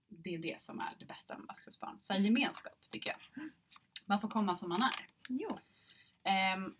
det 0.07 0.33
är 0.35 0.39
det 0.39 0.61
som 0.61 0.79
är 0.79 0.95
det 0.99 1.05
bästa 1.05 1.37
med 1.37 1.47
maskrosbarn. 1.47 1.99
Så 2.01 2.13
här 2.13 2.19
gemenskap 2.19 2.89
tycker 2.91 3.09
jag. 3.09 3.43
Man 4.05 4.21
får 4.21 4.27
komma 4.29 4.55
som 4.55 4.69
man 4.69 4.81
är. 4.81 5.07
Jo. 5.29 5.57
Ehm, 6.23 6.75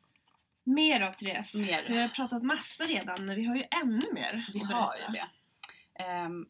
Mer 0.64 1.00
då 1.00 1.14
Therese. 1.14 1.56
Mer. 1.56 1.86
Vi 1.90 2.02
har 2.02 2.10
pratat 2.10 2.44
massa 2.44 2.84
redan 2.84 3.26
men 3.26 3.36
vi 3.36 3.46
har 3.46 3.56
ju 3.56 3.64
ännu 3.84 4.14
mer 4.14 4.46
Vi 4.54 4.62
att 4.62 4.72
har 4.72 4.96
ju 4.96 5.14
det. 5.14 5.30
Ehm, 6.04 6.50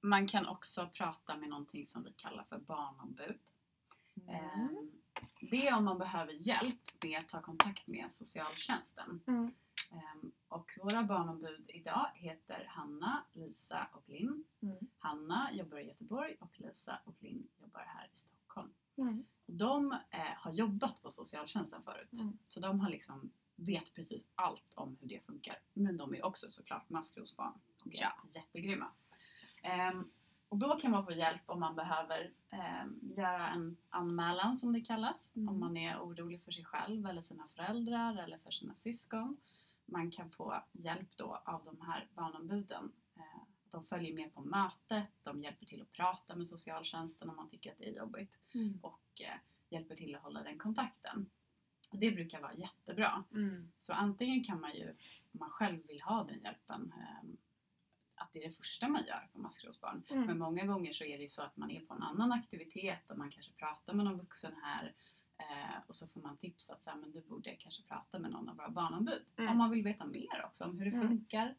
man 0.00 0.26
kan 0.26 0.46
också 0.46 0.90
prata 0.92 1.36
med 1.36 1.48
någonting 1.48 1.86
som 1.86 2.04
vi 2.04 2.12
kallar 2.12 2.44
för 2.44 2.58
barnombud. 2.58 3.38
Mm. 4.28 4.34
Ehm, 4.34 4.90
det 5.40 5.68
är 5.68 5.76
om 5.76 5.84
man 5.84 5.98
behöver 5.98 6.32
hjälp 6.32 7.02
med 7.02 7.18
att 7.18 7.28
ta 7.28 7.40
kontakt 7.40 7.86
med 7.86 8.12
socialtjänsten. 8.12 9.20
Mm. 9.26 9.54
Ehm, 9.90 10.32
och 10.48 10.72
våra 10.82 11.02
barnombud 11.02 11.70
idag 11.74 12.10
heter 12.14 12.64
Hanna, 12.68 13.24
Lisa 13.32 13.88
och 13.92 14.02
Linn. 14.06 14.44
Mm. 14.62 14.76
Hanna 14.98 15.50
jobbar 15.52 15.78
i 15.78 15.86
Göteborg 15.88 16.36
och 16.40 16.60
Lisa 16.60 17.00
och 17.04 17.14
Linn 17.20 17.48
jobbar 17.60 17.80
här 17.80 18.10
i 18.14 18.18
Stockholm. 18.18 18.72
Mm. 18.96 19.24
De 19.46 19.92
eh, 20.10 20.20
har 20.36 20.52
jobbat 20.52 21.02
på 21.02 21.10
socialtjänsten 21.10 21.82
förut. 21.82 22.12
Mm. 22.12 22.38
Så 22.48 22.60
de 22.60 22.80
har 22.80 22.90
liksom 22.90 23.32
vet 23.56 23.94
precis 23.94 24.22
allt 24.34 24.72
om 24.74 24.96
hur 25.00 25.08
det 25.08 25.20
funkar. 25.26 25.56
Men 25.72 25.96
de 25.96 26.14
är 26.14 26.24
också 26.24 26.50
såklart 26.50 26.90
maskrosbarn 26.90 27.52
och 27.84 27.92
är 27.94 28.02
Ja. 28.02 28.12
jättegrymma. 28.34 28.86
Ehm, 29.62 30.10
och 30.48 30.58
då 30.58 30.76
kan 30.78 30.90
man 30.90 31.04
få 31.04 31.12
hjälp 31.12 31.42
om 31.46 31.60
man 31.60 31.74
behöver 31.76 32.32
ehm, 32.50 33.00
göra 33.16 33.48
en 33.48 33.76
anmälan 33.88 34.56
som 34.56 34.72
det 34.72 34.80
kallas. 34.80 35.36
Mm. 35.36 35.48
Om 35.48 35.60
man 35.60 35.76
är 35.76 35.98
orolig 35.98 36.42
för 36.44 36.52
sig 36.52 36.64
själv 36.64 37.06
eller 37.06 37.22
sina 37.22 37.48
föräldrar 37.48 38.16
eller 38.16 38.38
för 38.38 38.50
sina 38.50 38.74
syskon. 38.74 39.36
Man 39.86 40.10
kan 40.10 40.30
få 40.30 40.64
hjälp 40.72 41.16
då 41.16 41.42
av 41.44 41.64
de 41.64 41.80
här 41.80 42.08
barnombuden. 42.14 42.92
De 43.72 43.84
följer 43.84 44.14
med 44.14 44.34
på 44.34 44.40
mötet, 44.40 45.08
de 45.22 45.42
hjälper 45.42 45.66
till 45.66 45.82
att 45.82 45.92
prata 45.92 46.36
med 46.36 46.48
socialtjänsten 46.48 47.30
om 47.30 47.36
man 47.36 47.48
tycker 47.48 47.72
att 47.72 47.78
det 47.78 47.88
är 47.88 47.92
jobbigt 47.96 48.34
Mm. 48.54 48.78
och 48.82 49.20
eh, 49.20 49.34
hjälper 49.70 49.96
till 49.96 50.14
att 50.14 50.22
hålla 50.22 50.42
den 50.42 50.58
kontakten. 50.58 51.30
Och 51.92 51.98
Det 51.98 52.10
brukar 52.10 52.40
vara 52.40 52.54
jättebra. 52.54 53.24
Mm. 53.32 53.72
Så 53.78 53.92
antingen 53.92 54.44
kan 54.44 54.60
man 54.60 54.74
ju, 54.74 54.88
om 55.32 55.38
man 55.40 55.50
själv 55.50 55.86
vill 55.86 56.00
ha 56.02 56.24
den 56.24 56.40
hjälpen, 56.40 56.92
eh, 56.96 57.18
att 58.14 58.26
att 58.26 58.32
det 58.32 58.44
är 58.44 58.48
det 58.48 58.54
första 58.56 58.88
man 58.88 59.04
gör 59.06 59.28
på 59.32 59.38
maskrosbarn. 59.38 60.02
Mm. 60.10 60.24
Men 60.26 60.38
många 60.38 60.64
gånger 60.66 60.92
så 60.92 61.04
är 61.04 61.16
det 61.18 61.22
ju 61.22 61.28
så 61.28 61.42
att 61.42 61.56
man 61.56 61.70
är 61.70 61.80
på 61.80 61.94
en 61.94 62.02
annan 62.02 62.32
aktivitet 62.32 63.10
och 63.10 63.18
man 63.18 63.30
kanske 63.30 63.52
pratar 63.52 63.92
med 63.94 64.04
någon 64.04 64.18
vuxen 64.18 64.52
här 64.62 64.94
eh, 65.38 65.76
och 65.86 65.94
så 65.94 66.06
får 66.08 66.20
man 66.20 66.36
tips 66.36 66.70
att 66.70 66.82
så 66.82 66.90
här, 66.90 66.96
men 66.96 67.12
du 67.12 67.20
borde 67.20 67.56
kanske 67.56 67.82
prata 67.82 68.18
med 68.18 68.30
någon 68.30 68.48
av 68.48 68.56
våra 68.56 68.70
barnombud. 68.70 69.24
Mm. 69.36 69.50
Om 69.52 69.58
man 69.58 69.70
vill 69.70 69.82
veta 69.84 70.06
mer 70.06 70.44
också 70.46 70.64
om 70.64 70.78
hur 70.78 70.90
det 70.90 70.96
Mm. 70.96 71.08
funkar. 71.08 71.54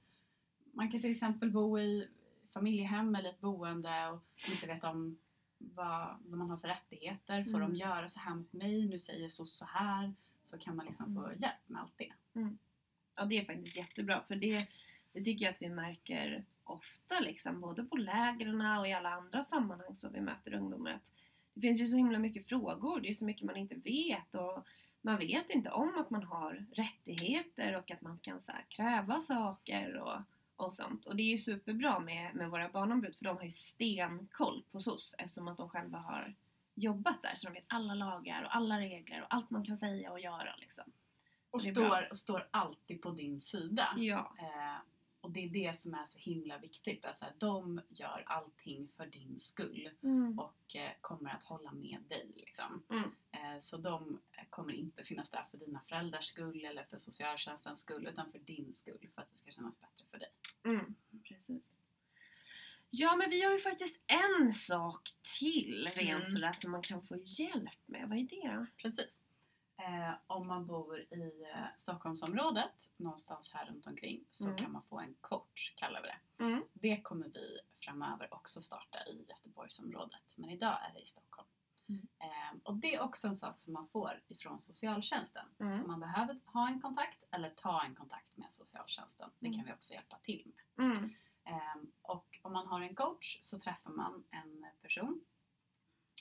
Man 0.73 0.91
kan 0.91 1.01
till 1.01 1.11
exempel 1.11 1.51
bo 1.51 1.79
i 1.79 2.07
familjehem 2.53 3.15
eller 3.15 3.29
ett 3.29 3.41
boende 3.41 4.07
och 4.07 4.19
inte 4.51 4.67
veta 4.67 4.89
om 4.89 5.17
vad, 5.57 6.17
vad 6.25 6.37
man 6.39 6.49
har 6.49 6.57
för 6.57 6.67
rättigheter. 6.67 7.43
Får 7.43 7.55
Mm. 7.55 7.69
de 7.71 7.75
göra 7.75 8.09
så 8.09 8.19
här 8.19 8.35
mot 8.35 8.53
mig? 8.53 8.85
Nu 8.85 8.99
säger 8.99 9.29
så 9.29 9.45
så 9.45 9.65
här. 9.65 10.13
Så 10.43 10.57
kan 10.57 10.75
man 10.75 10.85
liksom 10.85 11.15
få 11.15 11.25
Mm. 11.25 11.41
hjälp 11.41 11.53
med 11.67 11.81
allt 11.81 11.93
det. 11.97 12.13
Ja, 13.15 13.25
det 13.25 13.37
är 13.37 13.45
faktiskt 13.45 13.77
jättebra 13.77 14.21
för 14.27 14.35
det, 14.35 14.67
det 15.13 15.21
tycker 15.21 15.45
jag 15.45 15.51
att 15.53 15.61
vi 15.61 15.69
märker 15.69 16.45
ofta 16.63 17.19
liksom, 17.19 17.61
både 17.61 17.83
på 17.83 17.97
lägren 17.97 18.61
och 18.79 18.87
i 18.87 18.93
alla 18.93 19.09
andra 19.09 19.43
sammanhang 19.43 19.95
som 19.95 20.13
vi 20.13 20.21
möter 20.21 20.53
ungdomar 20.53 20.91
att 20.91 21.13
det 21.53 21.61
finns 21.61 21.81
ju 21.81 21.85
så 21.87 21.97
himla 21.97 22.19
mycket 22.19 22.47
frågor, 22.47 22.99
det 22.99 23.09
är 23.09 23.13
så 23.13 23.25
mycket 23.25 23.43
man 23.45 23.57
inte 23.57 23.75
vet 23.75 24.35
och 24.35 24.67
man 25.01 25.17
vet 25.17 25.49
inte 25.49 25.69
om 25.71 25.97
att 25.97 26.09
man 26.09 26.23
har 26.23 26.65
rättigheter 26.71 27.75
och 27.77 27.91
att 27.91 28.01
man 28.01 28.17
kan 28.17 28.39
så 28.39 28.51
här, 28.51 28.65
kräva 28.69 29.21
saker 29.21 29.95
och, 29.97 30.21
och 30.55 30.73
sånt. 30.73 31.05
Och 31.05 31.15
det 31.15 31.23
är 31.23 31.31
ju 31.31 31.37
superbra 31.37 31.99
med, 31.99 32.35
med 32.35 32.49
våra 32.49 32.69
barnombud 32.69 33.15
för 33.15 33.25
de 33.25 33.37
har 33.37 33.43
ju 33.43 33.51
stenkoll 33.51 34.63
på 34.71 34.79
SOS 34.79 35.15
eftersom 35.17 35.47
att 35.47 35.57
de 35.57 35.69
själva 35.69 35.97
har 35.97 36.35
jobbat 36.75 37.23
där 37.23 37.35
så 37.35 37.47
de 37.47 37.53
vet 37.53 37.65
alla 37.67 37.93
lagar 37.93 38.43
och 38.43 38.55
alla 38.55 38.79
regler 38.79 39.21
och 39.21 39.33
allt 39.33 39.49
man 39.49 39.65
kan 39.65 39.77
säga 39.77 40.11
och 40.11 40.19
göra 40.19 40.55
liksom. 40.57 40.83
Och 41.51 41.61
Så 41.61 41.71
står, 41.71 42.07
och 42.11 42.17
står 42.17 42.47
alltid 42.51 43.01
på 43.01 43.11
din 43.11 43.41
sida. 43.41 43.93
Ja. 43.97 44.33
Eh, 44.39 44.81
och 45.21 45.31
det 45.31 45.43
är 45.45 45.49
det 45.49 45.79
som 45.79 45.93
är 45.93 46.05
så 46.05 46.19
himla 46.19 46.57
viktigt. 46.57 47.05
Alltså, 47.05 47.25
de 47.37 47.81
gör 47.89 48.23
allting 48.25 48.87
för 48.87 49.05
din 49.05 49.39
skull 49.39 49.89
Mm. 50.03 50.39
och 50.39 50.75
eh, 50.75 50.91
kommer 51.01 51.29
att 51.29 51.43
hålla 51.43 51.71
med 51.71 51.99
dig. 52.07 52.31
Liksom. 52.35 52.83
Mm. 52.89 53.03
Eh, 53.31 53.59
så 53.61 53.77
de 53.77 54.19
kommer 54.49 54.73
inte 54.73 55.03
finnas 55.03 55.31
där 55.31 55.43
för 55.51 55.57
dina 55.57 55.79
föräldrars 55.87 56.25
skull 56.25 56.65
eller 56.65 56.83
för 56.83 56.97
socialtjänstens 56.97 57.79
skull 57.79 58.07
utan 58.07 58.31
för 58.31 58.39
din 58.39 58.73
skull 58.73 59.07
för 59.15 59.21
att 59.21 59.29
det 59.31 59.37
ska 59.37 59.51
kännas 59.51 59.79
bättre 59.81 60.05
för 60.11 60.17
dig. 60.19 60.29
Mm, 60.65 60.95
precis. 61.23 61.73
Ja, 62.89 63.15
men 63.15 63.29
vi 63.29 63.43
har 63.43 63.51
ju 63.51 63.59
faktiskt 63.59 64.01
en 64.07 64.53
sak 64.53 65.09
till 65.39 65.87
rent 65.95 66.09
Mm. 66.21 66.27
sådär 66.27 66.53
som 66.53 66.71
man 66.71 66.81
kan 66.81 67.01
få 67.01 67.15
hjälp 67.17 67.79
med. 67.85 68.09
Vad 68.09 68.17
är 68.17 68.23
det 68.23 68.55
då? 68.55 68.65
Precis. 68.77 69.21
Eh, 69.77 70.13
om 70.27 70.47
man 70.47 70.65
bor 70.65 70.99
i 70.99 71.43
eh, 71.55 71.65
Stockholmsområdet, 71.77 72.89
någonstans 72.97 73.49
här 73.53 73.65
runt 73.65 73.87
omkring, 73.87 74.25
så 74.31 74.45
Mm. 74.45 74.57
kan 74.57 74.71
man 74.71 74.83
få 74.83 74.99
en 74.99 75.13
coach, 75.21 75.73
kallar 75.75 76.01
vi 76.01 76.07
det. 76.07 76.43
Mm. 76.43 76.63
Det 76.73 77.01
kommer 77.01 77.27
vi 77.27 77.59
framöver 77.77 78.33
också 78.33 78.61
starta 78.61 79.05
i 79.07 79.25
Göteborgsområdet, 79.29 80.37
men 80.37 80.49
idag 80.49 80.77
är 80.89 80.93
det 80.93 80.99
i 81.01 81.05
Stockholm. 81.05 81.47
Mm. 81.89 82.07
Eh, 82.19 82.59
och 82.63 82.75
det 82.75 82.95
är 82.95 83.01
också 83.01 83.27
en 83.27 83.35
sak 83.35 83.59
som 83.59 83.73
man 83.73 83.87
får 83.87 84.21
ifrån 84.27 84.61
socialtjänsten. 84.61 85.45
Mm. 85.59 85.73
Så 85.73 85.87
man 85.87 85.99
behöver 85.99 86.39
ha 86.45 86.67
en 86.67 86.81
kontakt 86.81 87.23
eller 87.31 87.49
ta 87.49 87.83
en 87.83 87.95
kontakt 87.95 88.37
med 88.37 88.53
socialtjänsten. 88.53 89.29
Det 89.39 89.45
kan 89.45 89.53
Mm. 89.53 89.65
vi 89.65 89.73
också 89.73 89.93
hjälpa 89.93 90.17
till 90.23 90.51
med. 90.75 91.09
Ehm, 91.43 91.91
och 92.01 92.39
om 92.41 92.53
man 92.53 92.67
har 92.67 92.81
en 92.81 92.95
coach 92.95 93.39
så 93.41 93.59
träffar 93.59 93.91
man 93.91 94.23
en 94.31 94.65
person 94.81 95.21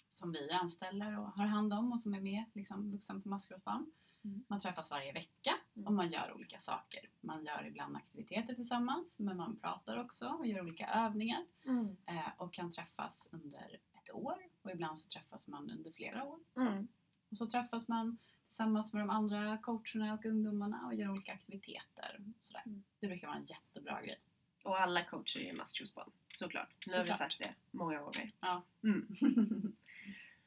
som 0.08 0.32
vi 0.32 0.50
anställer 0.50 1.18
och 1.18 1.26
har 1.32 1.46
hand 1.46 1.72
om 1.72 1.92
och 1.92 2.00
som 2.00 2.14
är 2.14 2.20
med, 2.20 2.44
liksom 2.54 2.92
vuxen 2.92 3.22
på 3.22 3.28
maskrosbarn. 3.28 3.92
Mm. 4.24 4.44
Man 4.48 4.60
träffas 4.60 4.90
varje 4.90 5.12
vecka 5.12 5.54
Mm. 5.76 5.86
och 5.86 5.92
man 5.92 6.10
gör 6.10 6.32
olika 6.34 6.58
saker. 6.60 7.10
Man 7.20 7.44
gör 7.44 7.66
ibland 7.66 7.96
aktiviteter 7.96 8.54
tillsammans 8.54 9.18
men 9.20 9.36
man 9.36 9.56
pratar 9.56 9.96
också 10.00 10.28
och 10.28 10.46
gör 10.46 10.60
olika 10.60 10.86
övningar 10.86 11.46
Mm. 11.64 11.96
eh, 12.06 12.28
och 12.36 12.52
kan 12.52 12.70
träffas 12.72 13.28
under 13.32 13.80
ett 13.92 14.10
år 14.14 14.42
och 14.62 14.70
ibland 14.70 14.98
så 14.98 15.08
träffas 15.08 15.48
man 15.48 15.70
under 15.70 15.90
flera 15.90 16.24
år. 16.24 16.38
Mm. 16.56 16.88
Och 17.30 17.36
så 17.36 17.46
träffas 17.46 17.88
man 17.88 18.18
tillsammans 18.46 18.92
med 18.92 19.02
de 19.02 19.10
andra 19.10 19.58
coacherna 19.58 20.14
och 20.14 20.24
ungdomarna 20.24 20.86
och 20.86 20.94
gör 20.94 21.10
olika 21.10 21.32
aktiviteter. 21.32 22.20
Sådär. 22.40 22.62
Mm. 22.66 22.82
Det 23.00 23.06
brukar 23.06 23.26
vara 23.26 23.36
en 23.36 23.44
jättebra 23.44 24.02
grej. 24.02 24.20
Och 24.64 24.80
alla 24.80 25.04
coacher 25.04 25.40
är 25.40 25.44
ju 25.44 25.52
maskrosbarn, 25.52 26.10
såklart. 26.34 26.68
Nu 26.86 26.92
har 26.92 27.00
vi 27.04 27.08
Såklart. 27.12 27.18
sagt 27.32 27.38
det 27.38 27.54
många 27.70 27.98
gånger. 28.00 28.32
Ja. 28.40 28.62
Mm. 28.82 29.16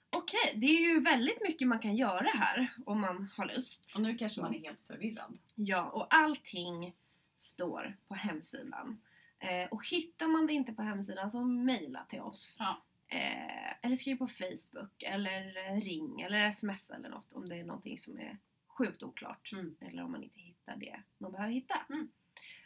Okej, 0.10 0.54
det 0.56 0.66
är 0.68 0.80
ju 0.82 1.00
väldigt 1.00 1.42
mycket 1.42 1.68
man 1.68 1.80
kan 1.80 1.96
göra 1.96 2.28
här 2.34 2.74
om 2.86 3.02
man 3.02 3.30
har 3.38 3.46
lust. 3.46 3.96
Och 3.96 4.02
nu 4.02 4.18
kanske 4.18 4.42
man 4.42 4.56
är 4.56 4.60
helt 4.60 4.82
förvirrad. 4.82 5.38
Ja, 5.56 5.84
och 5.90 6.14
allting 6.16 6.96
står 7.36 7.98
på 8.08 8.16
hemsidan. 8.16 9.02
Eh, 9.40 9.70
och 9.72 9.88
hittar 9.88 10.28
man 10.28 10.48
det 10.48 10.54
inte 10.54 10.74
på 10.74 10.82
hemsidan 10.82 11.30
så 11.32 11.44
mejla 11.44 12.06
till 12.10 12.22
oss. 12.22 12.58
Ja. 12.60 12.82
Eh, 13.16 13.74
eller 13.82 13.96
skriv 13.96 14.16
på 14.16 14.28
Facebook 14.28 15.04
eller 15.04 15.72
eh, 15.72 15.82
ring 15.82 16.22
eller 16.22 16.48
sms 16.48 16.90
eller 16.90 17.10
något 17.10 17.34
om 17.34 17.50
det 17.50 17.56
är 17.56 17.64
någonting 17.64 17.98
som 17.98 18.20
är 18.20 18.38
sjukt 18.78 19.04
oklart. 19.04 19.52
Mm. 19.52 19.76
Eller 19.82 20.04
om 20.04 20.12
man 20.12 20.24
inte 20.24 20.40
hittar 20.40 20.76
det 20.76 21.02
man 21.18 21.32
behöver 21.32 21.54
hitta. 21.54 21.76
Mm. 21.90 22.10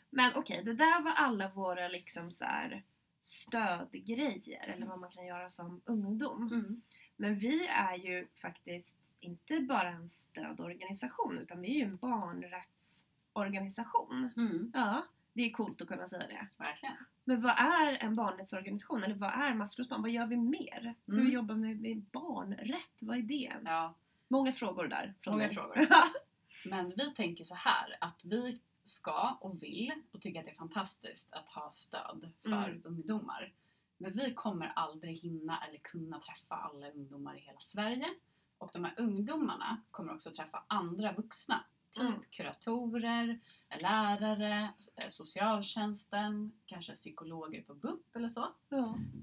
Men 0.10 0.32
okej, 0.36 0.62
det 0.66 0.74
där 0.74 1.02
var 1.02 1.12
alla 1.12 1.50
våra 1.50 1.88
liksom 1.88 2.32
så 2.32 2.46
här 2.46 2.84
stödgrejer 3.20 4.70
eller 4.70 4.86
vad 4.86 5.00
man 5.00 5.12
kan 5.12 5.26
göra 5.26 5.50
som 5.50 5.82
ungdom. 5.86 6.52
Mm. 6.52 6.82
Men 7.16 7.40
vi 7.40 7.68
är 7.68 7.96
ju 7.96 8.28
faktiskt 8.36 9.14
inte 9.20 9.60
bara 9.60 9.90
en 9.90 10.10
stödorganisation 10.10 11.38
utan 11.38 11.62
vi 11.62 11.68
är 11.68 11.76
ju 11.76 11.84
en 11.84 11.98
barnrättsorganisation. 11.98 14.30
Mm. 14.38 14.72
Ja, 14.74 15.06
det 15.34 15.44
är 15.44 15.52
coolt 15.52 15.82
att 15.82 15.88
kunna 15.88 16.08
säga 16.08 16.28
det. 16.28 16.48
Verkligen. 16.58 16.96
Men 17.30 17.42
vad 17.42 17.52
är 17.60 18.04
en 18.04 18.16
barnrättsorganisation? 18.16 19.04
Eller 19.04 19.16
vad 19.16 19.30
är 19.34 19.54
maskrosbarn? 19.54 20.02
Vad 20.02 20.12
gör 20.12 20.26
vi 20.28 20.38
mer? 20.38 20.96
Hur 21.06 21.20
Mm. 21.20 21.32
jobbar 21.32 21.56
vi 21.56 21.76
med 21.76 22.02
barnrätt? 22.02 22.98
Vad 23.00 23.18
är 23.18 23.22
det 23.22 23.34
ens? 23.34 23.64
Ja, 23.70 23.94
Många 24.28 24.52
frågor 24.52 24.88
där 24.88 25.14
från 25.22 25.34
Många 25.34 25.46
mig. 25.46 25.56
frågor. 25.56 25.78
men 26.70 26.90
vi 26.98 27.14
tänker 27.16 27.44
så 27.44 27.56
här 27.56 27.98
att 28.02 28.22
vi 28.26 28.62
ska 28.84 29.38
och 29.42 29.64
vill 29.64 29.94
och 30.12 30.22
tycker 30.22 30.40
att 30.40 30.46
det 30.46 30.52
är 30.52 30.56
fantastiskt 30.56 31.34
att 31.34 31.48
ha 31.48 31.70
stöd 31.72 32.32
för 32.42 32.70
Mm. 32.70 32.82
ungdomar. 32.86 33.54
Men 33.98 34.12
vi 34.12 34.34
kommer 34.34 34.68
aldrig 34.76 35.18
hinna 35.20 35.64
eller 35.68 35.80
kunna 35.80 36.20
träffa 36.20 36.56
alla 36.56 36.90
ungdomar 36.92 37.38
i 37.38 37.40
hela 37.40 37.60
Sverige. 37.60 38.08
Och 38.58 38.70
de 38.74 38.84
här 38.84 38.94
ungdomarna 38.98 39.82
kommer 39.92 40.14
också 40.14 40.32
träffa 40.32 40.64
andra 40.68 41.14
vuxna. 41.14 41.64
Typ 41.92 42.04
Mm. 42.04 42.24
kuratorer, 42.32 43.40
lärare, 43.80 44.74
eh, 44.96 45.08
socialtjänsten, 45.10 46.52
kanske 46.66 46.96
psykologer 46.96 47.62
på 47.62 47.74
BUP 47.74 48.16
eller 48.16 48.30
så. 48.30 48.42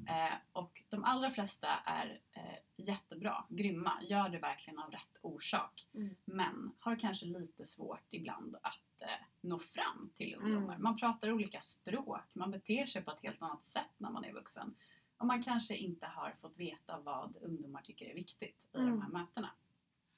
Eh, 0.09 0.35
och 0.53 0.83
de 0.89 1.05
allra 1.05 1.31
flesta 1.31 1.69
är 1.85 2.21
eh, 2.33 2.59
jättebra, 2.87 3.45
grymma, 3.49 4.03
gör 4.03 4.29
det 4.29 4.39
verkligen 4.39 4.79
av 4.79 4.91
rätt 4.91 5.17
orsak. 5.23 5.87
Mm. 5.95 6.17
Men 6.25 6.73
har 6.81 6.97
kanske 6.97 7.27
lite 7.27 7.67
svårt 7.67 8.07
ibland 8.11 8.57
att 8.62 9.03
eh, 9.03 9.09
nå 9.41 9.59
fram 9.59 10.11
till 10.17 10.35
ungdomar. 10.35 10.75
Mm. 10.75 10.83
Man 10.83 10.97
pratar 10.97 11.33
olika 11.33 11.61
språk, 11.61 12.21
man 12.33 12.51
beter 12.51 12.87
sig 12.87 13.03
på 13.03 13.11
ett 13.11 13.23
helt 13.23 13.43
annat 13.43 13.64
sätt 13.64 13.91
när 13.99 14.11
man 14.11 14.25
är 14.25 14.33
vuxen. 14.33 14.75
Och 15.19 15.27
man 15.27 15.43
kanske 15.43 15.77
inte 15.77 16.07
har 16.07 16.35
fått 16.41 16.57
veta 16.59 16.99
vad 17.01 17.37
ungdomar 17.43 17.83
tycker 17.83 18.07
är 18.11 18.14
viktigt 18.14 18.57
i 18.75 18.77
Mm. 18.79 18.91
de 18.91 19.03
här 19.03 19.09
mötena. 19.09 19.51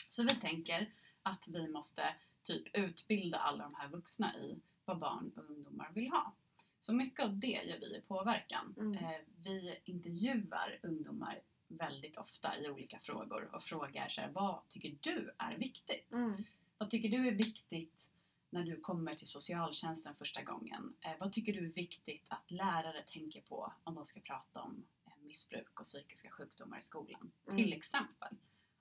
Så 0.09 0.23
vi 0.23 0.29
tänker 0.29 0.93
att 1.23 1.49
vi 1.49 1.69
måste 1.69 2.15
typ 2.49 2.77
utbilda 2.77 3.39
alla 3.39 3.65
de 3.65 3.75
här 3.75 3.89
vuxna 3.89 4.37
i 4.37 4.61
vad 4.85 4.99
barn 4.99 5.33
och 5.37 5.51
ungdomar 5.51 5.91
vill 5.95 6.09
ha. 6.09 6.33
Så 6.81 6.95
mycket 6.95 7.25
av 7.25 7.37
det 7.37 7.63
gör 7.65 7.79
vi 7.79 7.97
i 7.97 8.01
påverkan. 8.01 8.75
Mm. 8.79 8.95
Eh, 8.95 9.21
vi 9.45 9.79
intervjuar 9.85 10.79
ungdomar 10.83 11.41
väldigt 11.69 12.17
ofta 12.17 12.59
i 12.59 12.71
olika 12.71 12.99
frågor 12.99 13.55
och 13.55 13.63
frågar 13.63 14.09
så 14.09 14.21
här, 14.21 14.31
vad 14.31 14.69
tycker 14.69 14.97
du 15.01 15.35
är 15.39 15.57
viktigt? 15.57 16.13
Mm. 16.13 16.45
Vad 16.79 16.91
tycker 16.91 17.09
du 17.09 17.29
är 17.29 17.33
viktigt 17.33 18.11
när 18.51 18.65
du 18.65 18.81
kommer 18.81 19.15
till 19.15 19.29
socialtjänsten 19.29 20.15
första 20.15 20.43
gången? 20.43 20.95
Eh, 21.01 21.13
vad 21.21 21.33
tycker 21.33 21.53
du 21.53 21.67
är 21.67 21.73
viktigt 21.73 22.25
att 22.29 22.51
lärare 22.51 23.03
tänker 23.03 23.41
på 23.41 23.73
om 23.85 23.95
de 23.95 24.05
ska 24.05 24.21
prata 24.21 24.61
om 24.61 24.85
eh, 25.07 25.13
missbruk 25.27 25.81
och 25.81 25.87
psykiska 25.87 26.31
sjukdomar 26.31 26.79
i 26.79 26.83
skolan? 26.83 27.31
Mm. 27.47 27.57
Till 27.57 27.73
exempel. 27.73 28.37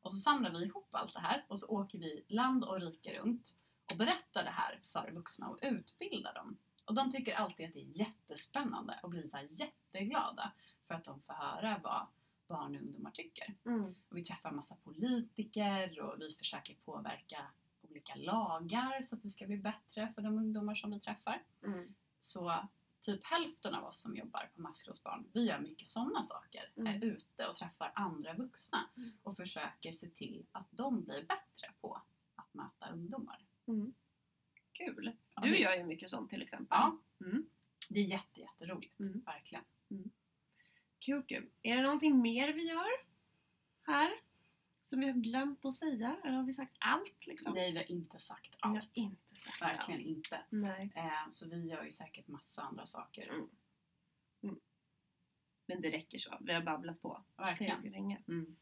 Och 0.07 0.13
så 0.13 0.19
samlar 0.19 0.51
vi 0.51 0.65
ihop 0.65 0.87
allt 0.91 1.13
det 1.13 1.19
här 1.19 1.45
och 1.47 1.59
så 1.59 1.67
åker 1.67 1.97
vi 1.99 2.25
land 2.27 2.63
och 2.63 2.81
rike 2.81 3.19
runt 3.19 3.53
och 3.91 3.97
berättar 3.97 4.43
det 4.43 4.49
här 4.49 4.79
för 4.83 5.11
vuxna 5.11 5.49
och 5.49 5.59
utbildar 5.61 6.33
dem. 6.33 6.57
Och 6.85 6.93
de 6.93 7.11
tycker 7.11 7.35
alltid 7.35 7.65
att 7.65 7.73
det 7.73 7.79
är 7.79 7.99
jättespännande 7.99 8.99
och 9.03 9.09
blir 9.09 9.27
så 9.27 9.37
jätteglada 9.49 10.51
för 10.87 10.95
att 10.95 11.03
de 11.03 11.21
får 11.21 11.33
höra 11.33 11.79
vad 11.83 12.07
barn 12.47 12.75
och 12.75 12.81
ungdomar 12.81 13.11
tycker. 13.11 13.55
Mm. 13.65 13.95
Och 14.09 14.17
vi 14.17 14.23
träffar 14.23 14.51
massa 14.51 14.75
politiker 14.75 16.01
och 16.01 16.21
vi 16.21 16.35
försöker 16.35 16.75
påverka 16.85 17.45
olika 17.81 18.15
lagar 18.15 19.01
så 19.01 19.15
att 19.15 19.23
det 19.23 19.29
ska 19.29 19.45
bli 19.45 19.57
bättre 19.57 20.13
för 20.15 20.21
de 20.21 20.37
ungdomar 20.37 20.75
som 20.75 20.91
vi 20.91 20.99
träffar. 20.99 21.43
Mm. 21.63 21.95
Så 22.19 22.67
typ 23.01 23.25
hälften 23.25 23.73
av 23.75 23.83
oss 23.85 24.01
som 24.01 24.15
jobbar 24.15 24.49
på 24.55 24.61
maskrosbarn, 24.61 25.25
vi 25.33 25.43
gör 25.45 25.59
mycket 25.59 25.89
sådana 25.89 26.23
saker. 26.23 26.71
Mm. 26.75 26.87
Är 26.95 27.05
ute 27.05 27.47
och 27.47 27.55
träffar 27.55 27.91
andra 27.95 28.33
vuxna 28.33 28.89
Mm. 28.97 29.11
och 29.23 29.37
försöker 29.37 29.91
se 29.93 30.09
till 30.09 30.45
att 30.51 30.67
de 30.71 31.03
blir 31.03 31.23
bättre 31.25 31.71
på 31.81 32.01
att 32.35 32.53
möta 32.53 32.89
ungdomar. 32.93 33.45
Mm. 33.67 33.93
Kul. 34.71 35.15
Ja, 35.35 35.41
Du 35.41 35.49
det- 35.51 35.57
gör 35.57 35.75
ju 35.75 35.83
mycket 35.83 36.09
sånt 36.09 36.29
till 36.29 36.41
exempel. 36.41 36.67
Ja. 36.81 36.97
Mm. 37.25 37.49
Det 37.89 37.99
är 37.99 38.03
jätte, 38.03 38.39
jätteroligt, 38.41 38.99
Mm. 38.99 39.19
verkligen. 39.19 39.63
Kul, 40.99 41.23
kul. 41.23 41.49
Är 41.61 41.75
det 41.75 41.81
någonting 41.81 42.21
mer 42.21 42.53
vi 42.53 42.63
gör 42.69 42.87
här? 43.81 44.11
Som 44.89 44.99
vi 44.99 45.05
har 45.05 45.13
glömt 45.13 45.65
att 45.65 45.73
säga? 45.73 46.17
Eller 46.23 46.35
har 46.35 46.43
vi 46.43 46.53
sagt 46.53 46.75
allt 46.79 47.27
liksom? 47.27 47.53
Nej, 47.53 47.71
vi 47.71 47.77
har 47.77 47.91
inte 47.91 48.19
sagt 48.19 48.49
Vi 48.51 48.57
har 48.67 48.75
allt. 48.75 48.89
inte 48.93 49.35
sagt 49.35 49.61
Verkligen 49.61 49.99
allt. 49.99 50.07
inte. 50.07 50.39
Nej. 50.49 50.91
Eh, 50.95 51.29
så 51.31 51.49
vi 51.49 51.67
gör 51.67 51.83
ju 51.83 51.91
säkert 51.91 52.27
massa 52.27 52.61
andra 52.61 52.85
saker. 52.85 53.29
Mm. 53.29 53.49
Men 55.67 55.81
det 55.81 55.89
räcker 55.91 56.17
så. 56.17 56.37
Vi 56.41 56.53
har 56.53 56.61
babblat 56.61 57.01
på 57.01 57.21
Verkligen. 57.37 57.81
länge. 57.81 58.21
Mm. 58.27 58.55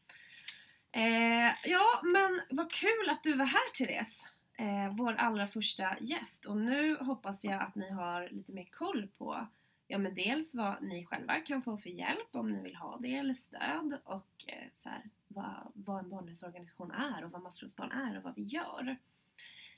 Eh, 0.92 1.54
ja, 1.64 2.00
men 2.02 2.40
vad 2.58 2.72
kul 2.72 3.10
att 3.10 3.22
du 3.22 3.34
var 3.36 3.44
här 3.46 3.70
Therese. 3.78 4.26
Eh, 4.58 4.96
vår 4.96 5.12
allra 5.12 5.46
första 5.46 5.98
gäst. 6.00 6.46
Och 6.46 6.56
nu 6.56 6.96
hoppas 6.96 7.44
jag 7.44 7.62
att 7.62 7.74
ni 7.74 7.90
har 7.90 8.28
lite 8.28 8.52
mer 8.52 8.68
koll 8.70 9.08
på 9.18 9.46
Ja 9.88 9.98
men 9.98 10.14
dels 10.14 10.54
vad 10.54 10.82
ni 10.82 11.04
själva 11.06 11.40
kan 11.40 11.62
få 11.62 11.78
för 11.78 11.90
hjälp 11.90 12.28
om 12.36 12.52
ni 12.52 12.62
vill 12.62 12.76
ha 12.76 12.98
det 12.98 13.14
eller 13.14 13.34
stöd 13.34 14.00
och 14.04 14.44
eh, 14.46 14.68
så 14.72 14.88
här, 14.88 15.02
vad, 15.36 15.72
vad 15.74 16.04
en 16.04 16.10
barnrättsorganisation 16.10 16.90
är 16.90 17.24
och 17.24 17.30
vad 17.30 17.42
maskrosbarn 17.42 17.92
är 17.92 18.16
och 18.16 18.22
vad 18.22 18.34
vi 18.34 18.42
gör. 18.42 18.96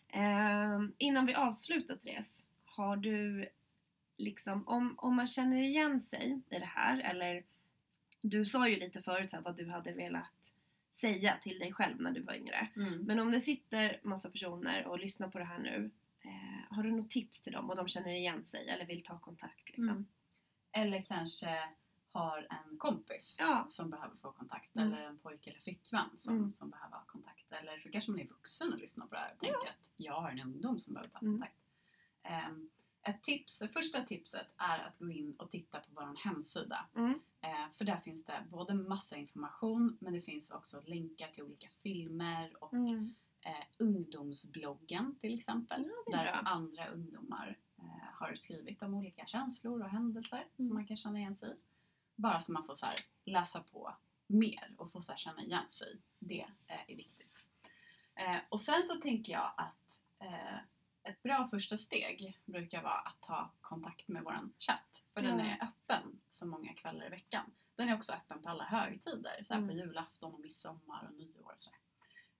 Eh, 0.08 0.80
innan 0.98 1.26
vi 1.26 1.34
avslutar 1.34 1.96
Therese, 1.96 2.50
har 2.64 2.96
du 2.96 3.48
liksom, 4.16 4.68
om, 4.68 4.94
om 4.98 5.16
man 5.16 5.26
känner 5.26 5.62
igen 5.62 6.00
sig 6.00 6.40
i 6.50 6.58
det 6.58 6.64
här 6.64 7.00
eller 7.00 7.44
du 8.20 8.44
sa 8.44 8.68
ju 8.68 8.76
lite 8.76 9.02
förut 9.02 9.30
så 9.30 9.36
här, 9.36 9.44
vad 9.44 9.56
du 9.56 9.70
hade 9.70 9.92
velat 9.92 10.52
säga 10.90 11.36
till 11.40 11.58
dig 11.58 11.72
själv 11.72 12.00
när 12.00 12.12
du 12.12 12.22
var 12.22 12.34
yngre. 12.34 12.68
Mm. 12.76 12.98
Men 12.98 13.20
om 13.20 13.30
det 13.30 13.40
sitter 13.40 14.00
massa 14.02 14.30
personer 14.30 14.86
och 14.86 14.98
lyssnar 14.98 15.28
på 15.28 15.38
det 15.38 15.44
här 15.44 15.58
nu, 15.58 15.90
eh, 16.22 16.76
har 16.76 16.82
du 16.82 16.90
något 16.90 17.10
tips 17.10 17.42
till 17.42 17.52
dem 17.52 17.70
och 17.70 17.76
de 17.76 17.88
känner 17.88 18.14
igen 18.14 18.44
sig 18.44 18.68
eller 18.68 18.86
vill 18.86 19.02
ta 19.02 19.18
kontakt? 19.18 19.68
Liksom? 19.68 19.88
Mm. 19.88 20.06
Eller 20.72 21.02
kanske 21.02 21.58
har 22.12 22.46
en 22.50 22.78
kompis 22.78 23.36
Ja. 23.40 23.66
som 23.70 23.90
behöver 23.90 24.16
få 24.16 24.32
kontakt 24.32 24.76
Mm. 24.76 24.86
eller 24.92 25.02
en 25.02 25.18
pojke 25.18 25.50
eller 25.50 25.60
flickvän 25.60 26.10
som, 26.18 26.36
Mm. 26.36 26.52
som 26.52 26.70
behöver 26.70 26.96
ha 26.96 27.04
kontakt. 27.04 27.52
Eller 27.52 27.78
så 27.80 27.90
kanske 27.90 28.10
man 28.10 28.20
är 28.20 28.26
vuxen 28.26 28.72
och 28.72 28.78
lyssnar 28.78 29.06
på 29.06 29.14
det 29.14 29.20
här 29.20 29.32
och 29.32 29.40
tänker 29.40 29.68
att 29.68 29.90
jag 29.96 30.20
har 30.20 30.30
en 30.30 30.40
ungdom 30.40 30.78
som 30.78 30.94
behöver 30.94 31.10
ta 31.10 31.18
Mm. 31.18 31.32
kontakt. 31.32 31.58
Ehm, 32.22 32.70
ett 33.02 33.22
tips, 33.22 33.62
första 33.72 34.04
tipset 34.04 34.46
är 34.56 34.78
att 34.78 34.98
gå 34.98 35.10
in 35.10 35.34
och 35.38 35.50
titta 35.50 35.80
på 35.80 35.86
vår 35.94 36.16
hemsida. 36.24 36.86
Mm. 36.94 37.20
Eh, 37.40 37.70
för 37.74 37.84
där 37.84 37.96
finns 37.96 38.24
det 38.24 38.44
både 38.50 38.74
massa 38.74 39.16
information 39.16 39.96
men 40.00 40.12
det 40.12 40.20
finns 40.20 40.50
också 40.50 40.82
länkar 40.86 41.28
till 41.28 41.42
olika 41.44 41.68
filmer 41.68 42.64
och 42.64 42.72
Mm. 42.74 43.14
eh, 43.40 43.64
ungdomsbloggen 43.78 45.14
till 45.20 45.34
exempel. 45.34 45.84
Ja, 46.06 46.16
där 46.16 46.24
bra. 46.24 46.32
andra 46.32 46.88
ungdomar 46.88 47.58
eh, 47.78 47.84
har 48.12 48.34
skrivit 48.34 48.82
om 48.82 48.94
olika 48.94 49.26
känslor 49.26 49.82
och 49.82 49.88
händelser 49.90 50.36
Mm. 50.58 50.68
som 50.68 50.74
man 50.74 50.86
kan 50.86 50.96
känna 50.96 51.18
igen 51.18 51.34
sig 51.34 51.50
i. 51.50 51.54
Bara 52.18 52.40
så 52.40 52.52
man 52.52 52.66
får 52.66 52.74
så 52.74 52.86
här, 52.86 52.96
läsa 53.24 53.60
på 53.62 53.96
mer 54.26 54.74
och 54.78 54.92
få 54.92 55.00
så 55.02 55.12
här, 55.12 55.18
känna 55.18 55.42
igen 55.42 55.70
sig. 55.70 55.96
Det 56.18 56.46
eh, 56.66 56.90
är 56.90 56.96
viktigt. 56.96 57.44
Eh, 58.14 58.36
och 58.48 58.60
sen 58.60 58.82
så 58.86 58.94
tänker 59.00 59.32
jag 59.32 59.52
att 59.56 59.98
eh, 60.18 60.56
ett 61.02 61.22
bra 61.22 61.48
första 61.50 61.78
steg 61.78 62.38
brukar 62.44 62.82
vara 62.82 62.98
att 62.98 63.20
ta 63.20 63.50
kontakt 63.60 64.08
med 64.08 64.22
våran 64.24 64.52
chatt. 64.58 65.02
För 65.14 65.22
den 65.22 65.38
Ja. 65.38 65.44
är 65.44 65.62
öppen 65.64 66.20
så 66.30 66.46
många 66.46 66.74
kvällar 66.74 67.06
i 67.06 67.10
veckan. 67.10 67.50
Den 67.76 67.88
är 67.88 67.94
också 67.96 68.12
öppen 68.12 68.42
på 68.42 68.48
alla 68.48 68.64
högtider. 68.64 69.44
Så 69.46 69.54
här 69.54 69.60
på 69.60 69.64
Mm. 69.72 69.76
julafton 69.78 70.34
och 70.34 70.40
midsommar 70.40 71.08
och 71.10 71.14
nyår. 71.16 71.52
Och 71.54 71.60
så. 71.60 71.70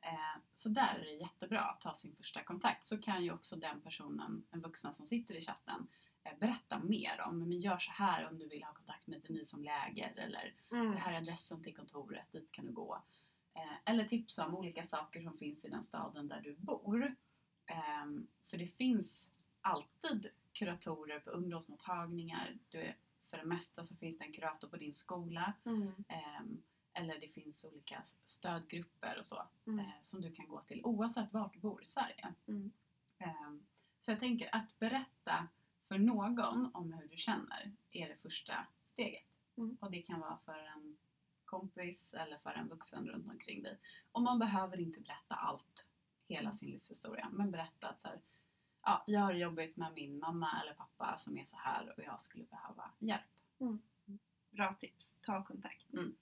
Eh, 0.01 0.37
så 0.55 0.69
där 0.69 0.95
är 0.95 1.05
det 1.05 1.13
jättebra 1.13 1.61
att 1.61 1.81
ta 1.81 1.95
sin 1.95 2.17
första 2.17 2.43
kontakt. 2.43 2.85
Så 2.85 2.99
kan 2.99 3.25
ju 3.25 3.33
också 3.33 3.57
den 3.57 3.81
personen, 3.81 4.47
en 4.51 4.61
vuxen 4.61 4.95
som 4.95 5.07
sitter 5.07 5.35
i 5.35 5.45
chatten, 5.45 5.87
berätta 6.37 6.79
mer 6.79 7.21
om 7.21 7.39
men 7.39 7.53
gör 7.53 7.79
så 7.79 7.91
här 7.91 8.29
om 8.29 8.39
du 8.39 8.49
vill 8.49 8.63
ha 8.65 8.73
kontakt 8.73 9.07
med 9.07 9.31
ny 9.31 9.45
som 9.45 9.63
läger 9.65 10.13
eller 10.17 10.55
Mm. 10.71 10.91
det 10.93 10.99
här 10.99 11.13
är 11.13 11.17
adressen 11.17 11.63
till 11.63 11.77
kontoret, 11.77 12.33
dit 12.33 12.53
kan 12.53 12.67
du 12.67 12.73
gå. 12.73 13.03
Eh, 13.55 13.73
eller 13.93 14.05
tipsa 14.05 14.47
om 14.47 14.55
olika 14.57 14.85
saker 14.87 15.23
som 15.23 15.39
finns 15.39 15.65
i 15.65 15.69
den 15.69 15.85
staden 15.85 16.29
där 16.29 16.41
du 16.41 16.55
bor. 16.59 17.15
Ehm, 17.67 18.27
för 18.43 18.59
det 18.59 18.67
finns 18.67 19.31
alltid 19.61 20.29
kuratorer 20.53 21.21
på 21.21 21.31
ungdomsmottagningar. 21.31 22.59
Du, 22.69 22.93
för 23.25 23.37
det 23.39 23.45
mesta 23.45 23.85
så 23.85 23.97
finns 23.97 24.19
det 24.19 24.25
en 24.25 24.33
kurator 24.33 24.69
på 24.69 24.77
din 24.77 24.93
skola. 24.93 25.53
Mm. 25.65 25.93
Ehm, 26.09 26.63
eller 26.93 27.19
det 27.21 27.29
finns 27.29 27.65
olika 27.65 28.03
stödgrupper 28.25 29.19
och 29.19 29.25
så 29.27 29.43
Mm. 29.67 29.79
eh, 29.79 29.93
som 30.03 30.21
du 30.21 30.33
kan 30.33 30.49
gå 30.49 30.61
till 30.61 30.81
oavsett 30.85 31.33
vart 31.33 31.53
du 31.55 31.59
bor 31.61 31.83
i 31.83 31.87
Sverige. 31.87 32.35
Mm. 32.47 32.71
Ehm, 33.19 33.67
så 34.01 34.11
jag 34.11 34.21
tänker 34.21 34.55
att 34.55 34.79
berätta 34.79 35.49
för 35.89 35.99
någon 35.99 36.71
om 36.75 36.93
hur 36.93 37.09
du 37.09 37.17
känner 37.17 37.73
är 37.91 38.09
det 38.09 38.17
första 38.17 38.67
steget. 38.85 39.25
Mm. 39.57 39.77
Och 39.81 39.91
det 39.91 40.03
kan 40.03 40.21
vara 40.21 40.39
för 40.45 40.59
en 40.59 40.97
kompis 41.45 42.15
eller 42.15 42.39
för 42.39 42.51
en 42.51 42.69
vuxen 42.69 43.09
runt 43.09 43.31
omkring 43.31 43.63
dig. 43.63 43.79
Och 44.13 44.23
man 44.23 44.39
behöver 44.39 44.81
inte 44.81 45.01
berätta 45.01 45.35
allt, 45.35 45.87
hela 46.29 46.53
sin 46.53 46.71
livshistoria. 46.71 47.29
Men 47.33 47.51
berätta 47.51 47.89
att 47.89 48.01
så 48.01 48.09
här, 48.09 48.21
ja, 48.83 49.05
jag 49.07 49.21
har 49.21 49.33
jobbigt 49.33 49.77
med 49.77 49.93
min 49.95 50.19
mamma 50.19 50.63
eller 50.63 50.75
pappa 50.75 51.19
som 51.19 51.39
är 51.39 51.45
så 51.45 51.57
här 51.57 51.95
och 51.97 52.05
jag 52.05 52.23
skulle 52.23 52.45
behöva 52.45 52.91
hjälp. 52.99 53.23
Bra 54.51 54.73
tips. 54.73 55.21
Ta 55.23 55.45
kontakt. 55.45 55.93
Mm. 55.93 56.17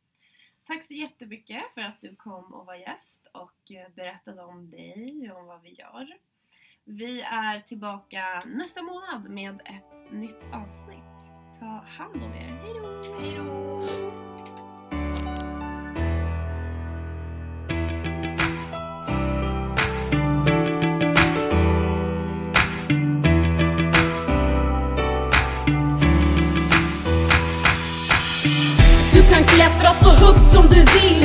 Tack 0.64 0.82
så 0.82 0.94
jättemycket 0.94 1.74
för 1.74 1.80
att 1.80 2.00
du 2.00 2.16
kom 2.16 2.54
och 2.54 2.66
var 2.66 2.74
gäst 2.74 3.26
och 3.32 3.70
eh, 3.70 3.88
berättade 3.94 4.42
om 4.42 4.70
dig 4.70 5.32
och 5.32 5.38
om 5.38 5.46
vad 5.46 5.62
vi 5.62 5.72
gör. 5.72 6.18
Vi 6.88 7.20
är 7.22 7.58
tillbaka 7.58 8.42
nästa 8.46 8.82
månad 8.82 9.30
med 9.30 9.54
ett 9.54 10.12
nytt 10.12 10.44
avsnitt. 10.52 11.32
Ta 11.58 11.66
hand 11.66 12.22
om 12.22 12.32
er. 12.32 12.62
Hej 13.20 13.36
då! 13.36 13.82
Du 29.12 29.22
kan 29.34 29.44
klättra 29.44 29.90
så 29.94 30.10
högt 30.10 30.46
som 30.54 30.62
du 30.62 30.78
vill 30.78 31.20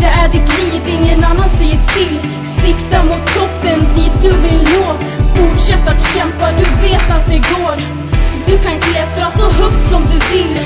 Det 0.00 0.06
är 0.06 0.32
ditt 0.32 0.58
liv, 0.58 0.82
ingen 0.88 1.24
annan 1.24 1.48
säger 1.48 1.86
till 1.86 2.39
Sikta 2.62 3.04
mot 3.04 3.26
toppen, 3.34 3.80
dit 3.96 4.12
du 4.22 4.28
vill 4.28 4.62
nå. 4.74 4.86
Fortsätt 5.34 5.88
att 5.88 6.02
kämpa, 6.14 6.52
du 6.52 6.88
vet 6.88 7.10
att 7.10 7.26
det 7.26 7.38
går. 7.38 7.76
Du 8.46 8.58
kan 8.58 8.80
klättra 8.80 9.30
så 9.30 9.50
högt 9.50 9.90
som 9.90 10.02
du 10.02 10.18
vill. 10.34 10.60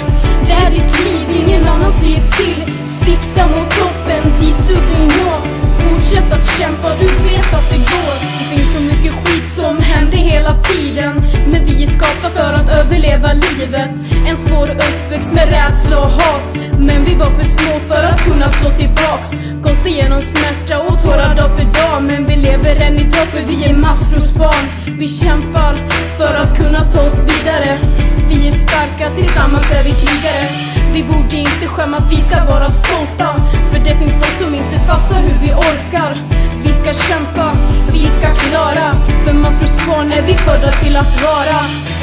Det 0.47 0.53
är 0.53 0.71
ditt 0.71 1.05
liv, 1.05 1.27
ingen 1.47 1.69
annan 1.69 1.93
säger 1.93 2.23
till. 2.39 2.61
Sikta 3.05 3.47
mot 3.49 3.71
toppen, 3.71 4.23
dit 4.41 4.57
du 4.69 4.75
vill 4.75 5.07
nå. 5.07 5.33
Fortsätt 5.79 6.33
att 6.33 6.59
kämpa, 6.59 6.97
du 6.99 7.07
vet 7.07 7.55
att 7.55 7.71
det 7.71 7.77
går. 7.77 8.15
Det 8.39 8.57
finns 8.57 8.75
så 8.77 8.83
mycket 8.83 9.13
skit 9.13 9.47
som 9.57 9.79
händer 9.79 10.19
hela 10.19 10.55
tiden. 10.55 11.23
Men 11.51 11.65
vi 11.65 11.85
är 11.85 11.89
skapta 11.89 12.31
för 12.31 12.53
att 12.53 12.69
överleva 12.69 13.33
livet. 13.33 13.91
En 14.27 14.37
svår 14.37 14.69
uppväxt 14.71 15.33
med 15.33 15.49
rädsla 15.49 15.99
och 15.99 16.11
hat. 16.11 16.43
Men 16.79 17.05
vi 17.05 17.15
var 17.15 17.31
för 17.31 17.45
små 17.45 17.81
för 17.89 18.05
att 18.05 18.25
kunna 18.25 18.49
slå 18.49 18.71
tillbaks. 18.71 19.31
Gått 19.65 19.87
igenom 19.87 20.23
smärta 20.23 20.83
och 20.83 21.03
tårar 21.03 21.35
dag 21.35 21.51
för 21.57 21.65
dag. 21.65 22.03
Men 22.03 22.27
vi 22.27 22.37
lever 22.37 22.77
än 22.87 22.99
idag 22.99 23.27
för 23.33 23.41
vi 23.47 23.65
är 23.65 23.75
maskrosbarn 23.75 24.65
Vi 24.99 25.09
kämpar 25.09 25.75
för 26.19 26.35
att 26.35 26.57
kunna 26.57 26.81
ta 26.93 27.01
oss 27.01 27.25
vidare. 27.25 27.79
Vi 28.29 28.49
är 28.49 28.53
starka, 28.53 29.15
tillsammans 29.17 29.71
är 29.73 29.85
vi 29.85 29.91
krigare. 29.91 30.49
Vi 30.95 31.03
borde 31.03 31.37
inte 31.37 31.67
skämmas, 31.67 32.13
vi 32.13 32.17
ska 32.17 32.45
vara 32.45 32.69
stolta. 32.71 33.35
För 33.71 33.79
det 33.79 33.97
finns 33.99 34.13
folk 34.13 34.37
som 34.39 34.55
inte 34.55 34.79
fattar 34.87 35.21
hur 35.21 35.39
vi 35.47 35.53
orkar. 35.55 36.13
Vi 36.65 36.73
ska 36.75 36.93
kämpa, 36.93 37.57
vi 37.93 38.07
ska 38.07 38.35
klara. 38.35 38.95
För 39.25 39.33
maskrosbarn 39.33 40.13
är 40.13 40.23
vi 40.23 40.35
födda 40.35 40.73
till 40.73 40.97
att 40.97 41.23
vara. 41.23 41.61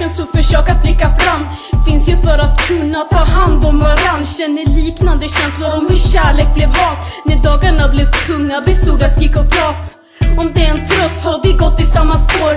känns 0.00 0.16
tufft, 0.16 0.36
försök 0.36 0.68
att 0.68 0.82
blicka 0.82 1.08
fram. 1.18 1.42
Finns 1.86 2.08
ju 2.08 2.16
för 2.16 2.38
att 2.38 2.66
kunna 2.68 3.00
ta 3.04 3.24
hand 3.24 3.64
om 3.64 3.78
varann. 3.78 4.26
Känner 4.26 4.66
liknande 4.76 5.28
känslor 5.28 5.68
om 5.78 5.86
hur 5.88 5.96
kärlek 5.96 6.54
blev 6.54 6.68
hat. 6.68 6.98
När 7.24 7.36
dagarna 7.36 7.88
blev 7.88 8.06
tunga 8.26 8.60
bestod 8.60 9.02
av 9.02 9.08
skrik 9.08 9.36
och 9.36 9.50
prat. 9.50 9.82
Om 10.38 10.52
det 10.54 10.64
är 10.66 10.70
en 10.70 10.86
tröst 10.88 11.20
har 11.24 11.40
vi 11.42 11.52
gått 11.52 11.80
i 11.80 11.86
samma 11.86 12.18
spår. 12.18 12.54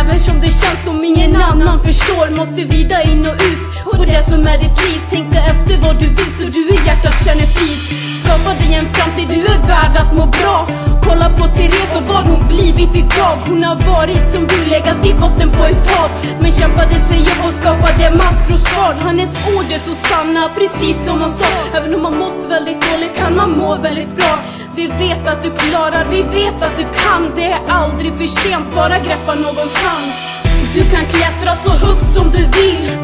Även 0.00 0.20
som 0.20 0.40
det 0.40 0.52
känns 0.60 0.80
som 0.84 1.04
ingen 1.04 1.36
annan 1.36 1.78
förstår 1.86 2.30
Måste 2.30 2.64
vrida 2.64 3.02
in 3.02 3.26
och 3.26 3.34
ut. 3.50 3.64
På 3.84 4.04
det 4.04 4.24
som 4.30 4.46
är 4.46 4.58
ditt 4.58 4.78
liv 4.84 5.00
Tänka 5.10 5.40
efter 5.52 5.74
vad 5.84 5.96
du 6.00 6.08
vill 6.08 6.32
så 6.38 6.44
du 6.44 6.68
i 6.74 6.78
hjärtat 6.86 7.24
känner 7.24 7.46
frid. 7.46 8.03
Skapa 8.24 8.50
dig 8.60 8.74
en 8.74 8.86
framtid, 8.94 9.28
du 9.28 9.40
är 9.54 9.58
värd 9.68 9.96
att 10.02 10.16
må 10.16 10.26
bra. 10.26 10.68
Kolla 11.06 11.28
på 11.38 11.44
Therese 11.56 11.96
och 11.96 12.02
vad 12.02 12.24
hon 12.30 12.48
blivit 12.48 12.94
idag. 12.94 13.36
Hon 13.48 13.64
har 13.64 13.76
varit 13.94 14.32
som 14.32 14.46
du, 14.46 14.70
legat 14.70 15.06
i 15.06 15.14
botten 15.14 15.50
på 15.50 15.64
ett 15.64 15.90
hav 15.90 16.10
Men 16.40 16.50
kämpade 16.52 16.98
sig 17.08 17.20
upp 17.20 17.44
och 17.46 17.54
skapade 17.60 18.04
maskrosbad 18.22 18.96
Hennes 19.06 19.32
ord 19.54 19.68
är 19.76 19.82
så 19.88 19.94
sanna, 20.08 20.50
precis 20.58 20.96
som 21.06 21.20
hon 21.20 21.32
sa. 21.32 21.50
Även 21.76 21.94
om 21.94 22.02
man 22.02 22.18
mått 22.18 22.46
väldigt 22.50 22.80
dåligt 22.90 23.14
kan 23.16 23.36
man 23.36 23.50
må 23.58 23.76
väldigt 23.76 24.16
bra. 24.16 24.32
Vi 24.76 24.86
vet 24.86 25.28
att 25.28 25.42
du 25.42 25.50
klarar, 25.50 26.04
vi 26.10 26.22
vet 26.22 26.58
att 26.66 26.76
du 26.76 26.84
kan. 27.02 27.22
Det 27.36 27.52
är 27.52 27.60
aldrig 27.68 28.12
för 28.18 28.26
sent, 28.26 28.66
bara 28.74 28.98
greppa 28.98 29.34
någon 29.34 29.70
hand 29.84 30.12
du 30.74 30.80
kan 30.90 31.04
klättra 31.06 31.56
så 31.56 31.70
högt 31.70 32.14
som 32.14 32.30
du 32.30 32.38
vill. 32.38 33.03